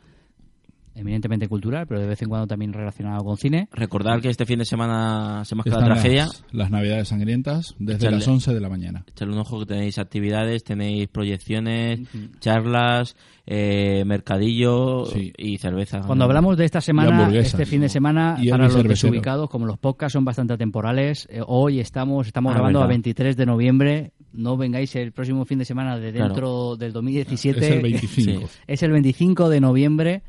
[1.00, 3.68] Eminentemente cultural, pero de vez en cuando también relacionado con cine.
[3.72, 6.26] Recordar que este fin de semana se mezcla la tragedia.
[6.26, 9.04] Las, las Navidades sangrientas desde Echarle- las 11 de la mañana.
[9.10, 12.02] Echarle un ojo que tenéis actividades, tenéis proyecciones,
[12.40, 13.16] charlas,
[13.46, 15.04] eh, mercadillo
[15.38, 16.02] y cerveza.
[16.02, 19.12] Cuando hablamos de esta semana, este fin de semana, Y para los cervecero.
[19.12, 22.90] desubicados, como los podcasts son bastante atemporales, eh, hoy estamos estamos Ah, grabando a verdad.
[22.90, 24.12] 23 de noviembre.
[24.32, 26.26] No vengáis el próximo fin de semana de Claro.
[26.28, 27.60] dentro del 2017.
[27.60, 28.48] Es el 25.
[28.48, 28.60] Sí.
[28.68, 30.22] Es el 25 de noviembre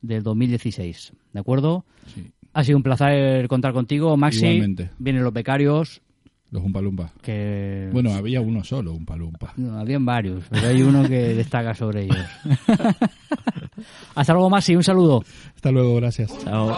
[0.00, 1.12] del 2016.
[1.32, 1.84] ¿De acuerdo?
[2.52, 4.46] Ha sido un placer contar contigo, Maxi.
[4.46, 4.90] Igualmente.
[4.98, 6.00] Vienen los becarios.
[6.50, 7.12] Los Umpalumpa.
[7.22, 7.90] Que...
[7.92, 9.52] Bueno, había uno solo, Umpalumpa.
[9.56, 12.24] No, habían varios, pero hay uno que destaca sobre ellos.
[14.14, 14.76] Hasta luego, Maxi.
[14.76, 15.22] Un saludo.
[15.54, 16.32] Hasta luego, gracias.
[16.44, 16.74] Chao.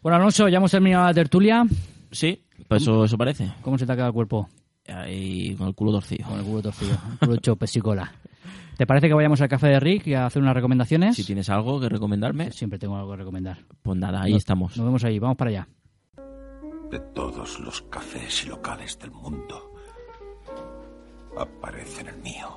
[0.00, 1.66] Bueno, Alonso, ya hemos terminado la tertulia.
[2.10, 3.50] Sí, pues eso, eso parece.
[3.62, 4.48] ¿Cómo se te ha quedado el cuerpo?
[4.86, 6.26] Ahí con el culo torcido.
[6.28, 6.96] Con el culo torcido.
[7.12, 8.12] El culo hecho pesicola.
[8.76, 11.16] ¿Te parece que vayamos al café de Rick y a hacer unas recomendaciones?
[11.16, 13.58] Si tienes algo que recomendarme, Siempre tengo algo que recomendar.
[13.82, 14.76] pues nada, ahí Nos- estamos.
[14.76, 15.68] Nos vemos ahí, vamos para allá.
[16.90, 19.72] De todos los cafés y locales del mundo,
[21.36, 22.48] aparece en el mío.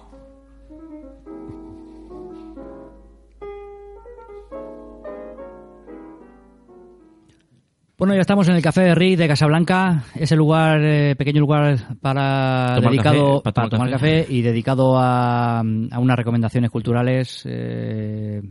[8.01, 11.99] Bueno, ya estamos en el Café de Rick de Casablanca, ese lugar, eh, pequeño lugar
[12.01, 14.21] para Tomar dedicado café, para tomar café.
[14.23, 14.33] café.
[14.33, 18.41] y dedicado a, a unas recomendaciones culturales eh,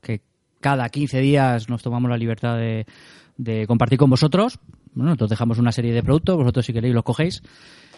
[0.00, 0.20] que
[0.60, 2.86] cada 15 días nos tomamos la libertad de,
[3.36, 4.60] de compartir con vosotros.
[4.94, 7.42] Bueno, nosotros dejamos una serie de productos, vosotros si queréis los cogéis.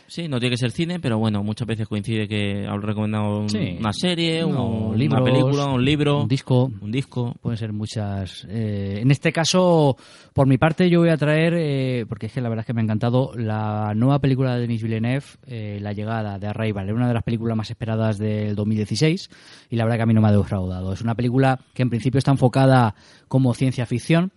[0.06, 3.48] Sí, no tiene que ser cine, pero bueno, muchas veces coincide que hablo recomendado un-
[3.48, 3.76] Sí.
[3.80, 6.70] una serie, No, un- libros, una película, un libro, un disco.
[6.80, 7.34] un disco.
[7.40, 8.46] Pueden ser muchas.
[8.50, 9.96] eh, en este caso,
[10.32, 12.74] por mi parte, yo voy a traer, eh, porque es que la verdad es que
[12.74, 16.84] me ha encantado, la nueva película de Denis Villeneuve, eh, La llegada de Arrival.
[16.86, 19.30] Era una de las películas más esperadas del 2016
[19.70, 20.92] y la verdad que a mí no me ha defraudado.
[20.92, 22.94] Es una película que en principio está enfocada
[23.28, 24.32] como ciencia ficción.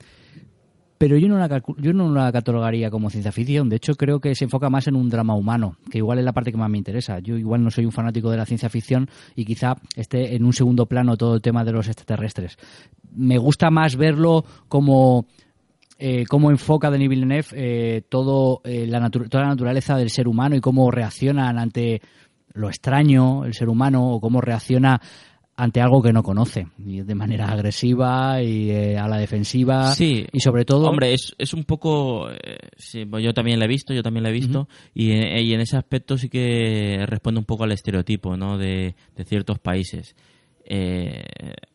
[0.97, 3.69] Pero yo no, la, yo no la catalogaría como ciencia ficción.
[3.69, 6.33] De hecho, creo que se enfoca más en un drama humano, que igual es la
[6.33, 7.19] parte que más me interesa.
[7.19, 10.53] Yo igual no soy un fanático de la ciencia ficción y quizá esté en un
[10.53, 12.57] segundo plano todo el tema de los extraterrestres.
[13.15, 15.27] Me gusta más verlo como
[15.99, 20.61] eh, enfoca Denis Villeneuve eh, todo, eh, la toda la naturaleza del ser humano y
[20.61, 22.01] cómo reaccionan ante
[22.53, 24.99] lo extraño, el ser humano, o cómo reacciona
[25.59, 29.91] ante algo que no conoce, y de manera agresiva y eh, a la defensiva.
[29.91, 30.25] Sí.
[30.31, 30.87] Y sobre todo.
[30.87, 32.29] Hombre, es, es un poco...
[32.29, 35.45] eh, sí, pues yo también la he visto, yo también la he visto, y, en-
[35.45, 38.57] y en ese aspecto sí que responde un poco al estereotipo, ¿no?
[38.57, 40.15] De, de ciertos países.
[40.69, 41.23] Eh,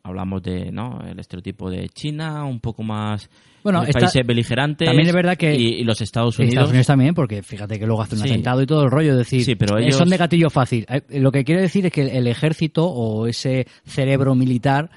[0.02, 1.00] hablamos de, ¿no?
[1.08, 3.30] El estereotipo de China, un poco más...
[3.62, 4.86] Bueno, los países beligerantes.
[4.86, 6.52] también es verdad que- Y, y los Estados Unidos.
[6.54, 8.28] Estados Unidos también, porque fíjate que luego hace un Sí.
[8.28, 9.12] atentado y todo el rollo.
[9.12, 10.84] Es decir, Sí, pero eh, ellos- son de gatillo fácil.
[10.90, 14.90] Eh, Lo que quiere decir es que el ejército o ese cerebro militar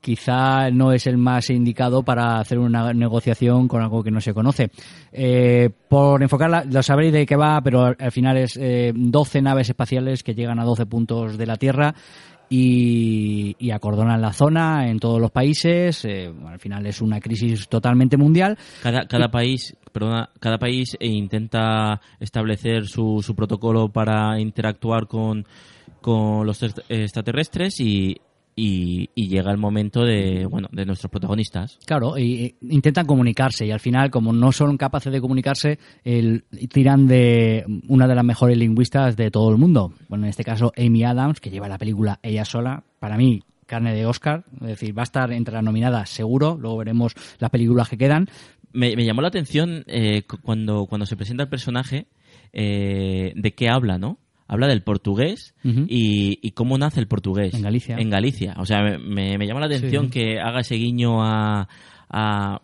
[0.00, 4.32] quizá no es el más indicado para hacer una negociación con algo que no se
[4.32, 4.70] conoce.
[5.12, 9.42] Eh, por enfocarla, lo sabréis de qué va, pero al al final es eh, 12
[9.42, 11.94] naves espaciales que llegan a 12 puntos de la Tierra
[12.50, 16.04] y, y acordonan la zona en todos los países.
[16.04, 18.58] Eh, al final es una crisis totalmente mundial.
[18.82, 25.46] Cada, cada país, perdona, cada país eh, intenta establecer su, su protocolo para interactuar con,
[26.00, 28.16] con los est- extraterrestres y,
[28.60, 31.78] y, y llega el momento de, bueno, de nuestros protagonistas.
[31.86, 37.06] Claro, e intentan comunicarse y al final, como no son capaces de comunicarse, el- tiran
[37.06, 39.92] de una de las mejores lingüistas de todo el mundo.
[40.08, 42.82] Bueno, en este caso, Amy Adams, que lleva la película ella sola.
[42.98, 46.56] Para mí, carne de Oscar, es decir, va a estar entre las nominadas seguro.
[46.60, 48.28] Luego veremos las películas que quedan.
[48.72, 52.06] Me, me llamó la atención eh, cu- cuando, cuando se presenta el personaje
[52.52, 54.18] eh, de qué habla, ¿no?
[54.52, 57.54] Habla del portugués y, y cómo nace el portugués.
[57.54, 57.96] En Galicia.
[57.98, 58.56] En Galicia.
[58.58, 60.10] O sea, me, me, me llama la atención Sí.
[60.10, 61.68] que haga ese guiño a,
[62.08, 62.60] a,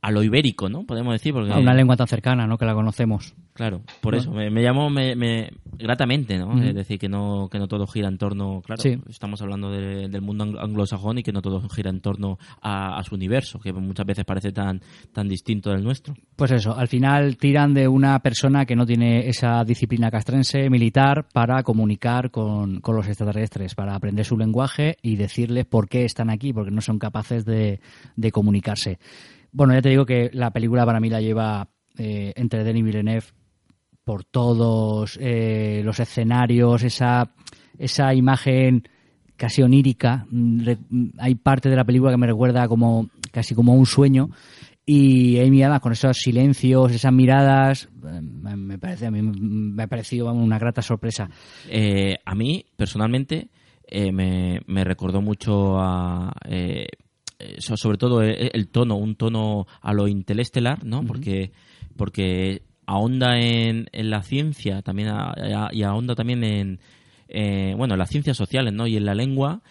[0.00, 0.84] a lo ibérico, ¿no?
[0.84, 1.32] Podemos decir.
[1.32, 2.56] Porque, A una lengua tan cercana, ¿no?
[2.56, 3.34] Que la conocemos.
[3.52, 4.30] Claro, por eso.
[4.30, 6.62] Me, me llamó me, me- gratamente, ¿no?
[6.62, 8.62] Es decir, que no, que no todo gira en torno...
[8.64, 8.96] Claro, Sí.
[9.08, 12.96] estamos hablando de- del mundo ang- anglosajón y que no todo gira en torno a,
[12.96, 14.80] a su universo, que muchas veces parece tan,
[15.12, 16.14] tan distinto del nuestro.
[16.36, 21.26] Pues eso, al final tiran de una persona que no tiene esa disciplina castrense militar
[21.32, 26.30] para comunicar con, con los extraterrestres, para aprender su lenguaje y decirles por qué están
[26.30, 27.80] aquí, porque no son capaces de,
[28.14, 29.00] de comunicarse.
[29.52, 33.26] Bueno, ya te digo que la película para mí la lleva eh, entre Denis Villeneuve
[34.04, 37.30] por todos eh, los escenarios, esa,
[37.78, 38.88] esa imagen
[39.36, 40.26] casi onírica.
[40.30, 44.30] Mm, mm, Hay parte de la película que me recuerda como casi como un sueño
[44.86, 49.86] Y Amy Adams con esos silencios, esas miradas, eh, me parece a mí me ha
[49.86, 51.28] parecido una grata sorpresa.
[51.68, 53.48] Eh, a mí, personalmente,
[53.90, 56.32] me, me recordó mucho a...
[57.58, 61.02] sobre todo el, el tono, un tono a lo interestelar, ¿no?
[61.04, 61.52] Porque,
[61.96, 66.80] porque ahonda en, en la ciencia también a- a- y ahonda también en,
[67.28, 68.86] eh, bueno, en las ciencias sociales, ¿no?
[68.86, 69.62] Y en la lengua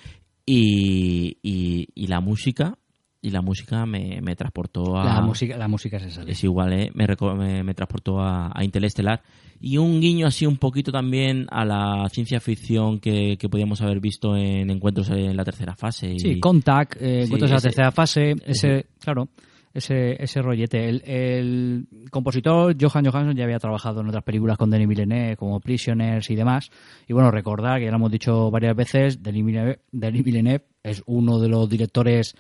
[0.46, 2.78] y, y, y la música.
[3.22, 5.04] Y la música me, me transportó a...
[5.04, 6.30] La música, la música se.
[6.30, 6.92] Es igual, ¿eh?
[6.94, 9.22] me, me, me transportó a, a Interestelar.
[9.60, 14.00] Y un guiño así un poquito también a la ciencia ficción que, que podíamos haber
[14.00, 16.14] visto en Encuentros en la tercera fase.
[16.14, 19.30] y- Sí, Contact, eh, Sí, encuentros en la ese- tercera fase, ese, ese- claro,
[19.74, 20.88] ese, ese rollete.
[20.88, 25.60] El, el compositor Johan Johansson ya había trabajado en otras películas con Denis Villeneuve, como
[25.60, 26.70] Prisoners y demás.
[27.08, 31.02] Y bueno, recordar, que ya lo hemos dicho varias veces, Denis Villeneuve, Denis Villeneuve es
[31.08, 32.36] uno de los directores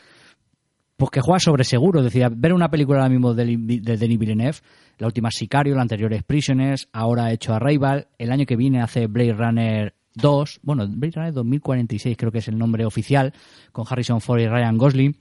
[0.97, 1.99] pues que juega sobre seguro.
[1.99, 4.57] Es decir, ver una película ahora mismo de, de Denis Villeneuve,
[4.97, 8.81] la última Sicario, la anterior es Prisoners, ahora ha hecho Arrival, el año que viene
[8.81, 13.31] hace Blade Runner 2, bueno, Blade Runner 2046 creo que es el nombre oficial,
[13.71, 15.15] con Harrison Ford y Ryan Gosling.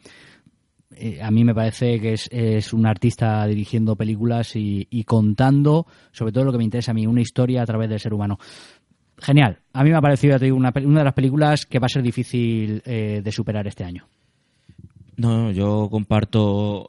[0.98, 6.32] Eh, a mí me parece que es, un artista dirigiendo películas y, y contando, sobre
[6.32, 8.38] todo lo que me interesa a mí, una historia a través del ser humano.
[9.18, 9.58] Genial.
[9.72, 12.82] A mí me ha parecido una, una de las películas que va a ser difícil
[12.86, 14.06] eh, de superar este año.
[15.16, 16.88] No, yo comparto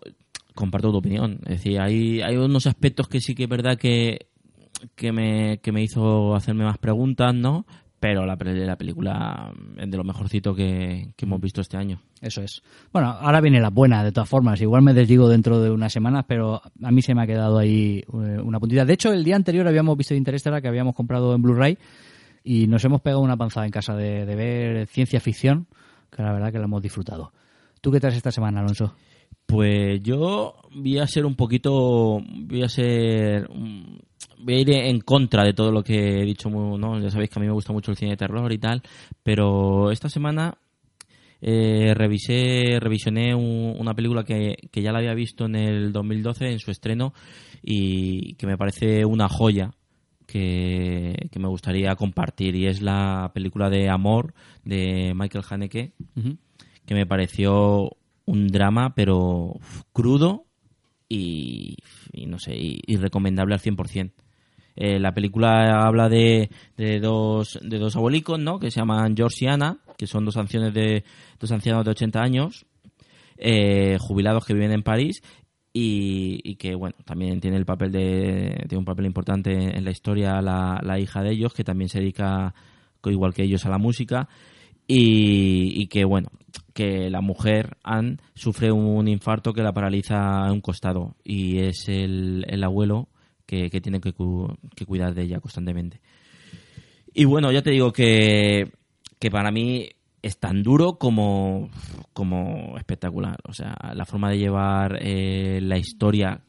[0.57, 1.39] comparto tu opinión.
[1.45, 4.27] Es decir, hay, hay unos aspectos que sí que es verdad que,
[4.95, 7.65] que, me, que me hizo hacerme más preguntas, ¿no?
[7.99, 12.01] Pero la, la película es de lo mejorcito que, que hemos visto este año.
[12.21, 12.61] Eso es.
[12.91, 14.61] Bueno, ahora viene la buena, de todas formas.
[14.61, 17.99] Igual me desdigo dentro de unas semanas, pero a mí se me ha quedado ahí
[17.99, 18.85] eh, una puntita.
[18.85, 21.77] De hecho, el día anterior habíamos visto Interstellar que habíamos comprado en Blu-ray
[22.43, 25.67] y nos hemos pegado una panzada en casa de, de ver ciencia ficción,
[26.11, 27.31] que la verdad que la hemos disfrutado.
[27.87, 28.95] ¿Tú qué traes esta semana, Alonso?
[29.45, 35.45] Pues yo voy a ser un poquito, voy a ser, voy a ir en contra
[35.45, 36.49] de todo lo que he dicho.
[36.99, 38.81] Ya sabéis que a mí me gusta mucho el cine de terror y tal,
[39.23, 40.57] pero esta semana
[41.39, 46.51] eh, revisé, revisioné un- una película que, que ya la había visto en el 2012
[46.51, 47.13] en su estreno
[47.63, 49.71] y que me parece una joya
[50.25, 54.33] que, que me gustaría compartir y es la película de Amor
[54.65, 55.93] de Michael Haneke
[56.87, 57.91] que me pareció
[58.25, 59.59] un drama, pero
[59.91, 60.45] crudo
[61.09, 61.77] y,
[62.25, 64.11] no sé, y, recomendable al 100%.
[64.75, 68.59] Eh, la película habla de, de dos de dos abuelicos, ¿no?
[68.59, 71.03] Que se llaman George y Anna, que son dos ancianos de
[71.39, 72.65] dos ancianos de 80 años,
[73.37, 75.23] eh, jubilados que viven en París
[75.73, 80.41] y, que bueno también tiene el papel de tiene un papel importante en la historia
[80.41, 82.55] la, la hija de ellos que también se dedica
[83.05, 84.27] igual que ellos a la música
[84.87, 86.29] y que bueno
[86.77, 91.89] que la mujer Anne sufre un infarto que la paraliza a un costado y es
[91.89, 93.07] el, el abuelo
[93.45, 94.13] que, que tiene que,
[94.75, 95.99] que cuidar de ella constantemente
[97.13, 98.71] y bueno ya te digo que
[99.19, 99.89] que para mí
[100.21, 101.69] es tan duro como,
[102.13, 103.37] como espectacular.
[103.47, 106.41] O sea, la forma de llevar eh, la historia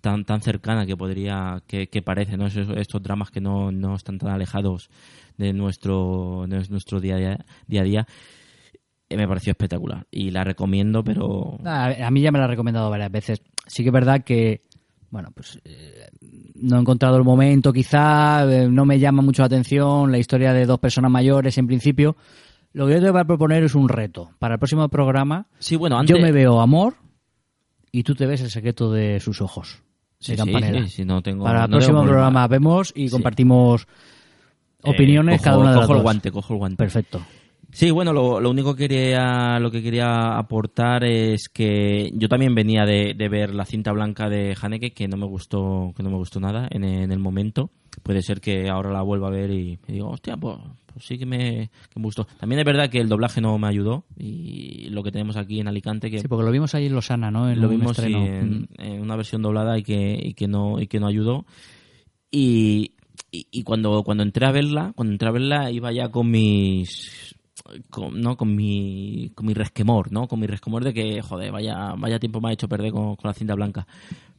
[0.00, 2.46] tan tan cercana que podría, que, que parece, ¿no?
[2.46, 4.90] Esos- estos dramas que no, no están tan alejados
[5.38, 7.38] de nuestro, de nuestro día a día,
[7.68, 8.06] día a día,
[9.10, 10.06] me pareció espectacular.
[10.10, 13.42] Y la recomiendo, pero A, a mí ya me la he recomendado varias veces.
[13.66, 14.62] Sí que es verdad que,
[15.10, 16.08] bueno, pues eh,
[16.56, 20.52] no he encontrado el momento, quizá, eh, no me llama mucho la atención la historia
[20.52, 22.16] de dos personas mayores en principio.
[22.72, 24.30] Lo que yo te voy a proponer es un reto.
[24.40, 26.94] Para el próximo programa, Sí, bueno, antes- yo me veo amor
[27.92, 29.82] y tú te ves el secreto de sus ojos.
[30.18, 33.86] Sí, de sí, sí, sí, no tengo- Para el no próximo programa vemos y compartimos
[34.82, 36.76] Eh, opiniones cojo- cada una de las cojo el guante, cojo el guante.
[36.78, 37.20] Perfecto.
[37.74, 42.54] Sí, bueno, lo, lo único que quería, lo que quería aportar es que yo también
[42.54, 46.10] venía de, de ver la cinta blanca de Haneke, que no me gustó, que no
[46.10, 47.70] me gustó nada en, en el momento.
[48.04, 50.56] Puede ser que ahora la vuelva a ver y, y digo, hostia, pues,
[50.86, 52.28] pues sí que me, que me gustó.
[52.38, 55.66] También es verdad que el doblaje no me ayudó y lo que tenemos aquí en
[55.66, 57.50] Alicante que Sí, porque lo vimos ahí en Losana, ¿no?
[57.50, 58.68] En lo vimos sí, en
[59.00, 61.44] una versión doblada y que, y que no y que no ayudó
[62.30, 62.92] y,
[63.32, 67.33] y, y cuando cuando entré a verla cuando entré a verla iba ya con mis
[67.90, 71.94] con, no con mi con mi resquemor no con mi resquemor de que joder vaya
[71.96, 73.86] vaya tiempo me ha hecho perder con, con la cinta blanca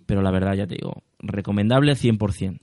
[0.05, 2.59] pero la verdad ya te digo recomendable 100%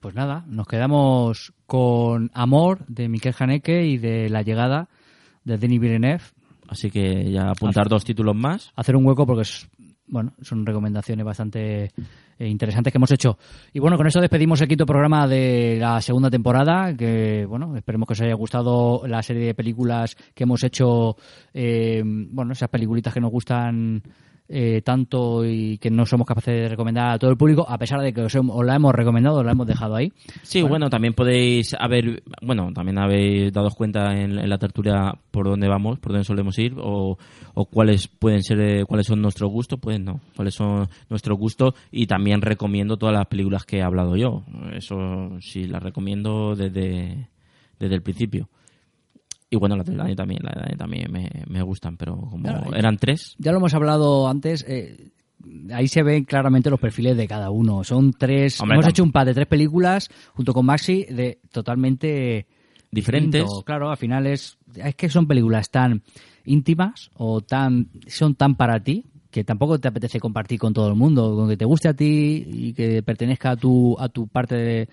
[0.00, 4.88] Pues nada, nos quedamos con Amor de Miquel Haneke y de La llegada
[5.44, 6.24] de Denis Villeneuve.
[6.68, 8.70] Así que ya apuntar dos títulos más.
[8.76, 9.68] Hacer un hueco porque es,
[10.06, 11.90] bueno, son recomendaciones bastante
[12.38, 13.38] interesantes que hemos hecho.
[13.72, 18.06] Y bueno, con eso despedimos el quinto programa de la segunda temporada, que bueno, esperemos
[18.06, 21.16] que os haya gustado la serie de películas que hemos hecho,
[21.52, 24.02] eh, bueno, esas peliculitas que nos gustan
[24.48, 28.00] eh, tanto y que no somos capaces de recomendar a todo el público, a pesar
[28.00, 30.12] de que os, os la hemos recomendado, os la hemos dejado ahí.
[30.42, 35.46] Sí, bueno, también podéis haber, bueno, también habéis dado cuenta en, en la tertulia por
[35.46, 37.16] dónde vamos, por dónde solemos ir, o,
[37.54, 41.74] o cuáles pueden ser, eh, cuáles son nuestros gustos, pues no, cuáles son nuestros gustos,
[41.90, 44.44] y también recomiendo todas las películas que he hablado yo.
[44.74, 47.28] Eso sí, las recomiendo desde,
[47.78, 48.48] desde el principio.
[49.54, 52.42] Y bueno, las de Dani también, las de Dani también me, me gustan, pero como
[52.42, 54.64] Claro, eran tres, Ya lo hemos hablado antes.
[54.66, 55.10] eh,
[55.72, 57.84] ahí se ven claramente los perfiles de cada uno.
[57.84, 58.60] Son tres.
[58.60, 62.46] Hombre, hemos hecho un par de tres películas junto con Maxi de totalmente
[62.90, 63.42] Diferentes.
[63.42, 63.62] distinto.
[63.64, 66.02] Claro, al final es es que son películas tan
[66.46, 70.94] íntimas o tan son tan para ti que tampoco te apetece compartir con todo el
[70.94, 74.54] mundo, con que te guste a ti y que pertenezca a tu a tu parte
[74.56, 74.88] de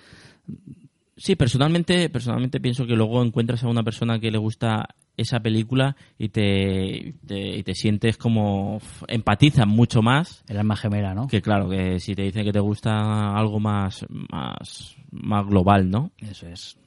[1.17, 5.95] Sí, personalmente, personalmente pienso que luego encuentras a una persona que le gusta esa película
[6.17, 10.43] y te, te- y te sientes como empatizas mucho más.
[10.47, 11.27] El alma gemela, ¿no?
[11.27, 16.11] Que claro, que si te dicen que te gusta algo más, más, más global, ¿no?
[16.17, 16.77] Eso es.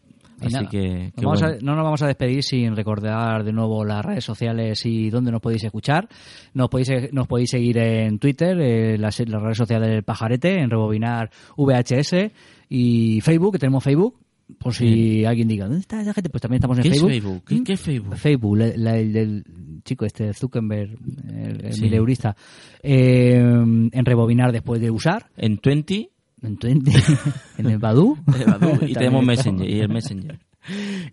[0.41, 1.57] Así nada, que, que vamos bueno.
[1.57, 5.31] a- no nos vamos a despedir sin recordar de nuevo las redes sociales y dónde
[5.31, 6.09] nos podéis escuchar.
[6.55, 10.71] Nos podéis, nos podéis seguir en Twitter, eh, las, las redes sociales del Pajarete, en
[10.71, 12.31] Rebobinar VHS
[12.69, 14.19] y Facebook, que tenemos Facebook.
[14.59, 16.29] Por si alguien diga, ¿dónde está esa gente?
[16.29, 17.11] Pues también estamos en ¿Qué es Facebook.
[17.11, 17.43] Facebook?
[17.47, 18.17] ¿Qué- qué es Facebook?
[18.17, 19.45] Facebook, la- la- el del
[19.85, 20.99] chico este, Zuckerberg,
[21.31, 21.81] el, el Sí.
[21.83, 22.37] mileurista.
[22.83, 25.31] Eh, en Rebobinar después de usar.
[25.39, 26.11] En 20.
[26.45, 26.91] En 20.
[27.59, 28.17] en el Badu.
[28.83, 29.25] Y tenemos.
[29.25, 30.39] Messenger, y el Messenger.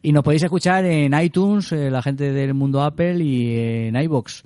[0.02, 3.56] Y nos podéis escuchar en iTunes, eh, la gente del mundo Apple, y
[3.88, 4.44] en iBox,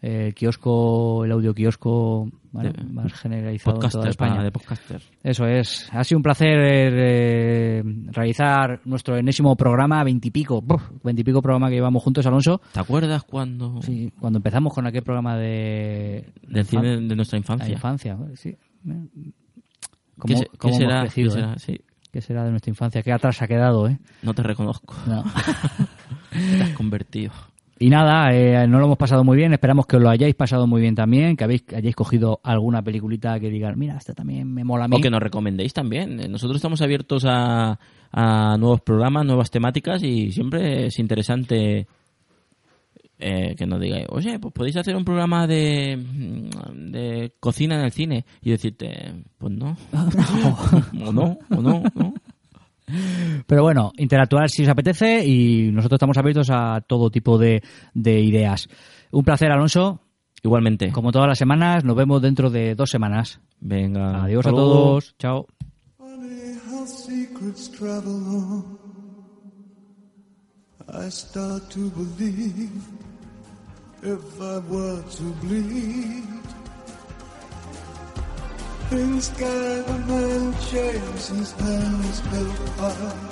[0.00, 4.42] el kiosco, el audio kiosco bueno, De- más generalizado en toda España.
[4.42, 5.02] de podcaster.
[5.22, 5.88] Eso es.
[5.92, 10.64] Ha sido un placer eh, realizar nuestro enésimo programa, veintipico,
[11.02, 12.60] veintipico programa que llevamos juntos, Alonso.
[12.72, 13.80] ¿Te acuerdas cuando...?
[13.82, 16.32] Sí, cuando empezamos con aquel programa de...
[16.48, 17.68] Del cine de nuestra infancia.
[17.68, 18.56] La infancia, sí.
[20.26, 21.00] ¿Qué se- qué cómo hemos será?
[21.02, 21.52] crecido, ¿Qué será?
[21.52, 21.58] eh?
[21.58, 21.80] Sí.
[22.12, 23.02] ¿Qué será de nuestra infancia?
[23.02, 23.98] ¿Qué atrás ha quedado, eh?
[24.22, 24.94] No te reconozco.
[25.06, 25.24] No.
[26.30, 27.32] Te has convertido.
[27.80, 29.52] Y nada, eh, no lo hemos pasado muy bien.
[29.52, 33.38] Esperamos que os lo hayáis pasado muy bien también, que habéis, hayáis cogido alguna peliculita
[33.38, 34.96] que digan, mira, esta también me mola a mí.
[34.96, 36.18] O que nos recomendéis también.
[36.18, 37.78] Eh, Nosotros estamos abiertos a,
[38.10, 41.86] a nuevos programas, nuevas temáticas y siempre es interesante
[43.18, 45.96] eh, que nos digáis, oye, pues podéis hacer un programa de,
[46.74, 49.76] de cocina en el cine y decirte, pues no.
[51.04, 52.14] o no, o no, no.
[53.46, 57.62] Pero bueno, interactuar si os apetece y nosotros estamos abiertos a todo tipo de,
[57.92, 58.68] de ideas.
[59.10, 60.00] Un placer, Alonso.
[60.42, 60.92] Igualmente.
[60.92, 63.40] Como todas las semanas, nos vemos dentro de dos semanas.
[63.60, 64.22] Venga.
[64.22, 65.00] Adiós a hasta luego.
[65.00, 65.16] todos.
[65.18, 65.46] Chao.
[70.90, 73.07] I start to believe
[74.00, 76.22] If I were to bleed
[78.92, 83.28] in sky the man shakes his hands built high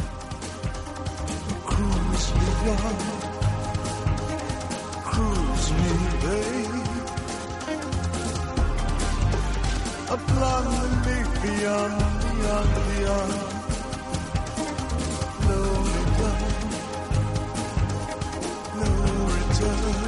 [1.47, 2.99] The cruise begun
[5.07, 6.87] Cruise me, babe.
[10.11, 13.35] Upon the me beyond, beyond, beyond.
[15.47, 15.59] No
[15.95, 16.51] return,
[18.77, 18.89] no
[19.33, 20.06] return.